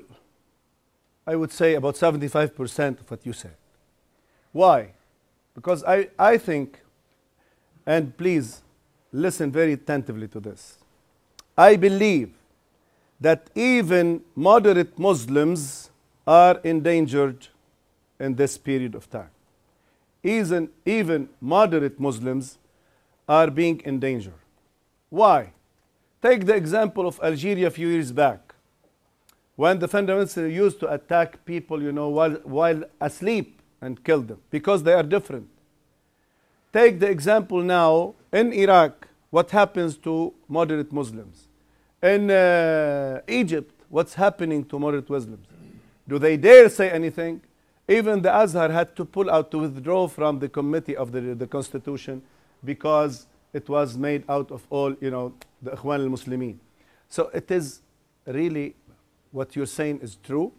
I 1.27 1.35
would 1.35 1.51
say 1.51 1.75
about 1.75 1.95
75% 1.95 2.99
of 3.01 3.11
what 3.11 3.25
you 3.25 3.33
said. 3.33 3.55
Why? 4.51 4.93
Because 5.53 5.83
I, 5.83 6.09
I 6.17 6.37
think, 6.37 6.79
and 7.85 8.15
please 8.17 8.61
listen 9.11 9.51
very 9.51 9.73
attentively 9.73 10.27
to 10.29 10.39
this. 10.39 10.77
I 11.57 11.75
believe 11.75 12.33
that 13.19 13.49
even 13.55 14.21
moderate 14.35 14.97
Muslims 14.97 15.91
are 16.25 16.59
endangered 16.63 17.47
in 18.19 18.35
this 18.35 18.57
period 18.57 18.95
of 18.95 19.09
time. 19.09 19.29
Even, 20.23 20.69
even 20.85 21.29
moderate 21.41 21.99
Muslims 21.99 22.57
are 23.27 23.51
being 23.51 23.81
endangered. 23.85 24.33
Why? 25.09 25.51
Take 26.21 26.45
the 26.45 26.55
example 26.55 27.05
of 27.05 27.19
Algeria 27.21 27.67
a 27.67 27.69
few 27.69 27.89
years 27.89 28.11
back, 28.11 28.55
when 29.55 29.79
the 29.79 29.87
fundamentalists 29.87 30.51
used 30.51 30.79
to 30.79 30.91
attack 30.91 31.43
people, 31.45 31.83
you 31.83 31.91
know, 31.91 32.09
while, 32.09 32.35
while 32.43 32.83
asleep 33.01 33.61
and 33.81 34.03
kill 34.03 34.21
them 34.21 34.39
because 34.49 34.81
they 34.81 34.93
are 34.93 35.03
different. 35.03 35.47
Take 36.71 36.99
the 36.99 37.09
example 37.09 37.61
now 37.61 38.15
in 38.31 38.53
Iraq, 38.53 39.07
what 39.29 39.51
happens 39.51 39.97
to 39.97 40.33
moderate 40.47 40.91
Muslims. 40.91 41.47
In 42.01 42.31
uh, 42.31 43.21
Egypt, 43.27 43.73
what's 43.89 44.13
happening 44.13 44.63
to 44.65 44.79
moderate 44.79 45.09
Muslims? 45.09 45.45
Do 46.07 46.17
they 46.17 46.37
dare 46.37 46.69
say 46.69 46.89
anything? 46.89 47.41
Even 47.87 48.21
the 48.21 48.33
Azhar 48.33 48.71
had 48.71 48.95
to 48.95 49.05
pull 49.05 49.29
out 49.29 49.51
to 49.51 49.59
withdraw 49.59 50.07
from 50.07 50.39
the 50.39 50.47
committee 50.47 50.95
of 50.95 51.11
the, 51.11 51.21
the 51.35 51.47
constitution 51.47 52.21
because 52.63 53.27
it 53.51 53.67
was 53.67 53.97
made 53.97 54.23
out 54.29 54.51
of 54.51 54.65
all, 54.69 54.95
you 55.01 55.11
know, 55.11 55.33
the 55.61 55.71
Ikhwan 55.71 55.99
al-Muslimin. 55.99 56.57
So 57.09 57.29
it 57.33 57.51
is 57.51 57.81
really 58.25 58.75
what 59.31 59.55
you're 59.55 59.65
saying 59.65 59.99
is 60.01 60.17
true. 60.23 60.51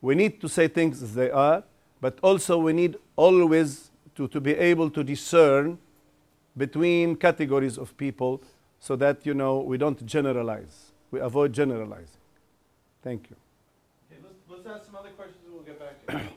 We 0.00 0.14
need 0.14 0.40
to 0.40 0.48
say 0.48 0.68
things 0.68 1.02
as 1.02 1.14
they 1.14 1.30
are, 1.30 1.62
but 2.00 2.18
also 2.22 2.58
we 2.58 2.72
need 2.72 2.96
always 3.16 3.90
to, 4.16 4.26
to 4.28 4.40
be 4.40 4.54
able 4.56 4.90
to 4.90 5.04
discern 5.04 5.78
between 6.56 7.16
categories 7.16 7.78
of 7.78 7.96
people 7.96 8.42
so 8.78 8.96
that, 8.96 9.24
you 9.26 9.34
know, 9.34 9.60
we 9.60 9.76
don't 9.78 10.04
generalize. 10.06 10.92
We 11.10 11.20
avoid 11.20 11.52
generalizing. 11.52 12.20
Thank 13.02 13.30
you. 13.30 13.36
Okay, 14.10 14.20
let's, 14.22 14.66
let's 14.66 14.78
ask 14.78 14.86
some 14.86 14.96
other 14.96 15.10
questions 15.10 15.40
and 15.44 15.54
we'll 15.54 15.62
get 15.62 15.78
back 15.78 16.06
to 16.06 16.24
you. 16.24 16.33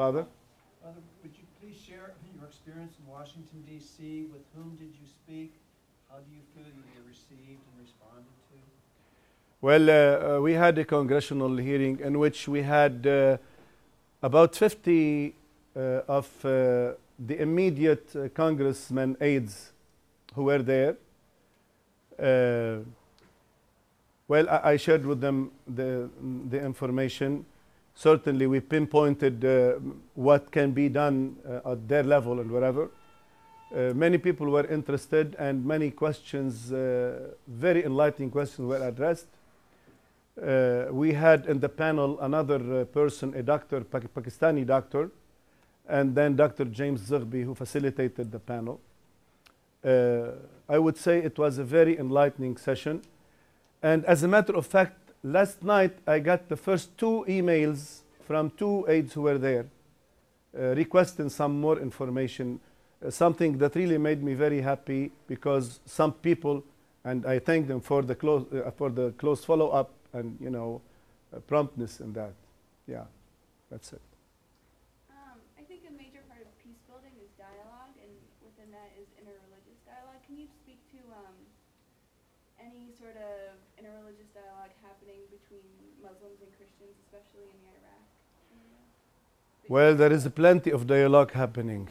Father? 0.00 0.24
Father, 0.82 1.02
would 1.22 1.32
you 1.36 1.44
please 1.60 1.76
share 1.86 2.14
your 2.34 2.48
experience 2.48 2.94
in 2.98 3.12
Washington 3.12 3.62
DC? 3.68 4.32
With 4.32 4.40
whom 4.56 4.74
did 4.76 4.92
you 4.98 5.06
speak? 5.06 5.52
How 6.08 6.16
do 6.16 6.30
you 6.32 6.40
feel 6.54 6.64
you 6.64 6.82
were 6.96 7.06
received 7.06 7.60
and 7.68 7.74
responded 7.78 8.32
to? 8.48 8.56
Well, 9.60 9.90
uh, 9.90 10.38
uh, 10.38 10.40
we 10.40 10.54
had 10.54 10.78
a 10.78 10.86
congressional 10.86 11.54
hearing 11.58 12.00
in 12.00 12.18
which 12.18 12.48
we 12.48 12.62
had 12.62 13.06
uh, 13.06 13.36
about 14.22 14.56
50 14.56 15.34
uh, 15.76 15.80
of 16.08 16.26
uh, 16.46 16.92
the 17.18 17.38
immediate 17.38 18.16
uh, 18.16 18.30
congressmen 18.30 19.18
aides 19.20 19.72
who 20.34 20.44
were 20.44 20.62
there. 20.62 20.96
Uh, 22.18 22.84
well, 24.28 24.48
I, 24.48 24.70
I 24.72 24.76
shared 24.78 25.04
with 25.04 25.20
them 25.20 25.50
the, 25.68 26.08
the 26.48 26.58
information. 26.58 27.44
Certainly, 28.00 28.46
we 28.46 28.60
pinpointed 28.60 29.44
uh, 29.44 29.74
what 30.14 30.50
can 30.50 30.70
be 30.70 30.88
done 30.88 31.36
uh, 31.46 31.72
at 31.72 31.86
their 31.86 32.02
level 32.02 32.40
and 32.40 32.50
wherever. 32.50 32.84
Uh, 33.76 33.92
many 33.94 34.16
people 34.16 34.46
were 34.46 34.66
interested, 34.68 35.36
and 35.38 35.62
many 35.66 35.90
questions, 35.90 36.72
uh, 36.72 37.32
very 37.46 37.84
enlightening 37.84 38.30
questions, 38.30 38.66
were 38.66 38.82
addressed. 38.88 39.26
Uh, 40.42 40.86
we 40.90 41.12
had 41.12 41.44
in 41.44 41.60
the 41.60 41.68
panel 41.68 42.18
another 42.20 42.80
uh, 42.80 42.84
person, 42.86 43.34
a 43.34 43.42
doctor, 43.42 43.82
Pak- 43.82 44.14
Pakistani 44.14 44.64
doctor, 44.64 45.10
and 45.86 46.14
then 46.14 46.36
Dr. 46.36 46.64
James 46.64 47.02
Zogby, 47.02 47.44
who 47.44 47.54
facilitated 47.54 48.32
the 48.32 48.38
panel. 48.38 48.80
I 49.84 50.78
would 50.78 50.96
say 50.96 51.18
it 51.18 51.38
was 51.38 51.58
a 51.58 51.64
very 51.64 51.98
enlightening 51.98 52.56
session. 52.56 53.02
And 53.82 54.06
as 54.06 54.22
a 54.22 54.28
matter 54.28 54.54
of 54.54 54.66
fact, 54.66 54.99
last 55.22 55.62
night 55.62 55.98
I 56.06 56.18
got 56.18 56.48
the 56.48 56.56
first 56.56 56.96
two 56.96 57.24
emails 57.28 58.00
from 58.26 58.50
two 58.50 58.86
aides 58.88 59.12
who 59.12 59.22
were 59.22 59.38
there 59.38 59.66
uh, 60.56 60.74
requesting 60.74 61.28
some 61.28 61.60
more 61.60 61.78
information, 61.78 62.60
uh, 63.04 63.10
something 63.10 63.58
that 63.58 63.74
really 63.74 63.98
made 63.98 64.22
me 64.22 64.34
very 64.34 64.60
happy 64.60 65.12
because 65.26 65.80
some 65.86 66.12
people, 66.12 66.64
and 67.04 67.26
I 67.26 67.38
thank 67.38 67.68
them 67.68 67.80
for 67.80 68.02
the 68.02 68.14
close, 68.14 68.46
uh, 68.52 68.70
for 68.72 68.90
the 68.90 69.12
close 69.12 69.44
follow-up 69.44 69.90
and 70.12 70.36
you 70.40 70.50
know 70.50 70.80
uh, 71.34 71.38
promptness 71.40 72.00
in 72.00 72.12
that. 72.14 72.34
Yeah, 72.86 73.04
that's 73.70 73.92
it. 73.92 74.02
Um, 75.10 75.38
I 75.58 75.62
think 75.62 75.86
a 75.86 75.94
major 75.94 76.22
part 76.26 76.42
of 76.42 76.50
peace 76.58 76.82
building 76.90 77.14
is 77.22 77.30
dialogue, 77.38 77.94
and 78.02 78.10
within 78.42 78.74
that 78.74 78.90
is 78.98 79.06
interreligious 79.22 79.78
dialogue. 79.86 80.18
Can 80.26 80.34
you 80.34 80.50
speak 80.66 80.82
to 80.90 81.00
um, 81.14 81.36
any 82.58 82.90
sort 82.98 83.14
of 83.14 83.54
interreligious 83.78 84.34
dialogue 84.34 84.74
happening 84.82 85.22
between 85.30 85.62
Muslims 86.02 86.42
and 86.42 86.50
Christians, 86.58 86.98
especially 87.06 87.46
in 87.54 87.58
the 87.62 87.72
Iraq 87.86 88.02
area? 88.50 88.82
That 89.59 89.59
Well, 89.70 89.94
there 89.94 90.12
is 90.12 90.26
plenty 90.34 90.72
of 90.72 90.88
dialogue 90.88 91.30
happening, 91.30 91.88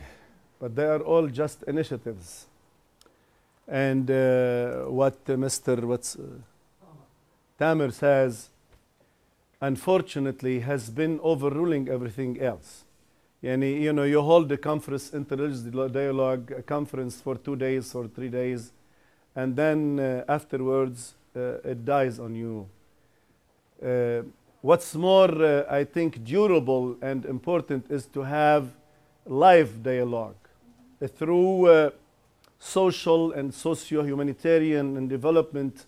but 0.59 0.75
they 0.75 0.83
are 0.83 0.99
all 0.99 1.27
just 1.27 1.63
initiatives. 1.63 2.45
And 3.69 4.11
uh, 4.11 4.81
what 4.89 5.13
uh, 5.29 5.37
Mr. 5.37 5.85
What's, 5.85 6.17
uh, 6.17 6.23
Tamer 7.57 7.91
says, 7.91 8.49
unfortunately, 9.61 10.59
has 10.59 10.89
been 10.89 11.21
overruling 11.23 11.87
everything 11.87 12.41
else. 12.41 12.83
Yani, 13.41 13.79
you 13.79 13.93
know, 13.93 14.03
you 14.03 14.21
hold 14.23 14.51
a 14.51 14.57
conference, 14.57 15.11
interreligious 15.11 15.93
dialogue, 15.93 16.51
a 16.51 16.61
conference 16.61 17.21
for 17.21 17.35
two 17.35 17.55
days 17.55 17.95
or 17.95 18.09
three 18.09 18.27
days, 18.27 18.73
and 19.37 19.55
then 19.55 20.01
uh, 20.01 20.25
afterwards 20.27 21.13
uh, 21.33 21.61
it 21.63 21.85
dies 21.85 22.19
on 22.19 22.35
you. 22.35 22.67
What's 24.61 24.93
more, 24.93 25.31
uh, 25.41 25.65
I 25.69 25.85
think, 25.85 26.23
durable 26.25 26.97
and 27.01 27.25
important 27.25 27.89
is 27.89 28.05
to 28.07 28.23
have 28.23 28.71
live 29.25 29.81
dialogue 29.81 30.35
uh, 31.01 31.07
through 31.07 31.67
uh, 31.67 31.89
social 32.59 33.31
and 33.31 33.53
socio-humanitarian 33.53 34.97
and 34.97 35.09
development 35.09 35.85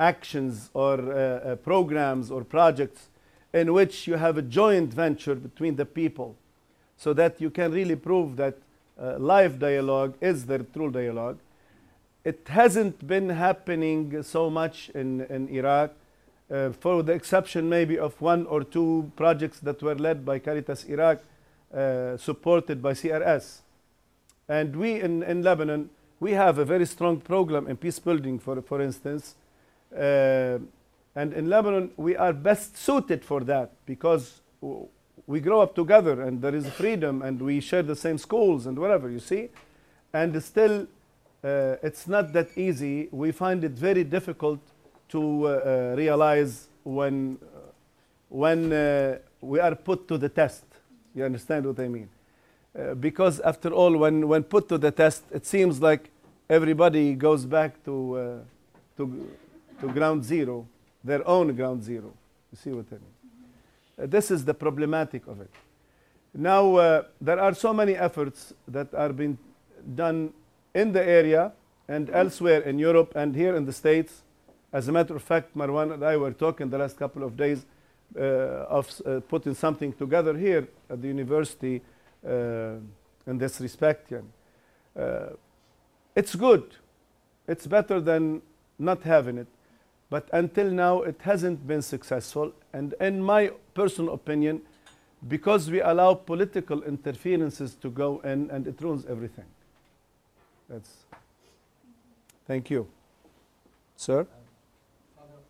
actions 0.00 0.68
or 0.74 0.94
uh, 0.98 1.16
uh, 1.16 1.56
programs 1.56 2.32
or 2.32 2.42
projects 2.42 3.08
in 3.52 3.72
which 3.72 4.08
you 4.08 4.14
have 4.14 4.36
a 4.36 4.42
joint 4.42 4.92
venture 4.92 5.36
between 5.36 5.76
the 5.76 5.86
people 5.86 6.34
so 6.96 7.12
that 7.12 7.40
you 7.40 7.50
can 7.50 7.70
really 7.70 7.96
prove 7.96 8.36
that 8.36 8.56
uh, 9.00 9.16
live 9.18 9.60
dialogue 9.60 10.14
is 10.20 10.46
the 10.46 10.58
true 10.58 10.90
dialogue. 10.90 11.38
It 12.24 12.48
hasn't 12.48 13.06
been 13.06 13.28
happening 13.28 14.24
so 14.24 14.50
much 14.50 14.90
in, 14.90 15.20
in 15.26 15.48
Iraq, 15.48 15.92
uh, 16.50 16.70
for 16.70 17.02
the 17.02 17.12
exception 17.12 17.68
maybe 17.68 17.98
of 17.98 18.20
one 18.20 18.46
or 18.46 18.64
two 18.64 19.10
projects 19.16 19.60
that 19.60 19.82
were 19.82 19.94
led 19.94 20.24
by 20.24 20.38
Caritas 20.38 20.84
Iraq, 20.84 21.18
uh, 21.74 22.16
supported 22.16 22.82
by 22.82 22.92
CRS. 22.92 23.60
And 24.48 24.74
we 24.76 25.00
in, 25.00 25.22
in 25.22 25.42
Lebanon, 25.42 25.90
we 26.20 26.32
have 26.32 26.58
a 26.58 26.64
very 26.64 26.86
strong 26.86 27.20
program 27.20 27.66
in 27.68 27.76
peace 27.76 27.98
building, 27.98 28.38
for, 28.38 28.60
for 28.62 28.80
instance. 28.80 29.34
Uh, 29.94 30.58
and 31.14 31.32
in 31.32 31.48
Lebanon, 31.48 31.90
we 31.96 32.16
are 32.16 32.32
best 32.32 32.76
suited 32.76 33.24
for 33.24 33.40
that 33.40 33.72
because 33.86 34.40
we 35.26 35.40
grow 35.40 35.60
up 35.60 35.74
together 35.74 36.22
and 36.22 36.40
there 36.40 36.54
is 36.54 36.66
freedom 36.70 37.22
and 37.22 37.40
we 37.40 37.60
share 37.60 37.82
the 37.82 37.96
same 37.96 38.18
schools 38.18 38.66
and 38.66 38.78
whatever, 38.78 39.10
you 39.10 39.18
see. 39.18 39.50
And 40.12 40.42
still, 40.42 40.86
uh, 41.44 41.76
it's 41.82 42.08
not 42.08 42.32
that 42.32 42.56
easy. 42.56 43.08
We 43.10 43.32
find 43.32 43.62
it 43.62 43.72
very 43.72 44.04
difficult 44.04 44.60
to 45.08 45.46
uh, 45.46 45.48
uh, 45.48 45.94
realize 45.96 46.68
when, 46.84 47.38
uh, 47.42 47.58
when 48.28 49.20
we 49.40 49.60
are 49.60 49.74
put 49.74 50.08
to 50.08 50.18
the 50.18 50.28
test. 50.28 50.64
You 51.14 51.24
understand 51.24 51.66
what 51.66 51.80
I 51.80 51.88
mean? 51.88 52.08
Because 53.00 53.40
after 53.40 53.70
all, 53.70 53.96
when, 53.96 54.28
when 54.28 54.44
put 54.44 54.68
to 54.68 54.78
the 54.78 54.90
test, 54.90 55.24
it 55.32 55.46
seems 55.46 55.82
like 55.82 56.10
everybody 56.48 57.14
goes 57.14 57.44
back 57.44 57.82
to, 57.84 58.44
to, 58.96 59.28
to 59.80 59.88
ground 59.88 60.24
zero, 60.24 60.66
their 61.02 61.26
own 61.26 61.56
ground 61.56 61.82
zero. 61.82 62.12
You 62.52 62.58
see 62.58 62.70
what 62.70 62.86
I 62.90 62.94
mean? 62.94 63.18
Uh, 64.00 64.06
this 64.06 64.30
is 64.30 64.44
the 64.44 64.54
problematic 64.54 65.26
of 65.26 65.40
it. 65.40 65.50
Now, 66.34 66.76
uh, 66.76 67.02
there 67.20 67.40
are 67.40 67.54
so 67.54 67.72
many 67.72 67.96
efforts 67.96 68.52
that 68.68 68.94
are 68.94 69.12
being 69.12 69.38
done 69.94 70.32
in 70.74 70.92
the 70.92 71.02
area 71.02 71.52
and 71.88 72.10
elsewhere 72.10 72.60
in 72.60 72.78
Europe 72.78 73.12
and 73.16 73.34
here 73.34 73.56
in 73.56 73.64
the 73.64 73.72
States. 73.72 74.22
As 74.72 74.88
a 74.88 74.92
matter 74.92 75.16
of 75.16 75.22
fact, 75.22 75.56
Marwan 75.56 75.94
and 75.94 76.04
I 76.04 76.16
were 76.16 76.32
talking 76.32 76.70
the 76.70 76.78
last 76.78 76.98
couple 76.98 77.22
of 77.22 77.36
days 77.36 77.64
uh, 78.16 78.20
of 78.68 78.90
uh, 79.06 79.20
putting 79.20 79.54
something 79.54 79.92
together 79.92 80.36
here 80.36 80.68
at 80.90 81.00
the 81.00 81.08
university 81.08 81.80
uh, 82.26 82.76
in 83.26 83.38
this 83.38 83.60
respect. 83.60 84.10
yeah. 84.10 84.20
Uh, 84.98 85.30
it's 86.14 86.34
good. 86.34 86.74
It's 87.46 87.66
better 87.66 88.00
than 88.00 88.42
not 88.78 89.02
having 89.02 89.38
it. 89.38 89.46
But 90.10 90.28
until 90.32 90.70
now, 90.70 91.02
it 91.02 91.20
hasn't 91.22 91.66
been 91.66 91.82
successful. 91.82 92.52
And 92.72 92.94
in 93.00 93.22
my 93.22 93.52
personal 93.74 94.14
opinion, 94.14 94.62
because 95.26 95.70
we 95.70 95.80
allow 95.80 96.14
political 96.14 96.82
interferences 96.82 97.74
to 97.76 97.90
go 97.90 98.20
in 98.24 98.50
and 98.50 98.66
it 98.66 98.80
ruins 98.80 99.04
everything. 99.06 99.44
That's. 100.68 100.90
Thank 102.46 102.70
you. 102.70 102.86
Sir? 103.96 104.26
Father, 105.16 105.40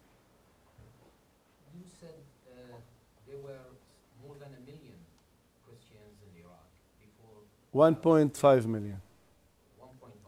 you 1.77 1.85
said 2.01 2.09
uh, 2.51 2.77
there 3.29 3.39
were 3.39 3.63
more 4.25 4.35
than 4.41 4.49
a 4.49 4.63
million 4.67 4.99
Christians 5.67 6.17
in 6.25 6.43
Iraq 6.43 6.67
before 6.99 7.45
1.5 7.79 8.67
million. 8.67 9.01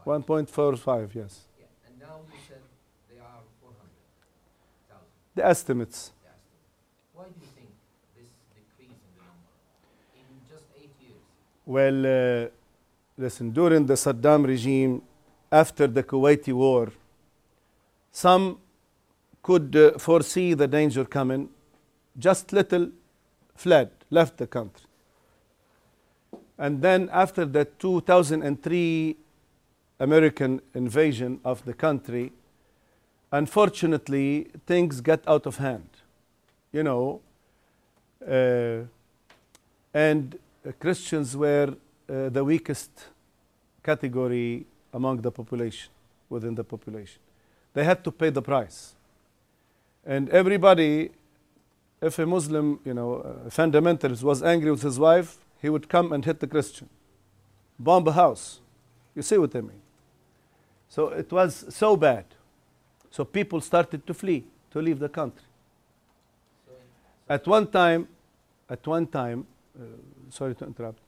1.5. 0.06 0.24
1.45, 0.24 1.14
yes. 1.16 1.40
Yeah, 1.58 1.66
and 1.84 1.98
now 1.98 2.20
you 2.32 2.38
said 2.46 2.58
there 3.10 3.22
are 3.22 3.42
400,000. 3.60 5.04
The 5.34 5.44
estimates. 5.44 6.12
the 6.22 6.28
estimate. 6.28 6.70
Why 7.12 7.24
do 7.24 7.40
you 7.40 7.50
think 7.56 7.70
this 8.16 8.30
decrease 8.54 9.00
in 9.02 9.10
the 9.16 9.24
number 9.26 9.50
in 10.14 10.26
just 10.48 10.62
eight 10.80 10.94
years? 11.02 11.22
Well, 11.66 11.98
uh, 12.06 12.48
listen, 13.18 13.50
during 13.50 13.84
the 13.84 13.94
Saddam 13.94 14.46
regime, 14.46 15.02
after 15.50 15.88
the 15.88 16.04
Kuwaiti 16.04 16.52
war, 16.52 16.92
some 18.12 18.58
could 19.42 19.74
uh, 19.74 19.98
foresee 19.98 20.54
the 20.54 20.68
danger 20.68 21.04
coming, 21.04 21.48
just 22.16 22.52
little 22.52 22.90
fled, 23.56 23.90
left 24.08 24.36
the 24.36 24.46
country. 24.46 24.86
And 26.60 26.82
then 26.82 27.08
after 27.10 27.46
the 27.46 27.64
2003 27.64 29.16
American 29.98 30.60
invasion 30.74 31.40
of 31.42 31.64
the 31.64 31.72
country, 31.72 32.32
unfortunately, 33.32 34.48
things 34.66 35.00
got 35.00 35.26
out 35.26 35.46
of 35.46 35.56
hand. 35.56 35.88
You 36.70 36.82
know, 36.82 37.22
uh, 38.28 38.82
and 39.94 40.38
Christians 40.78 41.34
were 41.34 41.74
uh, 42.08 42.28
the 42.28 42.44
weakest 42.44 42.90
category 43.82 44.66
among 44.92 45.22
the 45.22 45.30
population, 45.30 45.90
within 46.28 46.54
the 46.54 46.64
population. 46.64 47.20
They 47.72 47.84
had 47.84 48.04
to 48.04 48.12
pay 48.12 48.28
the 48.28 48.42
price. 48.42 48.94
And 50.04 50.28
everybody, 50.28 51.10
if 52.02 52.18
a 52.18 52.26
Muslim, 52.26 52.80
you 52.84 52.92
know, 52.92 53.40
fundamentalist 53.48 54.22
was 54.22 54.42
angry 54.42 54.70
with 54.70 54.82
his 54.82 54.98
wife, 54.98 55.38
he 55.60 55.68
would 55.68 55.88
come 55.88 56.12
and 56.12 56.24
hit 56.24 56.40
the 56.40 56.46
Christian, 56.46 56.88
bomb 57.78 58.06
a 58.06 58.12
house. 58.12 58.60
You 59.14 59.22
see 59.22 59.38
what 59.38 59.54
I 59.54 59.60
mean? 59.60 59.82
So 60.88 61.08
it 61.08 61.30
was 61.30 61.66
so 61.74 61.96
bad. 61.96 62.24
So 63.10 63.24
people 63.24 63.60
started 63.60 64.06
to 64.06 64.14
flee, 64.14 64.44
to 64.70 64.80
leave 64.80 64.98
the 64.98 65.08
country. 65.08 65.46
At 67.28 67.46
one 67.46 67.66
time, 67.66 68.08
at 68.68 68.86
one 68.86 69.06
time, 69.06 69.46
uh, 69.78 69.84
sorry 70.30 70.54
to 70.56 70.64
interrupt, 70.64 71.00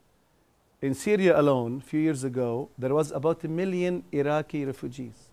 in 0.81 0.95
Syria 0.95 1.39
alone, 1.39 1.79
a 1.85 1.87
few 1.87 2.01
years 2.01 2.25
ago, 2.25 2.69
there 2.77 2.93
was 2.93 3.13
about 3.13 3.45
a 3.45 3.49
million 3.49 4.03
Iraqi 4.11 4.65
refugees. 4.65 5.29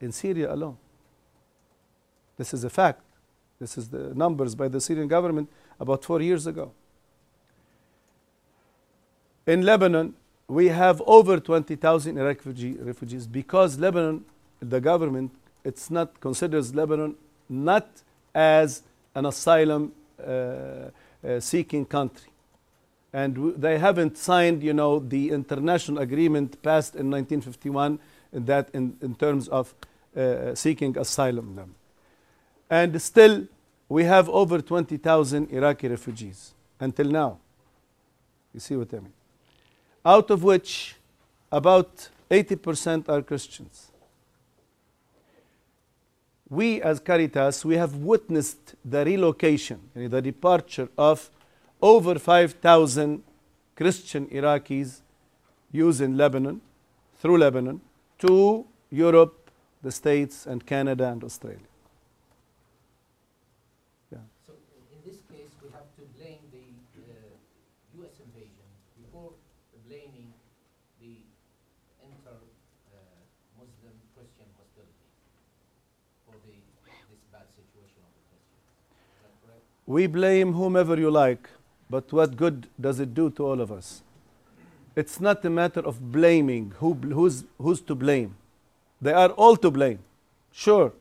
In 0.00 0.10
Syria 0.10 0.52
alone. 0.52 0.76
This 2.36 2.52
is 2.52 2.64
a 2.64 2.70
fact. 2.70 3.00
This 3.60 3.78
is 3.78 3.88
the 3.88 4.12
numbers 4.14 4.56
by 4.56 4.66
the 4.66 4.80
Syrian 4.80 5.06
government 5.06 5.48
about 5.78 6.04
four 6.04 6.20
years 6.20 6.48
ago. 6.48 6.72
In 9.46 9.62
Lebanon, 9.62 10.14
we 10.48 10.68
have 10.68 11.02
over 11.06 11.38
20,000 11.38 12.18
Iraqi 12.18 12.76
refugees 12.80 13.26
because 13.26 13.78
Lebanon, 13.78 14.24
the 14.60 14.80
government, 14.80 15.32
it's 15.64 15.90
not 15.90 16.18
considers 16.20 16.74
Lebanon 16.74 17.14
not 17.48 17.88
as 18.34 18.82
an 19.14 19.26
asylum 19.26 19.92
uh, 20.18 20.90
uh, 21.26 21.40
seeking 21.40 21.84
country. 21.84 22.30
And 23.12 23.34
w- 23.34 23.54
they 23.56 23.78
haven't 23.78 24.16
signed, 24.16 24.62
you 24.62 24.72
know, 24.72 24.98
the 24.98 25.30
international 25.30 25.98
agreement 25.98 26.60
passed 26.62 26.94
in 26.94 27.10
1951 27.10 27.98
in 28.32 28.44
that 28.46 28.68
in, 28.72 28.96
in 29.00 29.14
terms 29.14 29.48
of 29.48 29.74
uh, 30.16 30.54
seeking 30.54 30.96
asylum. 30.98 31.54
Them. 31.54 31.74
And 32.70 33.00
still, 33.00 33.46
we 33.88 34.04
have 34.04 34.28
over 34.30 34.60
20,000 34.60 35.50
Iraqi 35.50 35.88
refugees 35.88 36.54
until 36.80 37.06
now. 37.06 37.38
You 38.52 38.60
see 38.60 38.76
what 38.76 38.92
I 38.92 38.98
mean? 38.98 39.12
Out 40.04 40.30
of 40.30 40.42
which 40.42 40.96
about 41.50 42.08
80% 42.30 43.08
are 43.08 43.22
Christians. 43.22 43.90
We 46.48 46.82
as 46.82 47.00
Caritas, 47.00 47.64
we 47.64 47.76
have 47.76 47.96
witnessed 47.96 48.74
the 48.84 49.04
relocation, 49.04 49.80
the 49.94 50.20
departure 50.20 50.88
of 50.98 51.30
over 51.80 52.18
5,000 52.18 53.22
Christian 53.76 54.26
Iraqis 54.26 55.00
using 55.72 56.16
Lebanon, 56.16 56.60
through 57.18 57.38
Lebanon, 57.38 57.80
to 58.18 58.64
Europe, 58.90 59.50
the 59.82 59.90
States, 59.90 60.46
and 60.46 60.64
Canada 60.64 61.08
and 61.10 61.24
Australia. 61.24 61.58
so 64.46 64.52
in- 64.52 64.86
in 64.94 65.00
this 65.10 65.20
case, 65.32 65.50
we 65.62 65.68
have 65.72 65.88
to 65.98 66.02
blame 66.16 66.38
the 66.52 66.64
uh, 67.02 67.98
U.S. 67.98 68.14
invasion 68.22 68.68
before 69.02 69.32
blaming 69.88 70.32
the 71.00 71.14
inter-Muslim 72.06 73.96
Christian 74.14 74.46
hostility 74.56 75.08
for 76.24 76.34
the, 76.46 76.54
this 77.10 77.24
bad 77.34 77.48
situation 77.52 78.00
of 78.06 78.12
the 78.14 78.22
Christians. 78.30 78.64
Is 79.10 79.20
that 79.26 79.34
correct? 79.42 79.66
We 79.86 80.06
blame 80.06 80.54
whomever 80.54 80.98
you 80.98 81.10
like, 81.10 81.48
but 81.90 82.12
what 82.12 82.36
good 82.36 82.68
does 82.80 83.00
it 83.00 83.14
do 83.14 83.30
to 83.30 83.44
all 83.46 83.60
of 83.60 83.70
us? 83.70 84.02
It's 84.96 85.20
not 85.20 85.44
a 85.44 85.50
matter 85.50 85.80
of 85.80 86.12
blaming 86.12 86.72
who, 86.78 86.94
who's, 86.94 87.44
who's 87.58 87.80
to 87.82 87.94
blame. 87.94 88.36
They 89.02 89.12
are 89.12 89.30
all 89.30 89.56
to 89.58 89.70
blame. 89.70 89.98
Sure, 90.52 90.92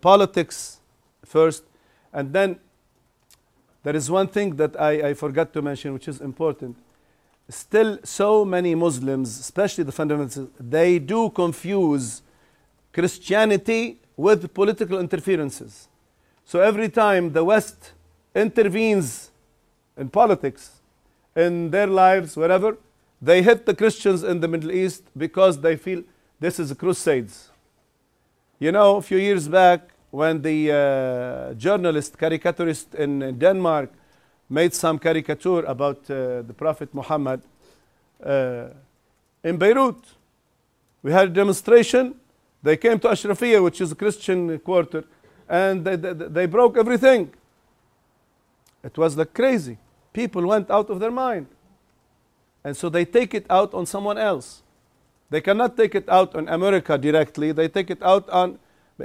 politics 0.00 0.78
first, 1.24 1.64
and 2.12 2.32
then 2.32 2.60
there 3.82 3.96
is 3.96 4.10
one 4.10 4.28
thing 4.28 4.56
that 4.56 4.80
I, 4.80 5.08
I 5.08 5.14
forgot 5.14 5.52
to 5.54 5.62
mention, 5.62 5.92
which 5.92 6.08
is 6.08 6.20
important. 6.20 6.76
Still, 7.48 7.98
so 8.04 8.44
many 8.44 8.74
Muslims, 8.74 9.38
especially 9.38 9.84
the 9.84 9.92
fundamentalists, 9.92 10.48
they 10.58 10.98
do 10.98 11.28
confuse 11.30 12.22
Christianity 12.92 13.98
with 14.16 14.54
political 14.54 15.00
interferences. 15.00 15.88
So 16.44 16.60
every 16.60 16.88
time 16.88 17.32
the 17.32 17.44
West 17.44 17.92
intervenes 18.34 19.30
in 19.96 20.08
politics, 20.08 20.80
in 21.36 21.70
their 21.70 21.86
lives, 21.86 22.36
wherever, 22.36 22.76
they 23.20 23.42
hit 23.42 23.64
the 23.64 23.74
Christians 23.74 24.22
in 24.22 24.40
the 24.40 24.48
Middle 24.48 24.72
East 24.72 25.02
because 25.16 25.60
they 25.60 25.76
feel 25.76 26.02
this 26.40 26.58
is 26.58 26.70
a 26.70 26.74
crusades. 26.74 27.50
You 28.58 28.72
know, 28.72 28.96
a 28.96 29.02
few 29.02 29.18
years 29.18 29.48
back, 29.48 29.90
when 30.10 30.42
the 30.42 30.70
uh, 30.70 31.54
journalist, 31.54 32.16
caricaturist 32.16 32.94
in 32.94 33.38
Denmark 33.38 33.90
made 34.48 34.72
some 34.74 34.98
caricature 34.98 35.64
about 35.64 35.98
uh, 36.10 36.42
the 36.42 36.54
Prophet 36.56 36.94
Muhammad 36.94 37.42
uh, 38.24 38.66
in 39.42 39.56
Beirut, 39.56 39.96
we 41.02 41.12
had 41.12 41.28
a 41.28 41.30
demonstration. 41.30 42.14
They 42.62 42.76
came 42.76 42.98
to 43.00 43.08
Ashrafiyah, 43.08 43.62
which 43.62 43.80
is 43.80 43.92
a 43.92 43.94
Christian 43.94 44.58
quarter, 44.60 45.04
and 45.48 45.84
they, 45.84 45.96
they, 45.96 46.12
they 46.12 46.46
broke 46.46 46.78
everything. 46.78 47.32
It 48.84 48.96
was 48.98 49.16
like 49.16 49.32
crazy. 49.32 49.78
People 50.12 50.46
went 50.46 50.70
out 50.70 50.90
of 50.90 51.00
their 51.00 51.10
mind. 51.10 51.46
And 52.62 52.76
so 52.76 52.88
they 52.88 53.04
take 53.04 53.34
it 53.34 53.46
out 53.50 53.74
on 53.74 53.86
someone 53.86 54.18
else. 54.18 54.62
They 55.30 55.40
cannot 55.40 55.76
take 55.76 55.94
it 55.94 56.08
out 56.08 56.34
on 56.34 56.48
America 56.48 56.96
directly, 56.96 57.52
they 57.52 57.68
take 57.68 57.90
it 57.90 58.02
out 58.02 58.28
on 58.28 58.58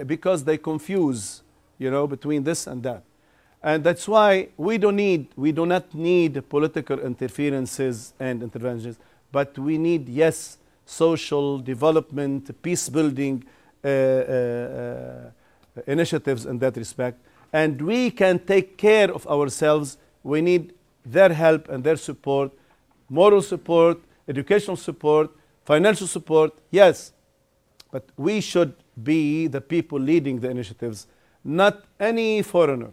because 0.06 0.44
they 0.44 0.58
confuse, 0.58 1.42
you 1.80 1.90
know, 1.90 2.06
between 2.06 2.44
this 2.44 2.68
and 2.68 2.84
that. 2.84 3.04
And 3.64 3.84
that's 3.84 4.08
why 4.08 4.50
we 4.56 4.78
don't 4.78 4.96
need, 4.96 5.28
we 5.36 5.52
do 5.52 5.66
not 5.66 5.94
need 5.94 6.48
political 6.48 7.00
interferences 7.00 8.14
and 8.20 8.44
interventions, 8.44 8.98
but 9.32 9.58
we 9.58 9.78
need, 9.78 10.08
yes, 10.08 10.58
social 10.86 11.60
development, 11.60 12.62
peace 12.62 12.88
building 12.90 13.44
uh, 13.84 13.88
uh, 13.88 13.92
uh, 13.92 15.82
initiatives 15.88 16.46
in 16.46 16.58
that 16.60 16.78
respect. 16.78 17.20
And 17.52 17.82
we 17.82 18.12
can 18.12 18.40
take 18.40 18.78
care 18.78 19.12
of 19.12 19.26
ourselves. 19.28 19.98
We 20.24 20.42
need 20.42 20.74
their 21.06 21.34
help 21.34 21.70
and 21.70 21.84
their 21.84 21.98
support, 21.98 22.52
moral 23.10 23.42
support, 23.42 24.00
educational 24.28 24.78
support, 24.78 25.32
financial 25.66 26.08
support, 26.08 26.54
yes. 26.70 27.12
But 27.92 28.06
we 28.18 28.42
should 28.42 28.74
be 29.02 29.48
the 29.48 29.62
people 29.62 30.00
leading 30.00 30.40
the 30.40 30.50
initiatives, 30.50 31.08
not 31.44 31.86
any 32.00 32.42
foreigner. 32.42 32.92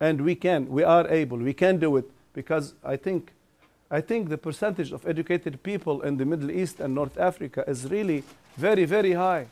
And 0.00 0.20
we 0.20 0.34
can, 0.34 0.68
we 0.68 0.84
are 0.84 1.08
able, 1.08 1.38
we 1.38 1.54
can 1.54 1.78
do 1.78 1.96
it 1.96 2.10
because 2.32 2.74
I 2.84 2.96
think, 2.96 3.32
I 3.90 4.00
think 4.00 4.28
the 4.28 4.38
percentage 4.38 4.92
of 4.92 5.06
educated 5.06 5.62
people 5.62 6.02
in 6.02 6.18
the 6.18 6.24
Middle 6.24 6.50
East 6.50 6.78
and 6.80 6.94
North 6.94 7.18
Africa 7.18 7.64
is 7.66 7.90
really 7.90 8.22
very, 8.56 8.84
very 8.84 9.12
high. 9.12 9.46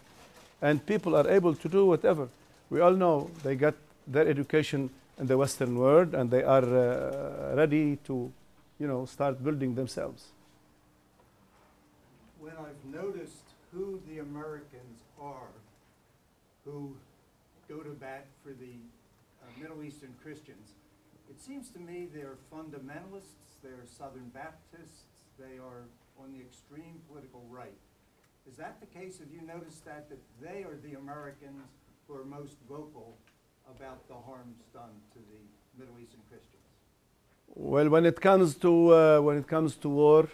And 0.63 0.85
people 0.87 1.17
are 1.17 1.29
able 1.29 1.55
to 1.55 1.69
do 1.69 1.87
whatever. 1.87 2.29
We 2.71 2.81
all 2.81 2.93
know 2.93 3.31
they 3.43 3.55
got 3.55 3.75
their 4.07 4.27
education 4.29 4.91
in 5.19 5.27
the 5.27 5.37
Western 5.37 5.79
world 5.79 6.14
and 6.14 6.31
they 6.31 6.43
are 6.43 6.64
uh, 6.64 7.55
ready 7.57 7.97
to, 8.05 8.33
you 8.79 8.87
know, 8.87 9.07
start 9.07 9.43
building 9.43 9.75
themselves. 9.75 10.29
when 12.47 12.55
I've 12.59 12.85
noticed 13.03 13.43
who 13.73 14.01
the 14.07 14.21
Americans 14.21 15.03
are 15.21 15.51
who 16.64 16.95
go 17.69 17.79
to 17.81 17.91
bat 17.91 18.27
for 18.45 18.51
the 18.51 18.79
uh, 19.43 19.47
Middle 19.61 19.83
Eastern 19.83 20.14
Christians, 20.23 20.71
it 21.29 21.41
seems 21.41 21.71
to 21.71 21.81
me 21.81 22.07
they're 22.14 22.39
fundamentalists, 22.53 23.59
they're 23.64 23.85
Southern 23.99 24.31
Baptists, 24.33 25.11
they 25.41 25.59
are 25.59 25.83
on 26.23 26.33
the 26.33 26.39
extreme 26.39 27.01
political 27.09 27.43
right. 27.51 27.75
Is 28.49 28.55
that 28.57 28.79
the 28.79 28.87
case? 28.87 29.19
Have 29.19 29.33
you 29.35 29.43
noticed 29.43 29.85
that, 29.85 30.09
that 30.09 30.23
they 30.41 30.62
are 30.62 30.77
the 30.85 30.97
Americans 30.97 31.67
who 32.07 32.15
are 32.15 32.25
most 32.25 32.57
vocal 32.69 33.17
about 33.69 34.07
the 34.09 34.15
harms 34.15 34.57
done 34.73 34.95
to 35.13 35.19
the 35.19 35.39
Middle 35.79 35.95
Eastern 36.01 36.21
Christians? 36.29 36.63
Well, 37.55 37.89
when 37.89 38.07
it 38.07 38.21
comes 38.21 38.55
to 38.57 38.95
uh, 38.95 39.21
when 39.21 39.39
it 39.39 39.47
comes 39.47 39.75
to 39.77 39.89
war, 39.89 40.29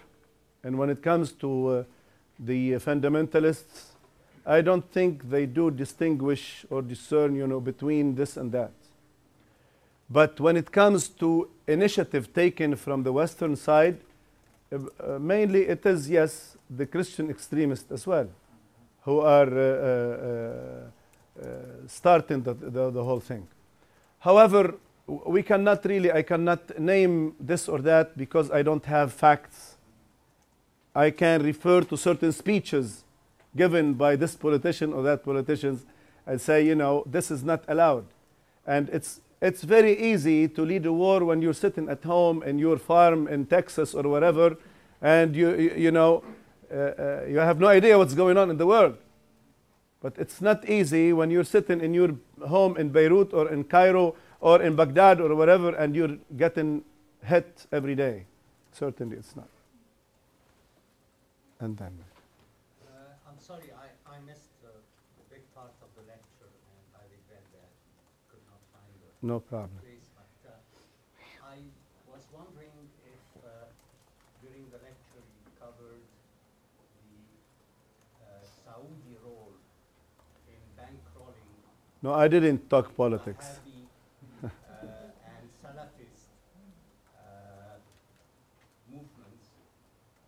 and 0.65 0.79
when 0.79 0.91
it 0.91 1.03
comes 1.03 1.33
to 1.33 1.69
uh, 1.69 1.85
the 2.39 2.73
fundamentalists, 2.73 3.93
I 4.45 4.61
don't 4.61 4.89
think 4.93 5.31
they 5.31 5.47
do 5.47 5.71
distinguish 5.71 6.67
or 6.69 6.83
discern, 6.83 7.37
you 7.37 7.47
know, 7.47 7.61
between 7.61 8.17
this 8.17 8.37
and 8.37 8.51
that. 8.53 8.73
But 10.11 10.41
when 10.41 10.57
it 10.57 10.73
comes 10.73 11.09
to 11.09 11.49
initiative 11.67 12.35
taken 12.35 12.77
from 12.77 13.03
the 13.03 13.13
Western 13.13 13.57
side, 13.57 13.99
uh, 14.73 14.77
uh, 14.77 15.19
mainly 15.19 15.63
it 15.69 15.87
is 15.87 16.11
yes 16.11 16.57
the 16.69 16.87
Christian 16.87 17.31
extremists 17.31 17.91
as 17.91 18.07
well, 18.07 18.29
who 19.03 19.21
are 19.21 19.49
uh, 19.49 20.87
uh, 20.87 20.91
starting 21.87 22.43
the, 22.43 22.55
the, 22.55 22.91
the 22.91 23.05
whole 23.05 23.21
thing. 23.21 23.47
However, 24.21 24.75
we 25.07 25.43
cannot 25.43 25.85
really, 25.85 26.13
I 26.13 26.23
cannot 26.23 26.79
name 26.79 27.35
this 27.41 27.69
or 27.69 27.79
that 27.81 28.17
because 28.17 28.51
I 28.51 28.63
don't 28.63 28.85
have 28.85 29.13
facts. 29.13 29.77
I 30.95 31.11
can 31.11 31.43
refer 31.43 31.81
to 31.83 31.97
certain 31.97 32.33
speeches 32.33 33.05
given 33.57 33.95
by 33.95 34.17
this 34.17 34.37
politician 34.37 34.93
or 34.93 35.03
that 35.03 35.25
politician 35.25 35.81
and 36.27 36.41
say, 36.41 36.65
you 36.65 36.75
know, 36.75 37.03
this 37.07 37.31
is 37.31 37.43
not 37.43 37.65
allowed. 37.69 38.07
And 38.67 38.89
it's, 38.91 39.21
it's 39.41 39.63
very 39.63 39.99
easy 39.99 40.49
to 40.49 40.63
lead 40.63 40.87
a 40.87 40.93
war 40.93 41.25
when 41.25 41.43
you're 41.43 41.55
sitting 41.55 41.89
at 41.89 42.05
home 42.05 42.43
in 42.45 42.59
your 42.59 42.79
farm 42.79 43.27
in 43.27 43.47
Texas 43.47 43.95
or 43.95 44.05
wherever, 44.05 44.57
and 45.01 45.35
you, 45.35 45.51
you, 45.57 45.75
you 45.77 45.91
know, 45.91 46.23
uh, 46.73 46.77
uh, 46.77 47.25
you 47.29 47.39
have 47.39 47.59
no 47.59 47.67
idea 47.67 47.99
what's 47.99 48.15
going 48.15 48.37
on 48.37 48.51
in 48.51 48.57
the 48.57 48.67
world. 48.67 48.97
But 50.03 50.19
it's 50.19 50.41
not 50.41 50.69
easy 50.69 51.13
when 51.13 51.31
you're 51.31 51.45
sitting 51.45 51.81
in 51.81 51.95
your 51.95 52.17
home 52.49 52.77
in 52.77 52.91
Beirut 52.91 53.33
or 53.33 53.49
in 53.49 53.65
Cairo 53.65 54.17
or 54.41 54.61
in 54.61 54.75
Baghdad 54.75 55.21
or 55.21 55.35
wherever 55.37 55.71
and 55.75 55.95
you're 55.95 56.17
getting 56.37 56.83
hit 57.25 57.67
every 57.71 57.95
day. 57.95 58.27
Certainly 58.73 59.17
it's 59.19 59.37
not. 59.37 59.49
And 61.61 61.77
then, 61.79 61.95
Uh, 62.83 63.15
I'm 63.31 63.39
sorry, 63.39 63.71
I, 63.71 63.87
I 64.11 64.19
missed 64.27 64.51
a 64.67 64.75
big 65.31 65.43
part 65.55 65.71
of 65.81 65.89
the 65.95 66.03
lecture 66.11 66.51
and 66.51 66.83
I 66.99 67.05
regret 67.07 67.47
that. 67.55 67.71
Could 68.35 68.43
not 68.51 68.59
find 68.75 68.91
the 68.99 69.11
no 69.23 69.39
problem. 69.39 69.79
place, 69.87 70.11
but 70.19 70.51
uh, 70.51 70.59
I 71.55 71.63
was 72.11 72.27
wondering 72.35 72.75
if 73.07 73.23
uh, 73.47 73.71
during 74.43 74.67
the 74.75 74.83
lecture 74.83 75.23
you 75.23 75.47
covered 75.63 76.03
the 76.99 77.23
uh, 78.27 78.43
Saudi 78.67 79.15
role 79.23 79.55
in 80.51 80.59
bankrolling 80.75 81.55
No, 82.03 82.13
I 82.13 82.27
didn't 82.27 82.69
talk 82.69 82.97
politics. 82.97 83.47
Wahhabi 83.47 83.87
uh, 84.43 84.51
and 85.23 85.47
Salafist 85.63 86.27
uh, 87.15 87.79
movements, 88.91 89.47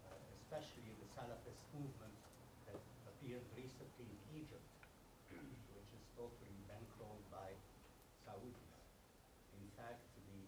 uh, 0.07 0.15
especially 0.39 0.95
the 1.03 1.09
Salafist 1.19 1.59
movement 1.75 2.15
that 2.71 2.79
appeared 3.11 3.43
recently 3.59 4.07
in 4.07 4.39
Egypt, 4.39 4.63
which 5.35 5.91
is 5.99 6.05
totally 6.15 6.55
bankrolled 6.71 7.27
by 7.35 7.51
Saudis. 8.23 8.63
In 9.59 9.67
fact, 9.75 9.99
the 10.15 10.47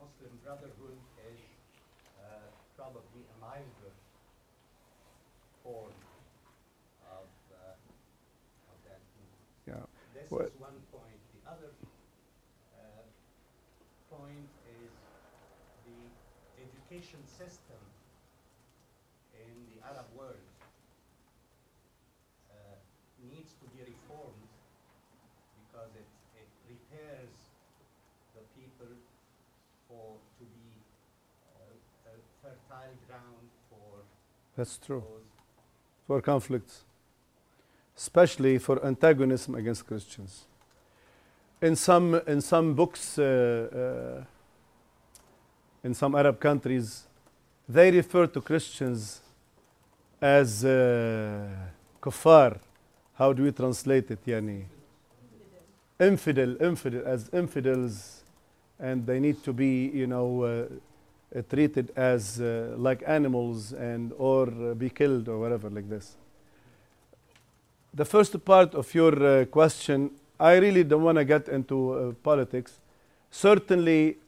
Muslim 0.00 0.32
Brotherhood 0.40 0.96
is 1.20 1.44
uh, 2.16 2.48
probably 2.80 3.28
a 3.28 3.36
milder 3.44 3.92
form 5.60 5.92
of, 7.12 7.28
uh, 7.52 7.76
of 8.72 8.76
that 8.88 9.04
movement. 9.20 9.52
Yeah. 9.68 9.84
Is 10.44 10.52
one 10.60 10.76
point. 10.92 11.16
The 11.32 11.42
other 11.48 11.72
uh, 12.76 13.04
point 14.12 14.50
is 14.68 14.92
the 15.88 16.00
education 16.60 17.24
system 17.24 17.80
in 19.32 19.48
the 19.72 19.80
Arab 19.88 20.04
world 20.12 20.44
uh, 22.52 22.76
needs 23.32 23.56
to 23.62 23.66
be 23.72 23.80
reformed 23.88 24.44
because 25.64 25.88
it, 25.96 26.08
it 26.36 26.48
prepares 26.68 27.32
the 28.36 28.44
people 28.60 28.92
for 29.88 30.20
to 30.36 30.44
be 30.44 30.68
uh, 31.56 32.12
a 32.12 32.16
fertile 32.44 32.96
ground 33.08 33.46
for 33.72 34.04
That's 34.56 34.76
true. 34.76 35.02
For 36.06 36.20
conflicts, 36.20 36.84
especially 37.96 38.58
for 38.58 38.84
antagonism 38.84 39.54
against 39.54 39.86
Christians. 39.86 40.44
In 41.62 41.74
some, 41.74 42.14
in 42.26 42.40
some 42.40 42.74
books, 42.74 43.18
uh, 43.18 44.22
uh, 44.22 44.24
in 45.82 45.94
some 45.94 46.14
Arab 46.14 46.38
countries, 46.38 47.04
they 47.68 47.90
refer 47.90 48.26
to 48.26 48.40
Christians 48.40 49.20
as 50.20 50.64
uh, 50.64 51.48
kuffar. 52.00 52.58
How 53.14 53.32
do 53.32 53.44
we 53.44 53.52
translate 53.52 54.10
it, 54.10 54.24
yani? 54.26 54.64
Infidel, 55.98 56.62
infidel, 56.62 57.02
as 57.06 57.30
infidels, 57.32 58.22
and 58.78 59.06
they 59.06 59.18
need 59.18 59.42
to 59.42 59.54
be, 59.54 59.86
you 59.86 60.06
know, 60.06 60.42
uh, 60.42 61.42
treated 61.48 61.90
as 61.96 62.40
uh, 62.40 62.74
like 62.76 63.02
animals 63.06 63.72
and 63.72 64.12
or 64.18 64.46
be 64.74 64.90
killed 64.90 65.28
or 65.28 65.38
whatever 65.38 65.70
like 65.70 65.88
this. 65.88 66.16
The 67.96 68.04
first 68.04 68.44
part 68.44 68.74
of 68.74 68.94
your 68.94 69.24
uh, 69.24 69.44
question, 69.46 70.10
I 70.38 70.56
really 70.56 70.84
don't 70.84 71.02
want 71.02 71.16
to 71.16 71.24
get 71.24 71.48
into 71.48 71.92
uh, 71.92 72.12
politics. 72.22 72.78
Certainly, 73.30 74.18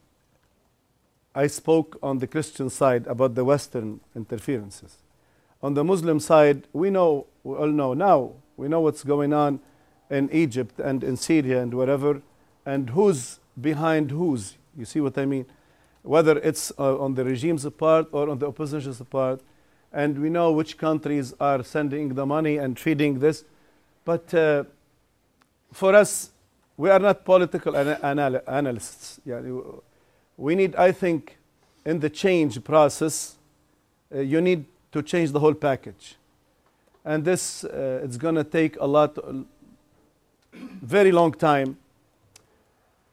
I 1.35 1.45
spoke 1.45 1.99
on 2.01 2.17
the 2.17 2.25
Christian 2.25 2.71
side 2.71 3.05
about 3.05 3.35
the 3.35 3.45
Western 3.45 3.99
interferences. 4.15 4.97
On 5.61 5.75
the 5.75 5.83
Muslim 5.83 6.19
side, 6.19 6.63
we 6.73 6.89
know, 6.89 7.27
we 7.43 7.57
all 7.57 7.67
know 7.67 7.93
now, 7.93 8.31
we 8.57 8.67
know 8.67 8.81
what's 8.81 9.03
going 9.03 9.33
on 9.33 9.59
in 10.09 10.31
Egypt 10.31 10.79
and 10.79 11.03
in 11.03 11.15
Syria 11.15 11.61
and 11.61 11.71
wherever, 11.71 12.23
and 12.65 12.89
who's 12.89 13.39
behind 13.61 14.09
whose. 14.09 14.55
You 14.75 14.85
see 14.85 14.99
what 14.99 15.15
I 15.15 15.27
mean? 15.27 15.45
Whether 16.01 16.39
it's 16.39 16.71
uh, 16.79 16.97
on 16.97 17.13
the 17.13 17.23
regime's 17.23 17.69
part 17.69 18.07
or 18.13 18.29
on 18.29 18.39
the 18.39 18.47
opposition's 18.47 18.99
part, 19.03 19.41
and 19.93 20.19
we 20.19 20.31
know 20.31 20.51
which 20.51 20.75
countries 20.79 21.35
are 21.39 21.63
sending 21.63 22.15
the 22.15 22.25
money 22.25 22.57
and 22.57 22.79
feeding 22.79 23.19
this. 23.19 23.43
But 24.05 24.33
uh, 24.33 24.63
for 25.71 25.95
us, 25.95 26.31
we 26.77 26.89
are 26.89 26.99
not 26.99 27.25
political 27.25 27.75
ana- 27.75 27.99
anal- 28.03 28.41
analysts. 28.47 29.19
We 30.37 30.55
need, 30.55 30.75
I 30.75 30.91
think, 30.91 31.37
in 31.85 31.99
the 31.99 32.09
change 32.09 32.63
process, 32.63 33.35
uh, 34.13 34.19
you 34.19 34.41
need 34.41 34.65
to 34.91 35.01
change 35.01 35.31
the 35.31 35.39
whole 35.39 35.53
package. 35.53 36.15
And 37.03 37.23
this, 37.23 37.63
uh, 37.63 38.01
it's 38.03 38.17
going 38.17 38.35
to 38.35 38.43
take 38.43 38.77
a 38.79 38.85
lot, 38.85 39.17
very 40.53 41.11
long 41.11 41.31
time. 41.33 41.77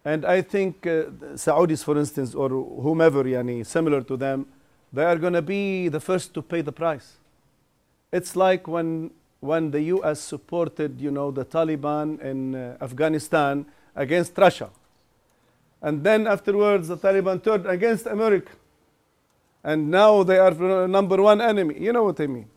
And 0.04 0.24
I 0.24 0.42
think 0.42 0.86
uh, 0.86 1.04
Saudis, 1.34 1.82
for 1.82 1.98
instance, 1.98 2.34
or 2.34 2.48
whomever, 2.48 3.24
yani, 3.24 3.66
similar 3.66 4.02
to 4.02 4.16
them, 4.16 4.46
they 4.92 5.04
are 5.04 5.16
going 5.16 5.32
to 5.32 5.42
be 5.42 5.88
the 5.88 6.00
first 6.00 6.32
to 6.34 6.42
pay 6.42 6.60
the 6.60 6.72
price. 6.72 7.16
It's 8.12 8.36
like 8.36 8.68
when, 8.68 9.10
when 9.46 9.70
the 9.70 9.82
U.S. 9.82 10.20
supported, 10.20 11.00
you 11.00 11.10
know, 11.10 11.30
the 11.30 11.44
Taliban 11.44 12.20
in 12.20 12.54
uh, 12.54 12.76
Afghanistan 12.80 13.64
against 13.94 14.36
Russia. 14.36 14.70
And 15.80 16.02
then 16.02 16.26
afterwards, 16.26 16.88
the 16.88 16.96
Taliban 16.96 17.42
turned 17.42 17.66
against 17.66 18.06
America. 18.06 18.52
And 19.62 19.90
now 19.90 20.22
they 20.22 20.38
are 20.38 20.86
number 20.88 21.20
one 21.22 21.40
enemy. 21.40 21.76
You 21.78 21.92
know 21.92 22.04
what 22.04 22.20
I 22.20 22.26
mean? 22.26 22.48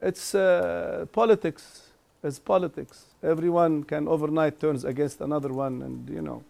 It's 0.00 0.34
uh, 0.34 1.06
politics. 1.12 1.90
It's 2.22 2.38
politics. 2.38 3.04
Everyone 3.22 3.84
can 3.84 4.08
overnight 4.08 4.60
turns 4.60 4.84
against 4.84 5.20
another 5.20 5.52
one, 5.52 5.82
and 5.82 6.08
you 6.08 6.22
know, 6.22 6.42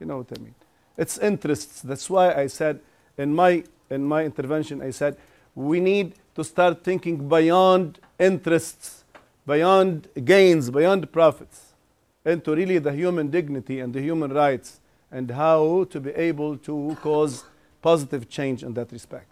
you 0.00 0.06
know 0.06 0.18
what 0.18 0.28
I 0.36 0.40
mean. 0.40 0.54
It's 0.96 1.18
interests. 1.18 1.82
That's 1.82 2.08
why 2.08 2.32
I 2.32 2.46
said 2.46 2.80
in 3.18 3.34
my 3.34 3.64
in 3.90 4.04
my 4.04 4.24
intervention, 4.24 4.82
I 4.82 4.90
said 4.90 5.16
we 5.54 5.80
need 5.80 6.14
to 6.34 6.44
start 6.44 6.84
thinking 6.84 7.28
beyond 7.28 7.98
interests, 8.18 9.04
beyond 9.46 10.08
gains, 10.24 10.70
beyond 10.70 11.10
profits, 11.12 11.74
into 12.24 12.54
really 12.54 12.78
the 12.78 12.92
human 12.92 13.30
dignity 13.30 13.80
and 13.80 13.94
the 13.94 14.00
human 14.00 14.32
rights, 14.32 14.80
and 15.10 15.30
how 15.30 15.84
to 15.84 16.00
be 16.00 16.10
able 16.10 16.58
to 16.58 16.96
cause 17.00 17.44
positive 17.80 18.28
change 18.28 18.64
in 18.64 18.74
that 18.74 18.90
respect. 18.90 19.30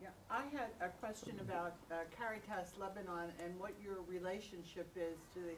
Yeah, 0.00 0.08
I 0.30 0.42
had 0.56 0.70
a 0.80 0.88
question 1.00 1.34
about 1.40 1.74
uh, 1.90 1.96
Caritas 2.16 2.70
Lebanon 2.80 3.32
and 3.44 3.58
what 3.58 3.72
your 3.82 3.96
relationship 4.08 4.88
is 4.96 5.18
to 5.34 5.40
the 5.40 5.56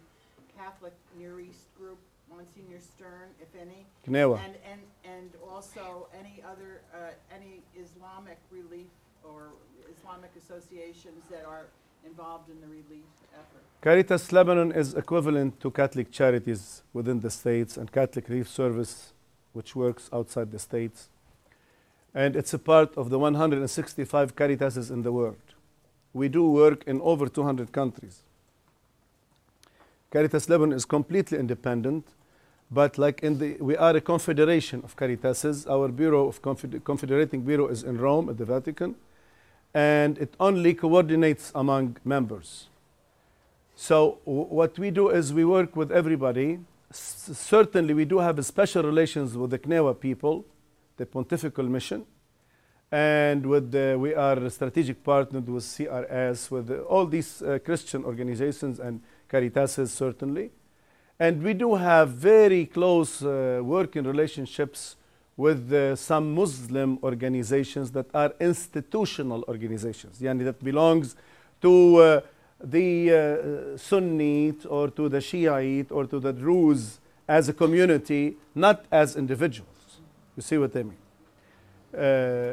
Catholic 0.56 0.94
Near 1.18 1.38
East 1.40 1.66
group, 1.78 1.98
Monsignor 2.30 2.80
Stern, 2.80 3.28
if 3.40 3.48
any. 3.60 3.84
CNEWA. 4.08 4.40
And, 4.42 4.54
and, 4.72 4.80
and 5.04 5.30
also 5.46 6.08
any 6.18 6.42
other, 6.50 6.80
uh, 6.94 7.10
any 7.34 7.60
Islamic 7.76 8.38
relief 8.50 8.88
or 9.22 9.50
Islamic 9.98 10.30
associations 10.38 11.22
that 11.30 11.44
are 11.44 11.66
involved 12.06 12.48
in 12.48 12.60
the 12.60 12.66
relief 12.66 13.04
effort. 13.34 13.62
Caritas 13.82 14.32
Lebanon 14.32 14.72
is 14.72 14.94
equivalent 14.94 15.60
to 15.60 15.70
Catholic 15.70 16.10
Charities 16.10 16.82
within 16.92 17.20
the 17.20 17.30
states 17.30 17.76
and 17.76 17.90
Catholic 17.90 18.28
Relief 18.28 18.48
Service, 18.48 19.12
which 19.52 19.74
works 19.74 20.08
outside 20.12 20.50
the 20.52 20.58
states. 20.58 21.08
And 22.14 22.36
it's 22.36 22.54
a 22.54 22.58
part 22.58 22.96
of 22.96 23.10
the 23.10 23.18
165 23.18 24.36
Caritases 24.36 24.90
in 24.90 25.02
the 25.02 25.12
world. 25.12 25.36
We 26.14 26.28
do 26.28 26.48
work 26.48 26.84
in 26.86 27.00
over 27.00 27.28
200 27.28 27.72
countries. 27.72 28.22
Caritas 30.10 30.48
Lebanon 30.48 30.74
is 30.74 30.84
completely 30.84 31.38
independent, 31.38 32.06
but 32.70 32.96
like 32.96 33.20
in 33.22 33.38
the, 33.38 33.56
we 33.60 33.76
are 33.76 33.94
a 33.94 34.00
confederation 34.00 34.80
of 34.82 34.96
Caritases. 34.96 35.66
Our 35.68 35.88
bureau 35.88 36.26
of 36.26 36.40
confed- 36.40 36.82
confederating 36.84 37.42
bureau 37.42 37.66
is 37.66 37.82
in 37.82 37.98
Rome 37.98 38.30
at 38.30 38.38
the 38.38 38.46
Vatican, 38.46 38.94
and 39.74 40.18
it 40.18 40.34
only 40.40 40.74
coordinates 40.74 41.52
among 41.54 41.96
members. 42.04 42.68
So 43.74 44.18
what 44.24 44.78
we 44.78 44.90
do 44.90 45.10
is 45.10 45.34
we 45.34 45.44
work 45.44 45.76
with 45.76 45.92
everybody. 45.92 46.60
S- 46.90 47.30
certainly, 47.34 47.92
we 47.92 48.06
do 48.06 48.18
have 48.18 48.42
special 48.44 48.82
relations 48.82 49.36
with 49.36 49.50
the 49.50 49.58
CNEWA 49.58 50.00
people, 50.00 50.46
the 50.96 51.04
Pontifical 51.04 51.64
Mission, 51.64 52.06
and 52.90 53.44
with 53.44 53.72
the, 53.72 53.96
we 53.98 54.14
are 54.14 54.48
strategic 54.48 55.04
partnered 55.04 55.48
with 55.48 55.62
CRS, 55.62 56.50
with 56.50 56.68
the, 56.68 56.80
all 56.82 57.04
these 57.06 57.42
uh, 57.42 57.58
Christian 57.64 58.04
organizations 58.04 58.80
and 58.80 59.02
Caritases 59.28 59.88
certainly, 59.88 60.52
and 61.18 61.42
we 61.42 61.52
do 61.52 61.74
have 61.74 62.10
very 62.10 62.64
close 62.64 63.22
uh, 63.22 63.60
working 63.62 64.04
relationships 64.04 64.96
with 65.36 65.72
uh, 65.72 65.94
some 65.96 66.34
Muslim 66.34 66.98
organizations 67.02 67.90
that 67.92 68.06
are 68.14 68.32
institutional 68.40 69.44
organizations, 69.48 70.20
yani 70.20 70.44
that 70.44 70.62
belongs 70.64 71.14
to 71.60 71.96
uh, 71.96 72.20
the 72.62 73.12
uh, 73.12 73.76
Sunnite 73.76 74.64
or 74.68 74.88
to 74.88 75.08
the 75.08 75.20
Shiite 75.20 75.92
or 75.92 76.06
to 76.06 76.18
the 76.18 76.32
Druze 76.32 77.00
as 77.28 77.48
a 77.48 77.52
community, 77.52 78.36
not 78.54 78.86
as 78.90 79.16
individuals. 79.16 80.00
You 80.36 80.42
see 80.42 80.58
what 80.58 80.74
I 80.74 80.82
mean? 80.82 80.96
Uh, 81.92 81.98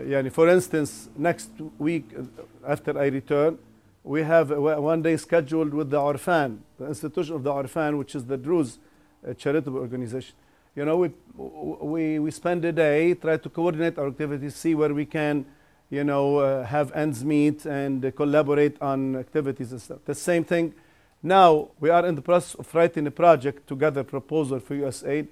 yani 0.05 0.31
for 0.31 0.49
instance, 0.49 1.09
next 1.15 1.51
week 1.77 2.05
uh, 2.17 2.23
after 2.67 2.97
I 2.99 3.07
return, 3.07 3.57
we 4.03 4.23
have 4.23 4.49
one 4.49 5.01
day 5.01 5.15
scheduled 5.15 5.73
with 5.73 5.89
the 5.89 5.97
Orfan, 5.97 6.59
the 6.77 6.87
institution 6.87 7.35
of 7.35 7.43
the 7.43 7.51
Orfan, 7.51 7.97
which 7.97 8.15
is 8.15 8.25
the 8.25 8.37
Druze 8.37 8.79
uh, 9.25 9.33
charitable 9.33 9.79
organization. 9.79 10.35
You 10.75 10.85
know, 10.85 10.97
we, 10.97 11.11
we, 11.35 12.19
we 12.19 12.31
spend 12.31 12.65
a 12.65 12.71
day, 12.71 13.13
try 13.13 13.37
to 13.37 13.49
coordinate 13.49 13.99
our 13.99 14.07
activities, 14.07 14.55
see 14.55 14.73
where 14.73 14.91
we 14.91 15.05
can, 15.05 15.45
you 15.91 16.03
know, 16.03 16.37
uh, 16.37 16.65
have 16.65 16.91
ends 16.93 17.23
meet 17.23 17.65
and 17.65 18.03
uh, 18.03 18.09
collaborate 18.11 18.81
on 18.81 19.15
activities 19.15 19.71
and 19.71 19.79
stuff. 19.79 19.99
The 20.05 20.15
same 20.15 20.43
thing. 20.43 20.73
Now 21.21 21.69
we 21.79 21.89
are 21.89 22.05
in 22.07 22.15
the 22.15 22.23
process 22.23 22.55
of 22.55 22.73
writing 22.73 23.05
a 23.05 23.11
project 23.11 23.67
to 23.67 23.75
gather 23.75 24.03
proposal 24.03 24.59
for 24.59 24.75
USAID 24.75 25.27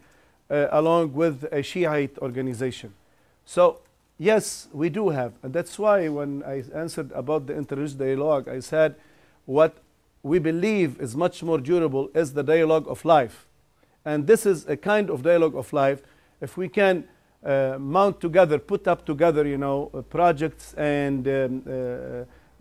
uh, 0.51 0.67
along 0.71 1.13
with 1.13 1.45
a 1.51 1.63
Shiite 1.63 2.19
organization. 2.19 2.93
So 3.43 3.81
yes, 4.19 4.67
we 4.71 4.89
do 4.89 5.09
have, 5.09 5.33
and 5.41 5.51
that's 5.53 5.79
why 5.79 6.07
when 6.07 6.43
I 6.43 6.63
answered 6.75 7.11
about 7.13 7.47
the 7.47 7.53
interreligious 7.53 7.97
dialogue, 7.97 8.47
I 8.47 8.59
said 8.59 8.95
what 9.45 9.77
we 10.21 10.37
believe 10.37 11.01
is 11.01 11.15
much 11.15 11.41
more 11.41 11.57
durable 11.57 12.11
is 12.13 12.33
the 12.33 12.43
dialogue 12.43 12.87
of 12.87 13.03
life. 13.03 13.47
And 14.05 14.25
this 14.27 14.45
is 14.45 14.67
a 14.67 14.75
kind 14.77 15.09
of 15.09 15.21
dialogue 15.21 15.55
of 15.55 15.71
life. 15.73 16.01
If 16.41 16.57
we 16.57 16.69
can 16.69 17.03
uh, 17.43 17.77
mount 17.79 18.19
together, 18.19 18.57
put 18.59 18.87
up 18.87 19.05
together, 19.05 19.45
you 19.47 19.57
know, 19.57 19.89
uh, 19.93 20.01
projects 20.01 20.73
and 20.75 21.27
um, 21.27 21.63
uh, 21.67 21.73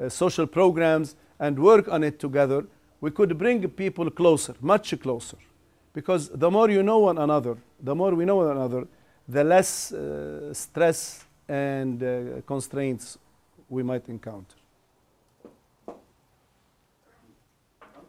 uh, 0.05 0.09
social 0.09 0.47
programs 0.47 1.17
and 1.39 1.59
work 1.59 1.89
on 1.89 2.05
it 2.05 2.19
together, 2.19 2.65
we 3.01 3.11
could 3.11 3.39
bring 3.39 3.67
people 3.71 4.11
closer, 4.11 4.55
much 4.61 4.95
closer. 5.01 5.37
Because 5.95 6.29
the 6.29 6.51
more 6.51 6.71
you 6.71 6.83
know 6.83 6.99
one 6.99 7.19
another, 7.19 7.57
the 7.83 7.95
more 7.95 8.15
we 8.15 8.25
know 8.25 8.37
one 8.37 8.51
another, 8.57 8.87
the 9.29 9.43
less 9.45 9.93
uh, 9.93 10.53
stress 10.53 11.25
and 11.49 12.03
uh, 12.03 12.41
constraints 12.47 13.19
we 13.69 13.83
might 13.83 14.09
encounter. 14.09 14.57
I'm- 15.89 15.97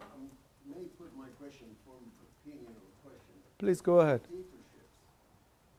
I'm- 0.00 0.30
May 0.68 0.84
put 0.98 1.10
my 1.16 1.28
question 1.40 1.66
in 1.70 1.76
form 1.86 2.04
of 2.06 2.26
opinion 2.28 2.72
or 2.76 3.10
question. 3.10 3.34
Please 3.62 3.78
go 3.78 4.02
ahead. 4.02 4.18
Dictatorships 4.26 4.90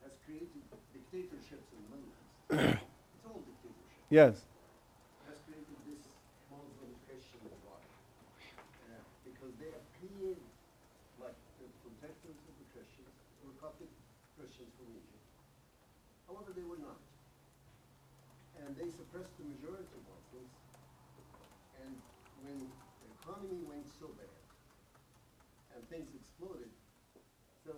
has 0.07 0.15
created 0.23 0.63
dictatorships 0.95 1.67
in 1.75 1.83
the 1.83 1.89
Middle 1.91 2.15
East. 2.15 2.79
It's 2.79 3.27
all 3.27 3.43
dictatorships. 3.43 4.07
Yes. 4.07 4.47
Has 5.27 5.35
created 5.43 5.75
this 5.83 6.15
Muslim 6.47 6.95
Christian 7.03 7.43
divide. 7.43 7.91
Uh, 8.87 9.03
Because 9.27 9.51
they 9.59 9.67
appear 9.75 10.31
like 11.19 11.35
the 11.59 11.67
protectors 11.83 12.39
of 12.47 12.55
the 12.55 12.67
Christians, 12.71 13.11
or 13.43 13.51
Coptic 13.59 13.91
Christians 14.39 14.71
from 14.79 14.87
Egypt. 14.87 15.27
However, 16.31 16.55
they 16.55 16.63
were 16.63 16.79
not. 16.79 17.03
And 18.63 18.79
they 18.79 18.87
suppressed 18.95 19.35
the 19.35 19.43
majority 19.59 19.91
of 19.91 20.03
Muslims. 20.07 20.55
And 21.83 21.99
when 22.47 22.63
the 22.63 23.07
economy 23.19 23.59
went 23.67 23.91
so 23.99 24.07
bad, 24.15 24.31
and 25.75 25.83
things 25.91 26.07
exploded, 26.15 26.71
so 27.63 27.71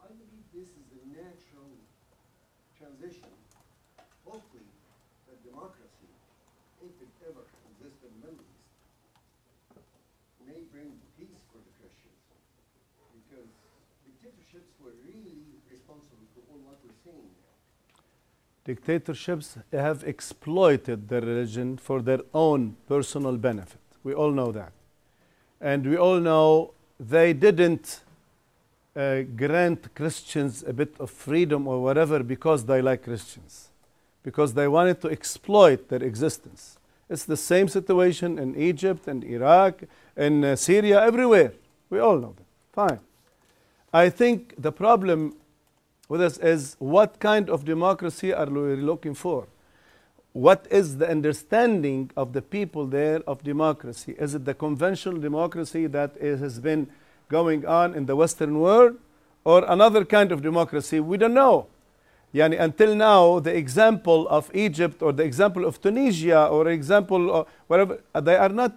I 0.00 0.08
believe 0.16 0.48
this 0.48 0.72
is 0.72 0.88
a 0.96 1.02
natural 1.12 1.76
transition. 2.72 3.28
Hopefully, 4.24 4.64
that 5.28 5.36
democracy, 5.44 6.08
if 6.80 6.96
it 6.96 7.12
ever 7.28 7.44
exists 7.68 8.00
in 8.00 8.08
the 8.16 8.20
Middle 8.24 8.40
East, 8.40 8.64
may 10.40 10.64
bring 10.72 10.96
peace 11.20 11.44
for 11.52 11.60
the 11.60 11.72
Christians. 11.76 12.16
Because 13.12 13.52
dictatorships 14.08 14.72
were 14.80 14.96
really 15.04 15.44
responsible 15.68 16.24
for 16.32 16.48
now. 17.12 17.24
Dictatorships 18.64 19.58
have 19.72 20.04
exploited 20.04 21.08
the 21.08 21.20
religion 21.20 21.76
for 21.76 22.02
their 22.02 22.20
own 22.32 22.76
personal 22.86 23.36
benefit. 23.36 23.80
We 24.04 24.14
all 24.14 24.30
know 24.30 24.52
that. 24.52 24.72
And 25.60 25.86
we 25.86 25.96
all 25.96 26.20
know 26.20 26.72
they 27.00 27.32
didn't 27.32 28.00
uh, 28.96 29.22
grant 29.36 29.94
Christians 29.94 30.64
a 30.66 30.72
bit 30.72 30.94
of 30.98 31.10
freedom 31.10 31.68
or 31.68 31.82
whatever 31.82 32.22
because 32.22 32.64
they 32.64 32.82
like 32.82 33.04
Christians, 33.04 33.68
because 34.22 34.54
they 34.54 34.66
wanted 34.66 35.00
to 35.02 35.08
exploit 35.08 35.88
their 35.88 36.02
existence. 36.02 36.78
It's 37.08 37.24
the 37.24 37.36
same 37.36 37.68
situation 37.68 38.38
in 38.38 38.54
Egypt 38.56 39.08
and 39.08 39.24
Iraq 39.24 39.82
and 40.16 40.44
uh, 40.44 40.56
Syria, 40.56 41.02
everywhere. 41.04 41.52
We 41.90 42.00
all 42.00 42.18
know 42.18 42.34
that. 42.36 42.44
Fine. 42.72 43.00
I 43.92 44.10
think 44.10 44.54
the 44.58 44.72
problem 44.72 45.36
with 46.08 46.22
us 46.22 46.38
is 46.38 46.76
what 46.78 47.20
kind 47.20 47.50
of 47.50 47.64
democracy 47.64 48.32
are 48.32 48.46
we 48.46 48.76
looking 48.76 49.14
for? 49.14 49.46
What 50.32 50.66
is 50.70 50.98
the 50.98 51.08
understanding 51.08 52.10
of 52.16 52.32
the 52.32 52.42
people 52.42 52.86
there 52.86 53.22
of 53.26 53.42
democracy? 53.42 54.14
Is 54.18 54.34
it 54.34 54.44
the 54.44 54.54
conventional 54.54 55.18
democracy 55.18 55.86
that 55.88 56.16
is, 56.16 56.40
has 56.40 56.60
been 56.60 56.88
going 57.28 57.66
on 57.66 57.94
in 57.94 58.06
the 58.06 58.16
Western 58.16 58.58
world 58.58 58.96
or 59.44 59.64
another 59.70 60.04
kind 60.04 60.32
of 60.32 60.42
democracy? 60.42 61.00
We 61.00 61.16
don't 61.18 61.34
know. 61.34 61.66
Yani 62.34 62.60
until 62.60 62.94
now, 62.94 63.40
the 63.40 63.56
example 63.56 64.28
of 64.28 64.50
Egypt 64.54 65.02
or 65.02 65.12
the 65.12 65.24
example 65.24 65.64
of 65.64 65.80
Tunisia 65.80 66.46
or 66.46 66.68
example 66.68 67.34
of 67.34 67.48
whatever, 67.66 68.00
they 68.20 68.36
are 68.36 68.50
not, 68.50 68.76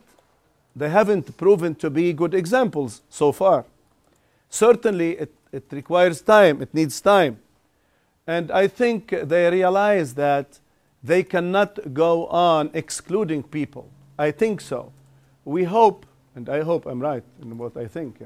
they 0.75 0.89
haven't 0.89 1.37
proven 1.37 1.75
to 1.75 1.89
be 1.89 2.13
good 2.13 2.33
examples 2.33 3.01
so 3.09 3.31
far. 3.31 3.65
Certainly, 4.51 5.11
it, 5.17 5.33
it 5.51 5.63
requires 5.71 6.21
time, 6.21 6.61
it 6.61 6.73
needs 6.73 6.99
time. 6.99 7.39
And 8.27 8.51
I 8.51 8.67
think 8.67 9.09
they 9.09 9.49
realize 9.49 10.13
that 10.15 10.59
they 11.01 11.23
cannot 11.23 11.93
go 11.93 12.27
on 12.27 12.69
excluding 12.73 13.43
people. 13.43 13.89
I 14.19 14.31
think 14.31 14.61
so. 14.61 14.91
We 15.45 15.63
hope, 15.63 16.05
and 16.35 16.49
I 16.49 16.61
hope 16.61 16.85
I'm 16.85 16.99
right 16.99 17.23
in 17.41 17.57
what 17.57 17.77
I 17.77 17.87
think. 17.87 18.19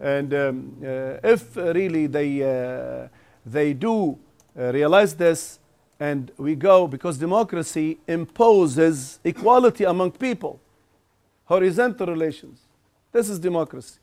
And 0.00 0.34
um, 0.34 0.76
uh, 0.82 1.18
if 1.22 1.56
really 1.56 2.08
they, 2.08 2.42
uh, 2.42 3.08
they 3.46 3.72
do 3.72 4.18
uh, 4.58 4.72
realize 4.72 5.14
this 5.14 5.60
and 6.00 6.32
we 6.36 6.56
go, 6.56 6.88
because 6.88 7.16
democracy 7.16 7.98
imposes 8.08 9.20
equality 9.22 9.84
among 9.84 10.12
people, 10.12 10.58
horizontal 11.44 12.08
relations. 12.08 12.60
This 13.12 13.28
is 13.28 13.38
democracy. 13.38 13.99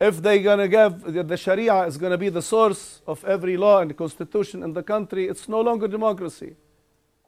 If 0.00 0.22
they're 0.22 0.38
going 0.42 0.60
to 0.60 0.68
give, 0.68 1.28
the- 1.28 1.36
Sharia 1.36 1.82
is 1.84 1.98
going 1.98 2.12
to 2.12 2.18
be 2.18 2.30
the 2.30 2.40
source 2.40 3.02
of 3.06 3.22
every 3.24 3.56
law 3.58 3.80
and 3.80 3.94
constitution 3.94 4.62
in 4.62 4.72
the 4.72 4.82
country, 4.82 5.28
it's 5.28 5.46
no 5.46 5.60
longer 5.60 5.86
democracy. 5.88 6.56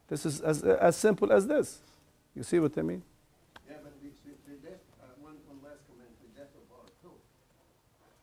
This 0.07 0.25
is 0.25 0.41
as, 0.41 0.63
as 0.63 0.95
simple 0.97 1.31
as 1.31 1.45
this. 1.45 1.79
You 2.35 2.41
see 2.41 2.57
what 2.59 2.75
I 2.77 2.81
mean? 2.81 3.03
Yeah, 3.69 3.77
but 3.83 3.93
the, 4.01 4.09
the, 4.25 4.33
the 4.49 4.57
death, 4.67 4.81
uh, 4.99 5.05
one, 5.21 5.37
one 5.45 5.61
last 5.61 5.85
comment, 5.85 6.09
the 6.25 6.33
death 6.33 6.49
of 6.57 6.65
our 6.73 6.89
Pope 7.05 7.21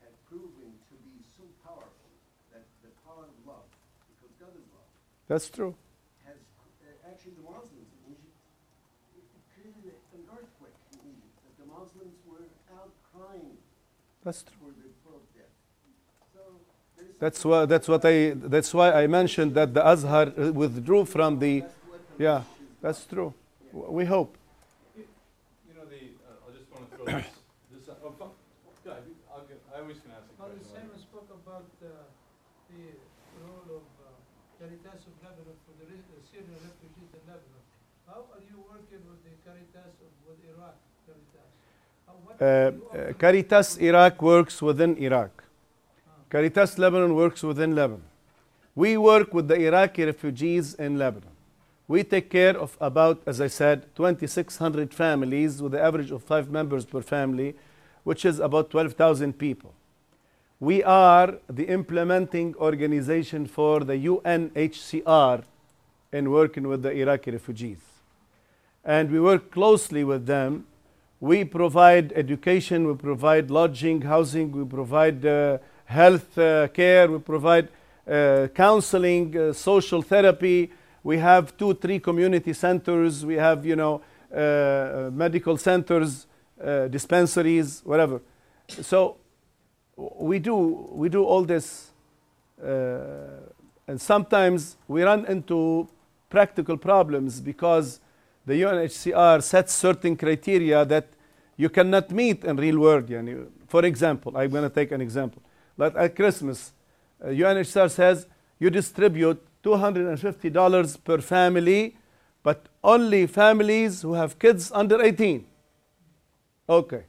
had 0.02 0.10
proven 0.26 0.74
to 0.90 0.94
be 1.06 1.22
so 1.38 1.46
powerful 1.62 2.10
that 2.50 2.66
the 2.82 2.90
power 3.06 3.22
of 3.30 3.36
love, 3.46 3.70
because 4.10 4.34
God 4.42 4.50
is 4.58 4.66
love, 4.74 4.90
That's 5.30 5.46
true. 5.46 5.78
has, 6.26 6.34
uh, 6.82 7.06
actually 7.06 7.38
the 7.38 7.46
Muslims 7.46 7.86
in 8.02 8.18
Egypt, 8.18 8.34
it 9.14 9.22
it 9.30 9.42
created 9.54 9.94
an 10.18 10.26
earthquake 10.34 10.74
in 10.90 10.98
Egypt, 11.06 11.38
that 11.46 11.54
the 11.62 11.68
Muslims 11.70 12.18
were 12.26 12.50
out 12.74 12.90
crying 13.14 13.54
That's 14.30 14.44
true. 14.46 14.54
for 14.62 14.70
the 14.78 14.86
Pope 15.02 15.26
death. 15.34 15.50
So, 16.34 16.40
there 16.96 17.06
is 17.10 17.18
That's 17.18 17.42
why, 17.44 17.66
that's 17.66 17.88
what 17.90 18.02
I, 18.06 18.14
that's 18.54 18.70
why 18.72 18.92
I 19.02 19.06
mentioned 19.08 19.54
that 19.58 19.74
the 19.74 19.82
Azhar 19.82 20.30
uh, 20.38 20.52
withdrew 20.52 21.02
from 21.04 21.40
the, 21.42 21.60
That's 21.66 21.74
what 21.90 22.00
the 22.18 22.22
yeah, 22.24 22.42
that's 22.80 23.02
true. 23.10 23.34
We 23.98 24.04
hope. 24.06 24.30
You 24.94 25.74
know, 25.74 25.82
the, 25.90 26.14
uh, 26.22 26.46
I 26.46 26.48
just 26.54 26.70
want 26.70 26.86
to 26.86 26.94
throw 26.94 27.04
this, 27.10 27.26
this, 27.74 27.84
uh, 27.90 28.06
oh, 28.06 28.14
fu- 28.14 28.30
yeah, 28.86 29.02
I- 29.02 29.34
I'll 29.34 29.46
get, 29.50 29.58
I 29.74 29.82
always 29.82 29.98
can 29.98 30.14
ask 30.14 30.30
a 30.30 30.34
Father 30.38 30.54
question. 30.62 30.78
Simon 30.78 30.98
spoke 31.02 31.30
about 31.34 31.66
uh, 31.82 31.90
the 32.70 32.82
role 33.42 33.82
of 33.82 33.84
uh, 33.98 34.14
Caritas 34.62 35.10
of 35.10 35.14
Lebanon 35.26 35.58
for 35.66 35.74
the 35.82 35.90
re- 35.90 36.06
the 36.06 36.22
Syrian 36.30 36.54
refugees 36.62 37.10
in 37.18 37.22
Lebanon. 37.26 37.62
How 38.06 38.30
are 38.30 38.42
you 38.46 38.62
working 38.62 39.02
with 39.10 39.26
the 39.26 39.34
Caritas 39.42 39.98
of, 40.06 40.10
with 40.22 40.38
Iraq 40.54 40.78
Caritas? 41.02 41.50
How, 42.06 42.14
what 42.26 42.29
Uh, 42.40 42.72
Caritas 43.18 43.76
Iraq 43.78 44.22
works 44.22 44.62
within 44.62 44.96
Iraq. 44.96 45.44
Caritas 46.30 46.78
Lebanon 46.78 47.14
works 47.14 47.42
within 47.42 47.74
Lebanon. 47.74 48.04
We 48.74 48.96
work 48.96 49.34
with 49.34 49.48
the 49.48 49.56
Iraqi 49.56 50.04
refugees 50.04 50.74
in 50.74 50.96
Lebanon. 50.96 51.28
We 51.86 52.04
take 52.04 52.30
care 52.30 52.56
of 52.56 52.76
about, 52.80 53.20
as 53.26 53.40
I 53.40 53.48
said, 53.48 53.94
2,600 53.96 54.94
families 54.94 55.60
with 55.60 55.74
an 55.74 55.80
average 55.80 56.12
of 56.12 56.22
five 56.22 56.48
members 56.48 56.84
per 56.84 57.02
family, 57.02 57.56
which 58.04 58.24
is 58.24 58.38
about 58.38 58.70
12,000 58.70 59.36
people. 59.36 59.74
We 60.60 60.84
are 60.84 61.34
the 61.48 61.64
implementing 61.64 62.54
organization 62.56 63.46
for 63.46 63.80
the 63.80 63.94
UNHCR 63.94 65.42
in 66.12 66.30
working 66.30 66.68
with 66.68 66.82
the 66.82 66.92
Iraqi 66.92 67.32
refugees. 67.32 67.80
And 68.84 69.10
we 69.10 69.20
work 69.20 69.50
closely 69.50 70.04
with 70.04 70.26
them. 70.26 70.66
We 71.20 71.44
provide 71.44 72.12
education, 72.14 72.86
we 72.86 72.94
provide 72.94 73.50
lodging, 73.50 74.00
housing, 74.00 74.50
we 74.52 74.64
provide 74.64 75.24
uh, 75.26 75.58
health 75.84 76.38
uh, 76.38 76.68
care, 76.68 77.10
we 77.10 77.18
provide 77.18 77.68
uh, 78.10 78.48
counseling, 78.54 79.36
uh, 79.36 79.52
social 79.52 80.00
therapy. 80.00 80.72
We 81.04 81.18
have 81.18 81.54
two, 81.58 81.74
three 81.74 82.00
community 82.00 82.54
centers. 82.54 83.26
We 83.26 83.34
have, 83.34 83.66
you 83.66 83.76
know, 83.76 84.00
uh, 84.32 84.36
uh, 84.36 85.10
medical 85.12 85.58
centers, 85.58 86.26
dispensaries, 86.90 87.82
whatever. 87.84 88.20
So 88.68 89.16
we 89.96 90.38
do 90.38 90.56
we 90.92 91.08
do 91.08 91.24
all 91.24 91.42
this, 91.42 91.90
and 92.58 94.00
sometimes 94.00 94.76
we 94.86 95.02
run 95.02 95.24
into 95.26 95.88
practical 96.28 96.76
problems 96.76 97.40
because 97.40 98.00
the 98.46 98.54
UNHCR 98.54 99.42
sets 99.42 99.72
certain 99.74 100.16
criteria 100.16 100.84
that 100.84 101.08
you 101.56 101.68
cannot 101.68 102.10
meet 102.10 102.44
in 102.44 102.56
real 102.56 102.78
world. 102.78 103.10
For 103.68 103.84
example, 103.84 104.36
I'm 104.36 104.50
going 104.50 104.64
to 104.64 104.74
take 104.74 104.92
an 104.92 105.00
example. 105.00 105.42
Like 105.76 105.94
at 105.96 106.16
Christmas, 106.16 106.72
uh, 107.22 107.28
UNHCR 107.28 107.90
says 107.90 108.26
you 108.58 108.70
distribute 108.70 109.42
$250 109.62 111.04
per 111.04 111.18
family, 111.20 111.96
but 112.42 112.66
only 112.82 113.26
families 113.26 114.02
who 114.02 114.14
have 114.14 114.38
kids 114.38 114.72
under 114.72 115.02
18. 115.02 115.46
Okay. 116.68 117.04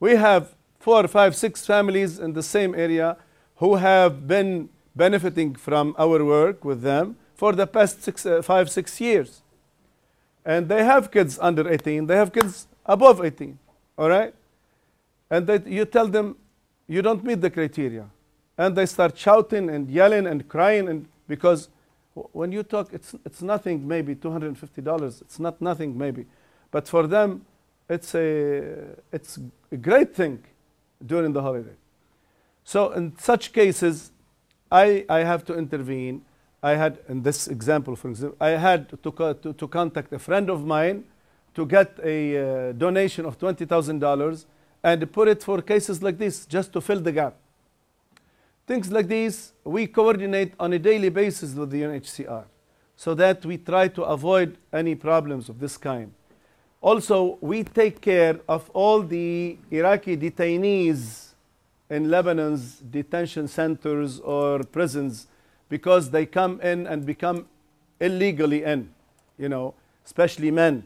We 0.00 0.16
have 0.16 0.54
four, 0.78 1.08
five, 1.08 1.34
six 1.34 1.64
families 1.64 2.18
in 2.18 2.34
the 2.34 2.42
same 2.42 2.74
area 2.74 3.16
who 3.56 3.76
have 3.76 4.26
been 4.26 4.68
benefiting 4.94 5.54
from 5.54 5.94
our 5.98 6.24
work 6.24 6.64
with 6.64 6.82
them 6.82 7.16
for 7.34 7.52
the 7.52 7.66
past 7.66 8.02
six, 8.02 8.26
uh, 8.26 8.42
five, 8.42 8.70
six 8.70 9.00
years. 9.00 9.40
And 10.44 10.68
they 10.68 10.84
have 10.84 11.10
kids 11.10 11.38
under 11.40 11.68
18, 11.68 12.06
they 12.06 12.16
have 12.16 12.32
kids 12.32 12.66
above 12.84 13.24
18. 13.24 13.58
All 13.96 14.08
right? 14.08 14.34
And 15.30 15.46
that 15.46 15.66
you 15.66 15.84
tell 15.84 16.06
them 16.06 16.36
you 16.86 17.00
don't 17.02 17.24
meet 17.24 17.40
the 17.40 17.50
criteria. 17.50 18.06
And 18.58 18.76
they 18.76 18.86
start 18.86 19.16
shouting 19.16 19.70
and 19.70 19.90
yelling 19.90 20.26
and 20.26 20.46
crying 20.48 20.88
and 20.88 21.08
because 21.26 21.68
when 22.32 22.52
you 22.52 22.62
talk 22.62 22.92
it's 22.92 23.14
it's 23.24 23.42
nothing 23.42 23.88
maybe 23.88 24.14
$250. 24.14 25.22
It's 25.22 25.40
not 25.40 25.60
nothing 25.60 25.96
maybe. 25.96 26.26
But 26.70 26.86
for 26.88 27.06
them 27.06 27.46
it's 27.88 28.14
a 28.14 28.96
it's 29.12 29.38
a 29.72 29.76
great 29.76 30.14
thing 30.14 30.44
during 31.04 31.32
the 31.32 31.42
holiday. 31.42 31.76
So 32.64 32.92
in 32.92 33.16
such 33.18 33.52
cases 33.52 34.12
I 34.70 35.04
I 35.08 35.20
have 35.20 35.44
to 35.46 35.54
intervene. 35.54 36.22
I 36.64 36.76
had 36.76 36.98
in 37.08 37.22
this 37.22 37.46
example 37.46 37.94
for 37.94 38.08
example 38.08 38.36
I 38.40 38.50
had 38.68 38.80
to 39.02 39.10
co- 39.12 39.34
to, 39.34 39.52
to 39.52 39.68
contact 39.68 40.12
a 40.12 40.18
friend 40.18 40.48
of 40.48 40.64
mine 40.64 41.04
to 41.54 41.66
get 41.66 41.98
a 42.02 42.18
uh, 42.68 42.72
donation 42.72 43.24
of 43.26 43.38
$20,000 43.38 44.44
and 44.82 45.12
put 45.12 45.28
it 45.28 45.42
for 45.42 45.62
cases 45.62 46.02
like 46.02 46.18
this 46.18 46.46
just 46.46 46.72
to 46.72 46.80
fill 46.80 47.00
the 47.00 47.12
gap. 47.12 47.34
Things 48.66 48.90
like 48.90 49.08
these, 49.08 49.52
we 49.62 49.86
coordinate 49.86 50.52
on 50.58 50.72
a 50.72 50.78
daily 50.78 51.10
basis 51.10 51.54
with 51.54 51.70
the 51.70 51.82
UNHCR 51.82 52.44
so 52.96 53.14
that 53.14 53.44
we 53.44 53.58
try 53.58 53.88
to 53.88 54.02
avoid 54.02 54.56
any 54.72 54.94
problems 54.94 55.48
of 55.48 55.60
this 55.60 55.76
kind. 55.76 56.12
Also, 56.80 57.38
we 57.40 57.62
take 57.64 58.00
care 58.00 58.40
of 58.48 58.70
all 58.70 59.02
the 59.02 59.56
Iraqi 59.70 60.16
detainees 60.16 61.28
in 61.88 62.10
Lebanon's 62.10 62.78
detention 62.78 63.48
centers 63.48 64.20
or 64.20 64.60
prisons 64.64 65.26
because 65.74 66.10
they 66.10 66.24
come 66.24 66.60
in 66.60 66.86
and 66.86 67.04
become 67.04 67.46
illegally 67.98 68.62
in, 68.62 68.88
you 69.36 69.48
know, 69.48 69.74
especially 70.06 70.52
men. 70.52 70.84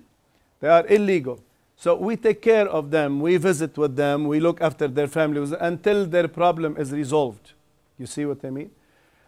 They 0.61 0.68
are 0.68 0.86
illegal. 0.86 1.41
So 1.76 1.95
we 1.95 2.16
take 2.16 2.41
care 2.41 2.66
of 2.66 2.91
them, 2.91 3.20
we 3.20 3.36
visit 3.36 3.76
with 3.76 3.97
them, 3.97 4.24
we 4.26 4.41
look 4.41 4.62
after 4.62 4.89
their 4.89 5.07
families 5.07 5.53
until 5.53 6.07
their 6.07 6.26
problem 6.26 6.78
is 6.78 6.91
resolved. 6.91 7.53
You 7.99 8.07
see 8.07 8.24
what 8.24 8.43
I 8.43 8.49
mean? 8.49 8.70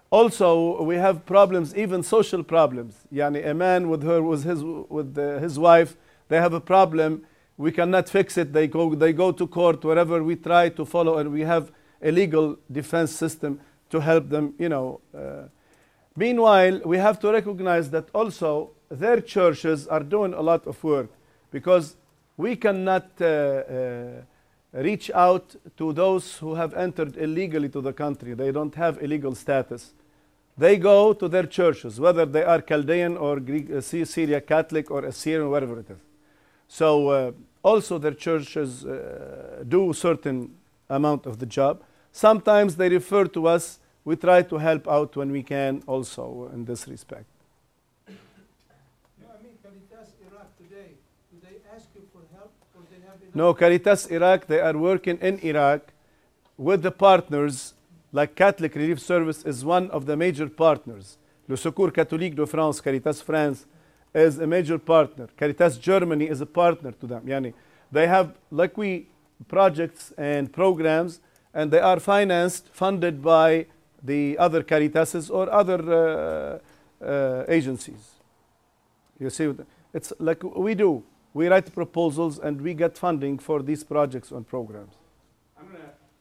Also, 0.08 0.82
we 0.82 0.94
have 0.96 1.26
problems, 1.26 1.76
even 1.76 2.02
social 2.02 2.42
problems. 2.42 2.94
Yani 3.12 3.46
a 3.46 3.52
man 3.52 3.90
with 3.90 4.02
her, 4.02 4.22
with 4.22 4.44
his, 4.44 4.64
with 4.64 5.18
uh, 5.18 5.40
his 5.40 5.58
wife, 5.58 5.94
they 6.28 6.38
have 6.38 6.54
a 6.54 6.61
problem. 6.74 7.26
We 7.58 7.70
cannot 7.70 8.08
fix 8.08 8.38
it. 8.38 8.54
They 8.54 8.66
go, 8.66 8.94
they 8.94 9.12
go 9.12 9.30
to 9.30 9.46
court. 9.46 9.84
Wherever 9.84 10.24
we 10.24 10.36
try 10.36 10.70
to 10.70 10.86
follow, 10.86 11.18
and 11.18 11.30
we 11.30 11.42
have 11.42 11.70
a 12.00 12.11
legal 12.11 12.56
defense 12.72 13.12
system 13.12 13.61
to 13.91 14.01
help 14.01 14.28
them. 14.28 14.55
You 14.59 14.68
know. 14.68 15.01
Uh, 15.14 15.49
meanwhile, 16.16 16.80
we 16.84 16.99
have 16.99 17.18
to 17.20 17.32
recognize 17.32 17.91
that 17.91 18.09
also 18.12 18.70
their 18.91 19.20
churches 19.20 19.86
are 19.86 20.03
doing 20.03 20.34
a 20.34 20.41
lot 20.41 20.66
of 20.66 20.82
work 20.82 21.11
because 21.51 21.97
we 22.36 22.57
cannot 22.57 23.07
uh, 23.20 23.24
uh, 23.24 24.22
reach 24.72 25.11
out 25.12 25.55
to 25.76 25.93
those 25.93 26.36
who 26.38 26.55
have 26.55 26.74
entered 26.74 27.16
illegally 27.16 27.68
to 27.68 27.80
the 27.80 27.93
country. 27.93 28.34
They 28.34 28.53
don't 28.53 28.74
have 28.74 29.03
illegal 29.03 29.34
status. 29.34 29.93
They 30.57 30.76
go 30.76 31.12
to 31.12 31.28
their 31.28 31.47
churches, 31.47 31.99
whether 31.99 32.26
they 32.26 32.43
are 32.43 32.61
Chaldean 32.61 33.16
or 33.16 33.41
Greek, 33.41 33.70
uh, 33.70 33.80
Syria 33.80 34.41
Catholic 34.41 34.91
or 34.91 35.05
Assyrian, 35.05 35.51
whatever 35.51 35.80
it 35.80 35.91
is. 35.91 35.99
So 36.68 37.09
uh, 37.09 37.32
also 37.62 37.99
their 37.99 38.14
churches 38.14 38.84
uh, 38.84 39.64
do 39.66 39.93
certain 39.93 40.55
amount 40.88 41.26
of 41.26 41.38
the 41.38 41.47
job. 41.47 41.82
Sometimes 42.12 42.76
they 42.76 42.88
refer 42.88 43.24
to 43.26 43.46
us. 43.46 43.78
We 44.04 44.16
try 44.16 44.42
to 44.42 44.58
help 44.58 44.88
out 44.88 45.16
when 45.16 45.30
we 45.30 45.42
can 45.42 45.82
also 45.86 46.50
in 46.52 46.64
this 46.64 46.88
respect. 46.88 47.26
No, 48.08 48.14
I 49.28 49.42
mean 49.42 49.52
Caritas 49.62 50.14
Iraq 50.26 50.56
today, 50.58 50.94
do 51.30 51.38
they 51.42 51.56
ask 51.74 51.88
you 51.94 52.02
for 52.12 52.22
help 52.34 52.52
or 52.74 52.82
they 52.90 53.00
have? 53.06 53.34
No, 53.34 53.54
Caritas 53.54 54.06
Iraq, 54.11 54.46
they 54.46 54.61
are 54.61 54.76
working 54.76 55.18
in 55.18 55.38
Iraq 55.40 55.92
with 56.56 56.82
the 56.82 56.90
partners, 56.90 57.74
like 58.12 58.34
Catholic 58.34 58.74
Relief 58.74 59.00
Service 59.00 59.44
is 59.44 59.64
one 59.64 59.90
of 59.90 60.06
the 60.06 60.16
major 60.16 60.48
partners. 60.48 61.16
Le 61.48 61.56
Secours 61.56 61.92
Catholique 61.92 62.34
de 62.34 62.46
France, 62.46 62.80
Caritas 62.80 63.22
France, 63.22 63.66
is 64.14 64.38
a 64.38 64.46
major 64.46 64.78
partner. 64.78 65.28
Caritas 65.36 65.78
Germany 65.78 66.26
is 66.28 66.40
a 66.40 66.46
partner 66.46 66.92
to 66.92 67.06
them. 67.06 67.22
Yani, 67.26 67.52
they 67.92 68.06
have, 68.06 68.34
like 68.50 68.76
we, 68.76 69.06
projects 69.48 70.12
and 70.18 70.52
programs, 70.52 71.20
and 71.55 71.70
they 71.70 71.80
are 71.80 72.01
financed, 72.01 72.68
funded 72.72 73.22
by 73.22 73.66
the 74.03 74.38
other 74.38 74.62
Caritases 74.62 75.30
or 75.30 75.53
other 75.53 76.61
uh, 77.03 77.05
uh, 77.05 77.44
agencies. 77.48 78.14
You 79.18 79.30
see, 79.30 79.53
it's 79.92 80.12
like 80.18 80.42
we 80.42 80.74
do. 80.74 81.03
We 81.34 81.48
write 81.48 81.72
proposals 81.72 82.38
and 82.38 82.61
we 82.61 82.74
get 82.74 82.98
funding 82.98 83.38
for 83.38 83.62
these 83.62 83.84
projects 83.84 84.30
and 84.30 84.46
programs. 84.46 84.94
I'm 85.59 85.66
gonna, 85.66 85.78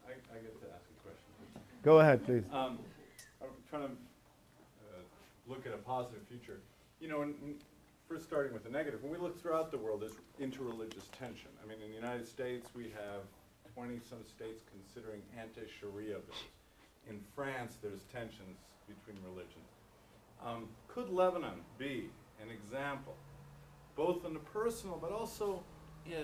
I, 0.07 0.11
I 0.11 0.39
get 0.41 0.61
to 0.61 0.67
ask 0.67 0.85
a 0.85 1.03
question. 1.03 1.61
Go 1.83 1.99
ahead, 1.99 2.25
please. 2.25 2.43
Um, 2.51 2.77
I'm 3.41 3.49
trying 3.69 3.83
to 3.83 3.87
uh, 3.87 5.01
look 5.47 5.65
at 5.65 5.73
a 5.73 5.77
positive 5.77 6.21
future. 6.27 6.59
You 6.99 7.07
know, 7.07 7.21
in, 7.21 7.29
in, 7.43 7.55
first 8.07 8.25
starting 8.25 8.53
with 8.53 8.63
the 8.63 8.69
negative, 8.69 9.01
when 9.01 9.11
we 9.11 9.17
look 9.17 9.41
throughout 9.41 9.71
the 9.71 9.77
world, 9.77 10.01
there's 10.01 10.17
interreligious 10.41 11.09
tension. 11.17 11.49
I 11.63 11.67
mean, 11.67 11.77
in 11.83 11.89
the 11.89 11.95
United 11.95 12.27
States, 12.27 12.69
we 12.75 12.83
have 12.83 13.21
20-some 13.79 14.25
states 14.27 14.61
considering 14.69 15.21
anti-Sharia 15.39 16.15
bills. 16.15 16.43
In 17.09 17.19
France, 17.35 17.77
there's 17.81 18.03
tensions 18.11 18.57
between 18.87 19.23
religions. 19.23 19.69
Um, 20.45 20.67
could 20.87 21.09
Lebanon 21.09 21.61
be 21.77 22.09
an 22.41 22.49
example, 22.49 23.15
both 23.95 24.25
on 24.25 24.33
the 24.33 24.39
personal 24.39 24.97
but 24.97 25.11
also 25.11 25.63
uh, 26.07 26.15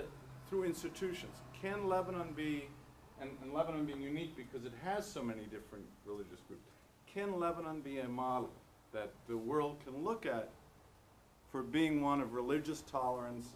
through 0.50 0.66
institutions? 0.66 1.38
Can 1.62 1.88
Lebanon 1.88 2.34
be, 2.36 2.68
and, 3.22 3.30
and 3.42 3.54
Lebanon 3.54 3.86
being 3.86 4.02
unique 4.02 4.36
because 4.36 4.66
it 4.66 4.74
has 4.84 5.10
so 5.10 5.24
many 5.24 5.44
different 5.44 5.86
religious 6.06 6.42
groups, 6.48 6.68
can 7.12 7.40
Lebanon 7.40 7.82
be 7.82 8.00
a 8.00 8.08
model 8.08 8.52
that 8.94 9.12
the 9.28 9.38
world 9.38 9.78
can 9.86 10.04
look 10.04 10.26
at 10.26 10.50
for 11.52 11.64
being 11.64 12.02
one 12.02 12.20
of 12.20 12.34
religious 12.34 12.82
tolerance 12.82 13.48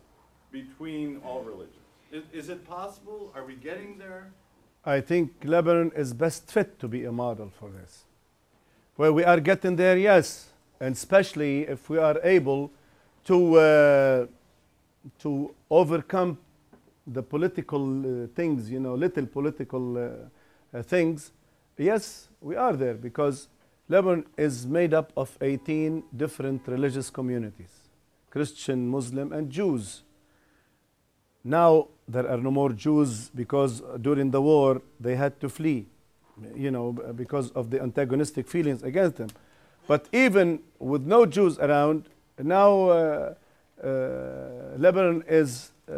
between 0.51 1.17
all 1.17 1.41
religions? 1.41 1.88
Is, 2.11 2.23
is 2.33 2.49
it 2.49 2.65
possible? 2.67 3.31
Are 3.35 3.45
we 3.45 3.55
getting 3.55 3.97
there? 3.99 4.31
I 4.83 5.01
think 5.01 5.31
Lebanon 5.43 5.91
is 5.95 6.13
best 6.13 6.49
fit 6.51 6.79
to 6.79 6.87
be 6.87 7.05
a 7.05 7.11
model 7.11 7.51
for 7.59 7.69
this. 7.69 8.03
Where 8.95 9.13
we 9.13 9.23
are 9.23 9.39
getting 9.39 9.75
there, 9.75 9.97
yes, 9.97 10.49
and 10.79 10.95
especially 10.95 11.61
if 11.67 11.89
we 11.89 11.99
are 11.99 12.19
able 12.23 12.71
to 13.25 13.55
uh, 13.55 14.25
to 15.19 15.53
overcome 15.69 16.37
the 17.05 17.21
political 17.21 18.23
uh, 18.23 18.27
things, 18.35 18.69
you 18.71 18.79
know, 18.79 18.95
little 18.95 19.25
political 19.25 19.97
uh, 19.97 20.77
uh, 20.77 20.81
things. 20.83 21.31
Yes, 21.77 22.27
we 22.41 22.55
are 22.55 22.73
there 22.73 22.95
because 22.95 23.47
Lebanon 23.87 24.25
is 24.37 24.65
made 24.65 24.93
up 24.93 25.11
of 25.15 25.37
18 25.41 26.03
different 26.15 26.67
religious 26.67 27.09
communities 27.09 27.89
Christian, 28.29 28.87
Muslim, 28.87 29.31
and 29.31 29.49
Jews. 29.49 30.01
Now 31.43 31.87
there 32.07 32.27
are 32.27 32.37
no 32.37 32.51
more 32.51 32.71
Jews 32.71 33.29
because 33.29 33.81
during 34.01 34.31
the 34.31 34.41
war 34.41 34.81
they 34.99 35.15
had 35.15 35.39
to 35.41 35.49
flee, 35.49 35.85
you 36.55 36.71
know, 36.71 36.91
because 37.15 37.51
of 37.51 37.69
the 37.69 37.81
antagonistic 37.81 38.47
feelings 38.47 38.83
against 38.83 39.17
them. 39.17 39.29
But 39.87 40.07
even 40.11 40.59
with 40.77 41.05
no 41.05 41.25
Jews 41.25 41.57
around, 41.59 42.05
now 42.37 42.89
uh, 42.89 43.33
uh, 43.83 43.87
Lebanon 44.77 45.23
is 45.27 45.71
uh, 45.89 45.93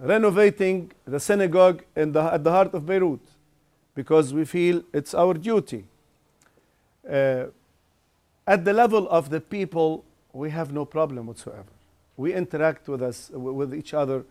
renovating 0.00 0.90
the 1.04 1.20
synagogue 1.20 1.84
in 1.94 2.12
the, 2.12 2.20
at 2.20 2.42
the 2.42 2.50
heart 2.50 2.74
of 2.74 2.86
Beirut 2.86 3.20
because 3.94 4.34
we 4.34 4.44
feel 4.44 4.82
it's 4.92 5.14
our 5.14 5.34
duty. 5.34 5.84
Uh, 7.08 7.44
at 8.46 8.64
the 8.64 8.72
level 8.72 9.08
of 9.08 9.30
the 9.30 9.40
people, 9.40 10.04
we 10.32 10.50
have 10.50 10.72
no 10.72 10.84
problem 10.84 11.26
whatsoever. 11.26 11.64
We 12.16 12.32
interact 12.34 12.88
with 12.88 13.02
us 13.02 13.30
with 13.32 13.74
each 13.74 13.94
other 13.94 14.24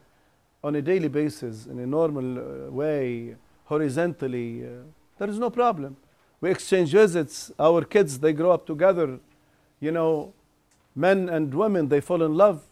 on 0.64 0.76
a 0.76 0.82
daily 0.82 1.10
basis 1.10 1.66
in 1.66 1.80
a 1.80 1.86
normal 1.86 2.40
uh, 2.40 2.72
way, 2.72 3.36
horizontally. 3.66 4.66
Uh, 4.66 4.70
there 5.18 5.30
is 5.30 5.38
no 5.38 5.50
problem. 5.50 5.98
We 6.40 6.52
exchange 6.52 6.92
visits. 6.92 7.52
Our 7.60 7.84
kids 7.84 8.20
they 8.20 8.34
grow 8.34 8.52
up 8.52 8.66
together. 8.66 9.20
You 9.80 9.92
know, 9.92 10.34
men 10.96 11.30
and 11.30 11.54
women 11.54 11.90
they 11.90 12.02
fall 12.02 12.24
in 12.24 12.36
love 12.36 12.64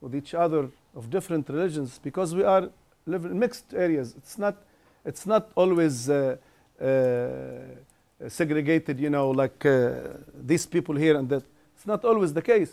with 0.00 0.14
each 0.14 0.34
other 0.34 0.68
of 0.94 1.10
different 1.10 1.48
religions 1.48 1.98
because 2.02 2.34
we 2.34 2.42
are 2.42 2.70
live 3.06 3.24
in 3.24 3.38
mixed 3.38 3.72
areas. 3.74 4.14
It's 4.16 4.38
not 4.38 4.56
it's 5.04 5.26
not 5.26 5.50
always 5.54 6.10
uh, 6.10 6.36
uh, 6.80 8.28
segregated. 8.28 9.00
You 9.00 9.10
know, 9.10 9.30
like 9.30 9.64
uh, 9.64 10.00
these 10.34 10.66
people 10.66 10.96
here 10.96 11.16
and 11.16 11.28
that. 11.30 11.44
It's 11.76 11.86
not 11.86 12.04
always 12.04 12.32
the 12.32 12.42
case. 12.42 12.72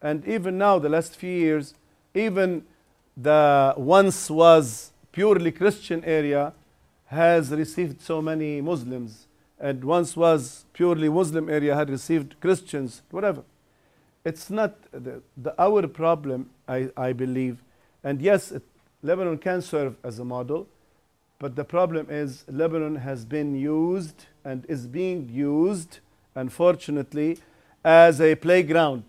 And 0.00 0.24
even 0.28 0.56
now, 0.58 0.78
the 0.78 0.88
last 0.88 1.16
few 1.16 1.30
years, 1.32 1.74
even 2.14 2.64
the 3.16 3.74
once 3.76 4.30
was 4.30 4.92
purely 5.12 5.52
Christian 5.52 6.04
area 6.04 6.52
has 7.06 7.50
received 7.50 8.00
so 8.00 8.20
many 8.20 8.60
Muslims, 8.60 9.26
and 9.58 9.84
once 9.84 10.16
was 10.16 10.64
purely 10.72 11.08
Muslim 11.08 11.48
area 11.48 11.74
had 11.74 11.88
received 11.88 12.34
Christians, 12.40 13.02
whatever. 13.10 13.42
It's 14.24 14.50
not 14.50 14.74
the, 14.90 15.22
the, 15.36 15.54
our 15.60 15.86
problem, 15.86 16.50
I, 16.66 16.90
I 16.96 17.12
believe. 17.12 17.62
And 18.02 18.20
yes, 18.20 18.50
it, 18.50 18.62
Lebanon 19.02 19.38
can 19.38 19.62
serve 19.62 19.96
as 20.02 20.18
a 20.18 20.24
model, 20.24 20.66
but 21.38 21.56
the 21.56 21.64
problem 21.64 22.06
is 22.10 22.44
Lebanon 22.48 22.96
has 22.96 23.24
been 23.24 23.54
used 23.54 24.26
and 24.44 24.64
is 24.68 24.86
being 24.86 25.28
used, 25.30 26.00
unfortunately, 26.34 27.38
as 27.84 28.20
a 28.20 28.34
playground 28.34 29.04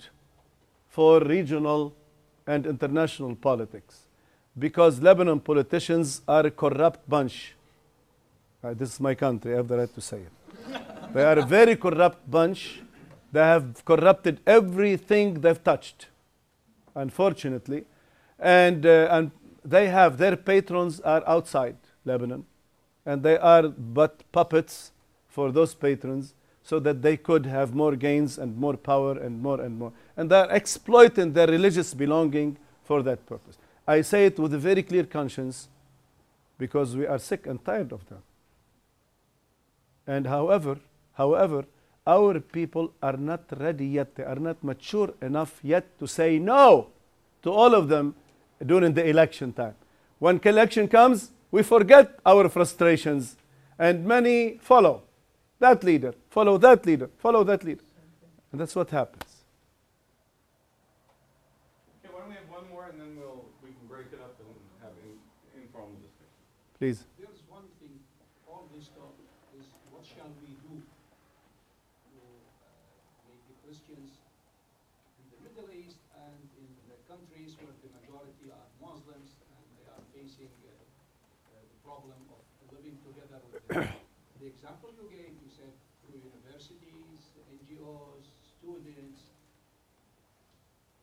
for 0.89 1.21
regional 1.21 1.93
and 2.47 2.65
international 2.65 3.35
politics 3.35 4.01
because 4.57 5.01
Lebanon 5.01 5.39
politicians 5.39 6.21
are 6.27 6.45
a 6.45 6.51
corrupt 6.51 7.07
bunch. 7.09 7.55
Uh, 8.63 8.73
this 8.73 8.93
is 8.93 8.99
my 8.99 9.13
country, 9.15 9.53
I 9.53 9.57
have 9.57 9.67
the 9.67 9.77
right 9.77 9.93
to 9.93 10.01
say 10.01 10.17
it. 10.17 11.13
they 11.13 11.23
are 11.23 11.39
a 11.39 11.45
very 11.45 11.75
corrupt 11.75 12.29
bunch. 12.29 12.81
They 13.31 13.41
have 13.41 13.83
corrupted 13.83 14.39
everything 14.47 15.41
they've 15.41 15.61
touched, 15.61 16.07
unfortunately. 16.95 17.83
And, 18.39 18.85
uh, 18.85 19.07
and 19.11 19.31
they 19.63 19.87
have, 19.87 20.17
their 20.17 20.37
patrons 20.37 20.99
are 21.01 21.23
outside 21.27 21.75
Lebanon. 22.05 22.45
And 23.05 23.23
they 23.23 23.37
are 23.37 23.67
but 23.67 24.23
puppets 24.31 24.91
for 25.27 25.51
those 25.51 25.75
patrons 25.75 26.33
so 26.65 26.79
that 26.79 27.03
they 27.03 27.15
could 27.15 27.45
have 27.45 27.75
more 27.75 27.95
gains 27.95 28.39
and 28.39 28.57
more 28.57 28.75
power 28.75 29.19
and 29.19 29.39
more 29.39 29.61
and 29.61 29.77
more. 29.77 29.93
And 30.17 30.31
they're 30.31 30.49
exploiting 30.49 31.31
their 31.31 31.45
religious 31.45 31.93
belonging 31.93 32.57
for 32.83 33.03
that 33.03 33.23
purpose. 33.27 33.55
I 33.87 34.01
say 34.01 34.25
it 34.25 34.39
with 34.39 34.51
a 34.51 34.57
very 34.57 34.81
clear 34.81 35.03
conscience 35.03 35.67
because 36.57 36.95
we 36.95 37.05
are 37.05 37.19
sick 37.19 37.45
and 37.45 37.63
tired 37.63 37.91
of 37.91 38.09
them. 38.09 38.23
And 40.07 40.25
however, 40.25 40.79
however, 41.13 41.65
our 42.07 42.39
people 42.39 42.93
are 43.01 43.17
not 43.17 43.43
ready 43.59 43.85
yet. 43.85 44.15
They 44.15 44.23
are 44.23 44.35
not 44.35 44.63
mature 44.63 45.13
enough 45.21 45.59
yet 45.61 45.99
to 45.99 46.07
say 46.07 46.39
no 46.39 46.87
to 47.43 47.51
all 47.51 47.75
of 47.75 47.89
them 47.89 48.15
during 48.65 48.95
the 48.95 49.07
election 49.07 49.53
time. 49.53 49.75
When 50.17 50.41
election 50.43 50.87
comes, 50.87 51.29
we 51.51 51.61
forget 51.61 52.17
our 52.25 52.49
frustrations 52.49 53.37
and 53.77 54.03
many 54.03 54.57
follow 54.57 55.03
that 55.59 55.83
leader, 55.83 56.13
follow 56.29 56.57
that 56.57 56.85
leader, 56.85 57.09
follow 57.17 57.43
that 57.43 57.63
leader. 57.63 57.83
And 58.51 58.59
that's 58.61 58.75
what 58.75 58.89
happens. 58.89 59.23
Okay, 61.99 62.13
why 62.13 62.19
don't 62.21 62.29
we 62.29 62.35
have 62.35 62.49
one 62.51 62.67
more 62.71 62.87
and 62.91 62.99
then 62.99 63.15
we'll, 63.19 63.43
we 63.63 63.71
can 63.71 63.87
break 63.87 64.07
it 64.11 64.19
up 64.19 64.35
and 64.39 64.47
have 64.83 64.95
in, 65.03 65.15
informal 65.59 65.95
discussion. 66.03 66.39
Please. 66.79 67.03
There's 67.19 67.43
one 67.47 67.67
thing, 67.79 67.95
all 68.47 68.67
this 68.75 68.91
talk 68.95 69.15
is 69.59 69.67
what 69.91 70.03
shall 70.03 70.31
we 70.43 70.55
do 70.59 70.75
to 70.75 72.15
uh, 72.15 73.27
make 73.31 73.43
the 73.47 73.55
Christians 73.63 74.11
in 75.19 75.25
the 75.35 75.39
Middle 75.47 75.71
East 75.71 75.99
and 76.19 76.39
in 76.59 76.67
the 76.91 76.99
countries 77.07 77.55
where 77.63 77.75
the 77.79 77.91
majority 78.03 78.51
are 78.51 78.67
Muslims 78.83 79.39
and 79.39 79.63
they 79.79 79.87
are 79.87 80.03
facing 80.11 80.51
uh, 80.63 80.71
uh, 80.71 81.59
the 81.59 81.79
problem 81.83 82.19
of 82.31 82.39
living 82.75 82.99
together 83.07 83.39
with 83.51 83.63
them. 83.71 83.87
The 84.39 84.47
example 84.51 84.91
you 84.95 85.07
gave, 85.09 85.31
you 85.41 85.49
said 85.49 85.71
through 86.03 86.19
universities, 86.21 87.33
NGOs, 87.49 88.29
students. 88.65 89.21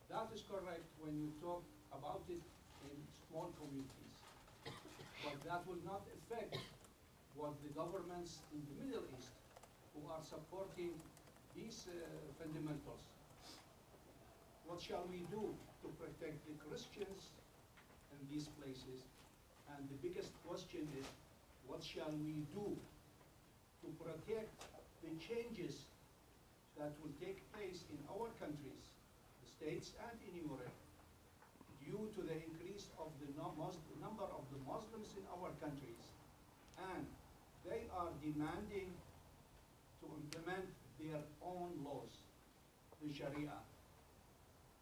That 0.09 0.29
is 0.35 0.43
correct 0.45 0.85
when 1.03 1.19
you 1.19 1.27
talk 1.43 1.63
about 1.91 2.23
it 2.31 2.39
in 2.87 2.95
small 3.27 3.51
communities. 3.59 4.15
But 4.63 5.35
that 5.43 5.67
will 5.67 5.83
not 5.83 6.07
affect 6.15 6.55
what 7.35 7.59
the 7.59 7.71
governments 7.75 8.39
in 8.55 8.63
the 8.71 8.75
Middle 8.79 9.03
East 9.19 9.35
who 9.91 10.07
are 10.07 10.23
supporting 10.23 10.95
these 11.51 11.91
uh, 11.91 12.07
fundamentals. 12.39 13.03
What 14.63 14.79
shall 14.79 15.03
we 15.11 15.27
do 15.27 15.51
to 15.83 15.87
protect 15.99 16.39
the 16.47 16.55
Christians 16.63 17.35
in 18.15 18.19
these 18.31 18.47
places? 18.55 19.03
And 19.75 19.83
the 19.91 19.99
biggest 19.99 20.31
question 20.47 20.87
is, 20.95 21.05
what 21.67 21.83
shall 21.83 22.15
we 22.23 22.47
do 22.55 22.71
to 23.83 23.87
protect 23.99 24.55
the 25.03 25.11
changes 25.19 25.83
that 26.79 26.95
will 27.03 27.11
take 27.19 27.43
place 27.51 27.83
in 27.91 27.99
our 28.07 28.31
countries, 28.39 28.87
the 29.43 29.47
states 29.51 29.91
and 29.99 30.17
in 30.31 30.47
Europe, 30.47 30.71
due 32.03 32.21
to 32.21 32.27
the 32.27 32.35
increase 32.35 32.91
of 32.99 33.07
the 33.23 33.31
number 33.39 34.27
of 34.27 34.43
the 34.51 34.59
Muslims 34.67 35.15
in 35.15 35.23
our 35.31 35.51
countries. 35.63 36.03
And 36.91 37.07
they 37.63 37.87
are 37.95 38.11
demanding 38.19 38.91
to 40.01 40.05
implement 40.11 40.67
their 40.99 41.23
own 41.39 41.71
laws, 41.79 42.11
the 42.99 43.07
Sharia. 43.07 43.55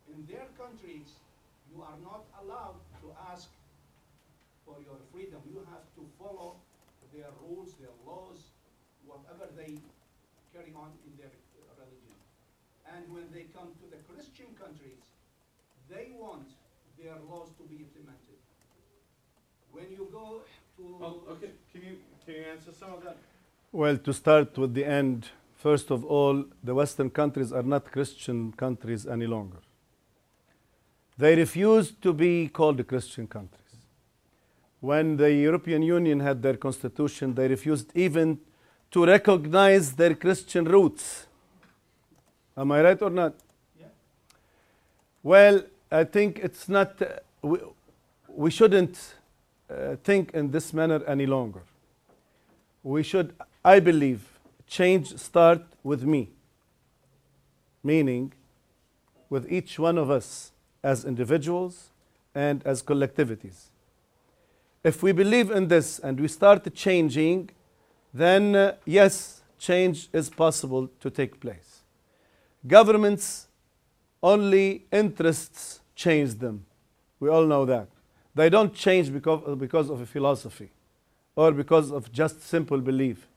In 0.09 0.25
their 0.25 0.49
countries, 0.57 1.21
you 1.69 1.81
are 1.85 1.99
not 2.01 2.25
allowed 2.41 2.81
to 3.05 3.13
ask 3.29 3.49
for 4.65 4.81
your 4.81 4.97
freedom. 5.13 5.41
You 5.45 5.61
have 5.69 5.85
to 6.01 6.03
follow 6.17 6.57
their 7.13 7.29
rules, 7.45 7.77
their 7.77 7.93
laws, 8.05 8.49
whatever 9.05 9.45
they 9.53 9.77
carry 10.53 10.73
on 10.73 10.89
in 11.05 11.13
their 11.21 11.29
uh, 11.29 11.69
religion. 11.77 12.17
And 12.89 13.05
when 13.13 13.29
they 13.29 13.45
come 13.53 13.77
to 13.77 13.85
the 13.93 14.01
Christian 14.09 14.49
countries, 14.57 14.97
they 15.85 16.09
want 16.17 16.49
their 17.03 17.15
laws 17.29 17.49
to 17.57 17.63
be 17.63 17.77
implemented. 17.77 18.37
When 19.71 19.85
you 19.89 20.07
go 20.11 20.41
to 20.77 20.97
Well, 20.99 21.21
okay, 21.31 21.51
can 21.71 21.81
you, 21.81 21.97
can 22.25 22.35
you 22.35 22.43
answer 22.51 22.71
some 22.71 22.93
of 22.93 23.03
that? 23.03 23.17
Well, 23.71 23.97
to 23.97 24.13
start 24.13 24.57
with 24.57 24.73
the 24.73 24.85
end, 24.85 25.29
first 25.55 25.91
of 25.91 26.05
all, 26.05 26.45
the 26.63 26.75
Western 26.75 27.09
countries 27.09 27.51
are 27.51 27.63
not 27.63 27.91
Christian 27.91 28.51
countries 28.51 29.07
any 29.07 29.25
longer. 29.25 29.57
They 31.17 31.35
refused 31.35 32.01
to 32.01 32.13
be 32.13 32.47
called 32.47 32.85
Christian 32.87 33.27
countries. 33.27 33.57
When 34.79 35.17
the 35.17 35.31
European 35.31 35.83
Union 35.83 36.19
had 36.19 36.41
their 36.41 36.57
constitution, 36.57 37.35
they 37.35 37.47
refused 37.47 37.91
even 37.95 38.39
to 38.91 39.05
recognize 39.05 39.93
their 39.93 40.15
Christian 40.15 40.65
roots. 40.65 41.27
Am 42.57 42.71
I 42.71 42.81
right 42.81 43.01
or 43.01 43.09
not? 43.09 43.35
Yeah. 43.79 43.85
Well, 45.23 45.63
I 45.91 46.05
think 46.05 46.39
it's 46.39 46.69
not, 46.69 47.01
uh, 47.01 47.07
we, 47.41 47.59
we 48.27 48.49
shouldn't 48.49 49.15
uh, 49.69 49.97
think 50.03 50.31
in 50.33 50.51
this 50.51 50.73
manner 50.73 51.03
any 51.05 51.25
longer. 51.25 51.63
We 52.83 53.03
should, 53.03 53.35
I 53.63 53.79
believe, 53.79 54.21
change 54.67 55.17
start 55.17 55.61
with 55.83 56.03
me, 56.03 56.29
meaning 57.83 58.31
with 59.29 59.51
each 59.51 59.77
one 59.77 59.97
of 59.97 60.09
us 60.09 60.51
as 60.81 61.03
individuals 61.03 61.89
and 62.33 62.65
as 62.65 62.81
collectivities. 62.81 63.65
If 64.83 65.03
we 65.03 65.11
believe 65.11 65.51
in 65.51 65.67
this 65.67 65.99
and 65.99 66.19
we 66.19 66.27
start 66.27 66.73
changing, 66.73 67.49
then 68.13 68.55
uh, 68.55 68.75
yes, 68.85 69.41
change 69.59 70.09
is 70.13 70.29
possible 70.29 70.89
to 71.01 71.09
take 71.09 71.39
place. 71.39 71.81
Governments 72.65 73.47
only 74.23 74.85
interests 74.91 75.80
change 76.05 76.31
them. 76.43 76.65
We 77.19 77.29
all 77.29 77.45
know 77.45 77.65
that. 77.65 77.87
They 78.33 78.49
don't 78.49 78.73
change 78.73 79.07
because, 79.13 79.41
because 79.57 79.89
of 79.89 80.01
a 80.01 80.05
philosophy 80.05 80.69
or 81.35 81.51
because 81.51 81.91
of 81.91 82.11
just 82.11 82.41
simple 82.55 82.79
belief. 82.79 83.27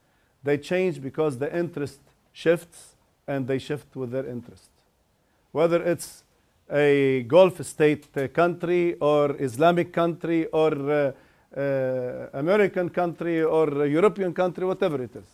They 0.43 0.57
change 0.57 1.01
because 1.01 1.37
the 1.37 1.49
interest 1.55 1.99
shifts 2.33 2.95
and 3.27 3.47
they 3.47 3.59
shift 3.59 3.95
with 3.95 4.11
their 4.11 4.27
interest. 4.35 4.69
Whether 5.51 5.81
it's 5.83 6.23
a 6.71 7.23
Gulf 7.23 7.63
state 7.65 8.05
uh, 8.17 8.27
country 8.27 8.95
or 8.95 9.35
Islamic 9.39 9.93
country 9.93 10.45
or 10.47 10.71
uh, 10.91 11.11
uh, 11.55 12.27
American 12.33 12.89
country 12.89 13.43
or 13.43 13.85
European 13.85 14.33
country, 14.33 14.65
whatever 14.65 15.01
it 15.01 15.15
is. 15.15 15.29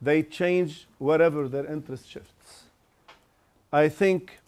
They 0.00 0.22
change 0.22 0.86
wherever 0.98 1.48
their 1.48 1.66
interest 1.66 2.08
shifts. 2.08 2.64
I 3.72 3.88
think 3.88 4.38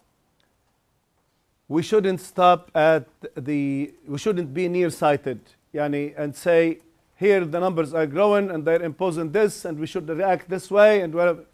we 1.67 1.81
shouldn't 1.81 2.21
stop 2.21 2.69
at 2.75 3.07
the, 3.35 3.93
we 4.07 4.17
shouldn't 4.17 4.53
be 4.53 4.67
nearsighted 4.67 5.39
yani, 5.73 6.13
and 6.17 6.35
say, 6.35 6.79
here 7.17 7.45
the 7.45 7.59
numbers 7.59 7.93
are 7.93 8.05
growing 8.05 8.49
and 8.51 8.65
they're 8.65 8.81
imposing 8.81 9.31
this 9.31 9.65
and 9.65 9.79
we 9.79 9.87
should 9.87 10.07
react 10.09 10.49
this 10.49 10.71
way 10.71 11.01
and 11.01 11.13
whatever. 11.13 11.45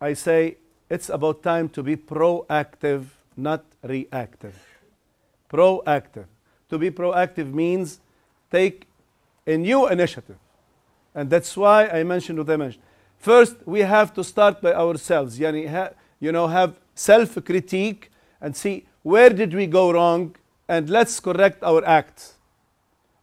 I 0.00 0.14
say 0.14 0.56
it's 0.88 1.08
about 1.08 1.42
time 1.42 1.68
to 1.70 1.82
be 1.82 1.96
proactive, 1.96 3.04
not 3.36 3.64
reactive. 3.82 4.56
Proactive. 5.50 6.26
To 6.70 6.78
be 6.78 6.90
proactive 6.90 7.52
means 7.52 8.00
take 8.50 8.86
a 9.46 9.56
new 9.56 9.88
initiative. 9.88 10.38
And 11.14 11.28
that's 11.30 11.56
why 11.56 11.88
I 11.88 12.04
mentioned 12.04 12.38
what 12.38 12.50
I 12.50 12.56
mentioned. 12.56 12.84
First, 13.18 13.56
we 13.66 13.80
have 13.80 14.14
to 14.14 14.22
start 14.22 14.62
by 14.62 14.72
ourselves. 14.72 15.38
Yani, 15.38 15.92
you 16.20 16.32
know, 16.32 16.46
have 16.46 16.78
self-critique 16.94 18.10
and 18.40 18.54
see 18.54 18.86
where 19.08 19.30
did 19.30 19.54
we 19.54 19.66
go 19.66 19.90
wrong 19.90 20.36
and 20.68 20.90
let's 20.90 21.18
correct 21.18 21.62
our 21.62 21.82
acts. 21.86 22.34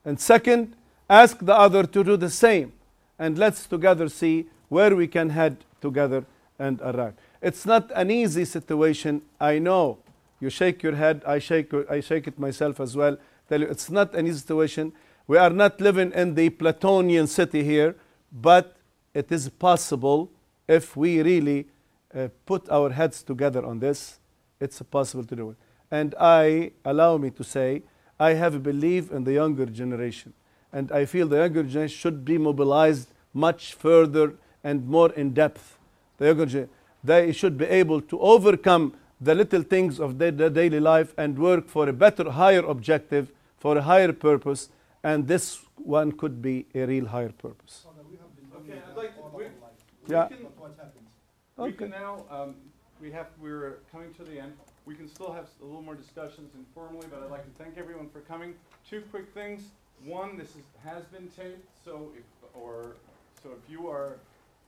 And 0.04 0.20
second, 0.20 0.76
ask 1.08 1.38
the 1.40 1.54
other 1.54 1.84
to 1.84 2.04
do 2.04 2.18
the 2.18 2.32
same. 2.32 2.74
And 3.20 3.38
let's 3.38 3.68
together 3.68 4.10
see 4.10 4.48
where 4.68 4.96
we 4.96 5.08
can 5.08 5.30
head 5.30 5.58
together 5.82 6.26
and 6.58 6.82
arrive. 6.82 7.14
It's 7.40 7.68
not 7.68 7.92
an 7.94 8.10
easy 8.10 8.46
situation. 8.46 9.22
I 9.40 9.60
know. 9.60 10.00
You 10.40 10.50
shake 10.50 10.82
your 10.82 10.96
head. 10.96 11.22
I 11.26 11.38
shake, 11.38 11.72
I 11.88 12.00
shake 12.00 12.26
it 12.28 12.40
myself 12.40 12.80
as 12.80 12.96
well. 12.96 13.18
Tell 13.48 13.62
you, 13.62 13.68
it's 13.68 13.92
not 13.92 14.16
an 14.16 14.26
easy 14.26 14.40
situation. 14.40 14.92
We 15.28 15.38
are 15.38 15.52
not 15.52 15.80
living 15.80 16.12
in 16.14 16.34
the 16.34 16.50
Platonian 16.50 17.28
city 17.28 17.64
here, 17.64 17.96
but 18.32 18.76
it 19.14 19.32
is 19.32 19.50
possible 19.50 20.32
if 20.68 20.98
we 20.98 21.22
really 21.22 21.68
uh, 22.14 22.30
put 22.48 22.68
our 22.72 22.90
heads 22.90 23.22
together 23.22 23.64
on 23.64 23.78
this. 23.78 24.20
It's 24.60 24.82
possible 24.82 25.24
to 25.26 25.36
do 25.36 25.50
it. 25.52 25.58
And 25.92 26.16
I, 26.20 26.72
allow 26.84 27.18
me 27.18 27.30
to 27.32 27.44
say, 27.44 27.84
I 28.20 28.34
have 28.34 28.56
a 28.56 28.60
belief 28.60 29.12
in 29.12 29.24
the 29.24 29.34
younger 29.34 29.66
generation. 29.66 30.34
And 30.74 30.92
I 30.92 31.06
feel 31.06 31.28
the 31.28 31.38
younger 31.38 31.64
generation 31.64 31.98
should 31.98 32.26
be 32.26 32.38
mobilized 32.38 33.10
much 33.34 33.74
further 33.74 34.36
and 34.64 34.88
more 34.88 35.12
in 35.14 35.34
depth. 35.34 35.78
The 36.18 36.26
younger 36.28 36.46
generation, 36.46 36.74
they 37.04 37.32
should 37.32 37.58
be 37.58 37.66
able 37.66 38.02
to 38.02 38.20
overcome 38.20 38.94
the 39.22 39.36
little 39.36 39.62
things 39.62 40.00
of 40.00 40.18
their, 40.18 40.32
their 40.32 40.50
daily 40.50 40.80
life 40.80 41.14
and 41.18 41.38
work 41.38 41.68
for 41.68 41.88
a 41.88 41.94
better, 41.94 42.32
higher 42.32 42.66
objective, 42.66 43.32
for 43.58 43.78
a 43.78 43.82
higher 43.82 44.12
purpose. 44.12 44.70
And 45.04 45.28
this 45.28 45.60
one 45.78 46.12
could 46.12 46.42
be 46.42 46.66
a 46.74 46.86
real 46.86 47.06
higher 47.06 47.30
purpose. 47.30 47.86
Okay, 47.88 48.74
I'd 48.90 48.98
like, 48.98 49.16
to- 49.16 49.22
we, 49.38 49.46
Yeah. 50.08 50.28
we 50.30 50.36
can, 50.36 50.46
we 51.58 51.64
Okay. 51.64 51.78
can 51.78 51.90
now, 51.92 52.26
um, 52.30 52.56
we 53.00 53.12
have, 53.12 53.28
we're 53.40 53.80
coming 53.92 54.14
to 54.16 54.24
the 54.24 54.40
end. 54.40 54.54
We 54.86 54.94
can 54.94 55.08
still 55.08 55.32
have 55.32 55.48
a 55.62 55.66
little 55.66 55.82
more 55.82 55.96
discussions 55.96 56.54
informally, 56.56 57.08
but 57.10 57.24
I'd 57.24 57.32
like 57.32 57.44
to 57.44 57.64
thank 57.64 57.78
everyone 57.78 58.10
for 58.10 58.20
coming. 58.22 58.54
Two 58.88 59.02
quick 59.10 59.34
things. 59.34 59.64
One, 60.04 60.38
this 60.38 60.50
is, 60.50 60.64
has 60.84 61.04
been 61.06 61.28
taped, 61.30 61.68
so 61.84 62.12
if, 62.16 62.24
or, 62.54 62.96
so 63.42 63.50
if 63.52 63.70
you 63.72 63.88
are, 63.90 64.18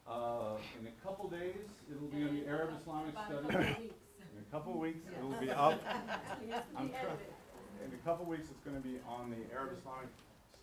uh, 0.10 0.58
in 0.80 0.88
a 0.88 1.06
couple 1.06 1.30
days, 1.30 1.54
it'll 1.92 2.08
be 2.08 2.24
on 2.24 2.36
the 2.36 2.48
Arab 2.48 2.72
Islamic 2.82 3.14
Studies. 3.28 3.76
In 3.78 4.44
a 4.48 4.52
couple 4.52 4.74
weeks, 4.74 5.06
it'll 5.16 5.40
be 5.40 5.52
up. 5.52 5.80
I'm 6.76 6.90
in 7.86 7.94
a 7.94 7.98
couple 8.04 8.26
weeks, 8.26 8.48
it's 8.50 8.64
gonna 8.66 8.80
be 8.80 8.98
on 9.08 9.30
the 9.30 9.54
Arab 9.56 9.78
Islamic 9.78 10.10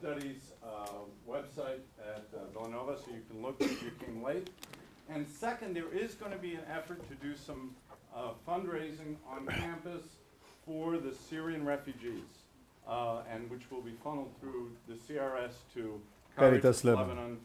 Studies, 0.00 0.52
uh, 0.64 0.88
website 1.28 1.80
at 2.04 2.26
uh, 2.34 2.50
Villanova, 2.52 2.96
so 2.98 3.12
you 3.12 3.22
can 3.30 3.40
look 3.40 3.56
if 3.60 3.82
you 3.82 3.92
came 4.04 4.22
late. 4.22 4.50
And 5.08 5.28
second, 5.28 5.76
there 5.76 5.92
is 5.92 6.14
gonna 6.14 6.38
be 6.38 6.54
an 6.54 6.64
effort 6.68 7.08
to 7.08 7.14
do 7.16 7.36
some, 7.36 7.76
uh, 8.14 8.30
fundraising 8.46 9.16
on 9.28 9.46
campus 9.46 10.02
for 10.66 10.96
the 10.98 11.12
Syrian 11.28 11.64
refugees, 11.64 12.22
uh, 12.88 13.18
and 13.30 13.50
which 13.50 13.62
will 13.70 13.80
be 13.82 13.92
funneled 14.02 14.30
through 14.40 14.70
the 14.88 14.94
CRS 14.94 15.52
to 15.74 16.00
Caritas 16.36 16.82
Caritas 16.82 16.84
Lebanon. 16.84 17.08
Lebanon. 17.08 17.36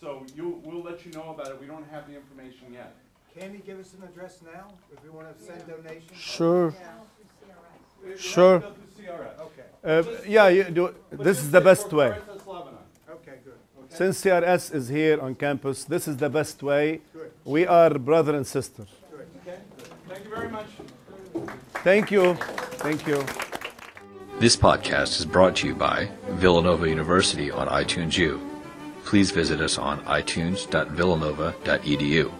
So 0.00 0.24
you, 0.34 0.60
we'll 0.64 0.82
let 0.82 1.04
you 1.04 1.12
know 1.12 1.30
about 1.34 1.48
it, 1.48 1.60
we 1.60 1.66
don't 1.66 1.86
have 1.90 2.06
the 2.08 2.14
information 2.16 2.72
yet. 2.72 2.94
Can 3.38 3.52
you 3.52 3.58
give 3.60 3.78
us 3.78 3.92
an 3.94 4.02
address 4.08 4.40
now, 4.42 4.66
if 4.92 5.02
we 5.04 5.10
want 5.10 5.36
to 5.36 5.44
send 5.44 5.66
donations? 5.66 6.18
Sure. 6.18 6.70
We'll 6.70 8.10
have 8.10 8.16
to 8.16 8.22
Sure. 8.22 8.58
go 8.60 8.72
through 8.72 9.04
CRS. 9.04 9.40
Okay, 9.40 9.62
Uh, 9.84 10.02
yeah, 10.26 10.48
you 10.48 10.64
do, 10.64 10.94
this 11.10 11.38
is 11.42 11.50
the 11.50 11.60
best 11.60 11.92
way. 11.92 12.08
Lebanon, 12.08 12.78
okay, 13.10 13.36
good, 13.44 13.54
okay? 13.78 13.94
Since 13.96 14.22
CRS 14.22 14.74
is 14.74 14.88
here 14.88 15.20
on 15.20 15.34
campus, 15.34 15.84
this 15.84 16.08
is 16.08 16.16
the 16.16 16.30
best 16.30 16.62
way. 16.62 17.00
good, 17.12 17.30
We 17.44 17.66
are 17.66 17.98
brother 17.98 18.34
and 18.36 18.46
sister. 18.46 18.86
Good. 20.28 20.32
Okay, 20.32 20.34
thank 20.34 20.34
you 20.34 20.34
very 20.34 20.50
much. 20.50 20.66
Thank 21.82 22.10
you. 22.10 22.34
Thank 22.34 23.06
you. 23.06 23.24
This 24.38 24.56
podcast 24.56 25.18
is 25.18 25.24
brought 25.26 25.56
to 25.56 25.66
you 25.66 25.74
by 25.74 26.08
Villanova 26.30 26.88
University 26.88 27.50
on 27.50 27.68
iTunes 27.68 28.16
U. 28.16 28.40
Please 29.04 29.30
visit 29.30 29.60
us 29.60 29.76
on 29.78 30.02
itunes.villanova.edu. 30.04 32.39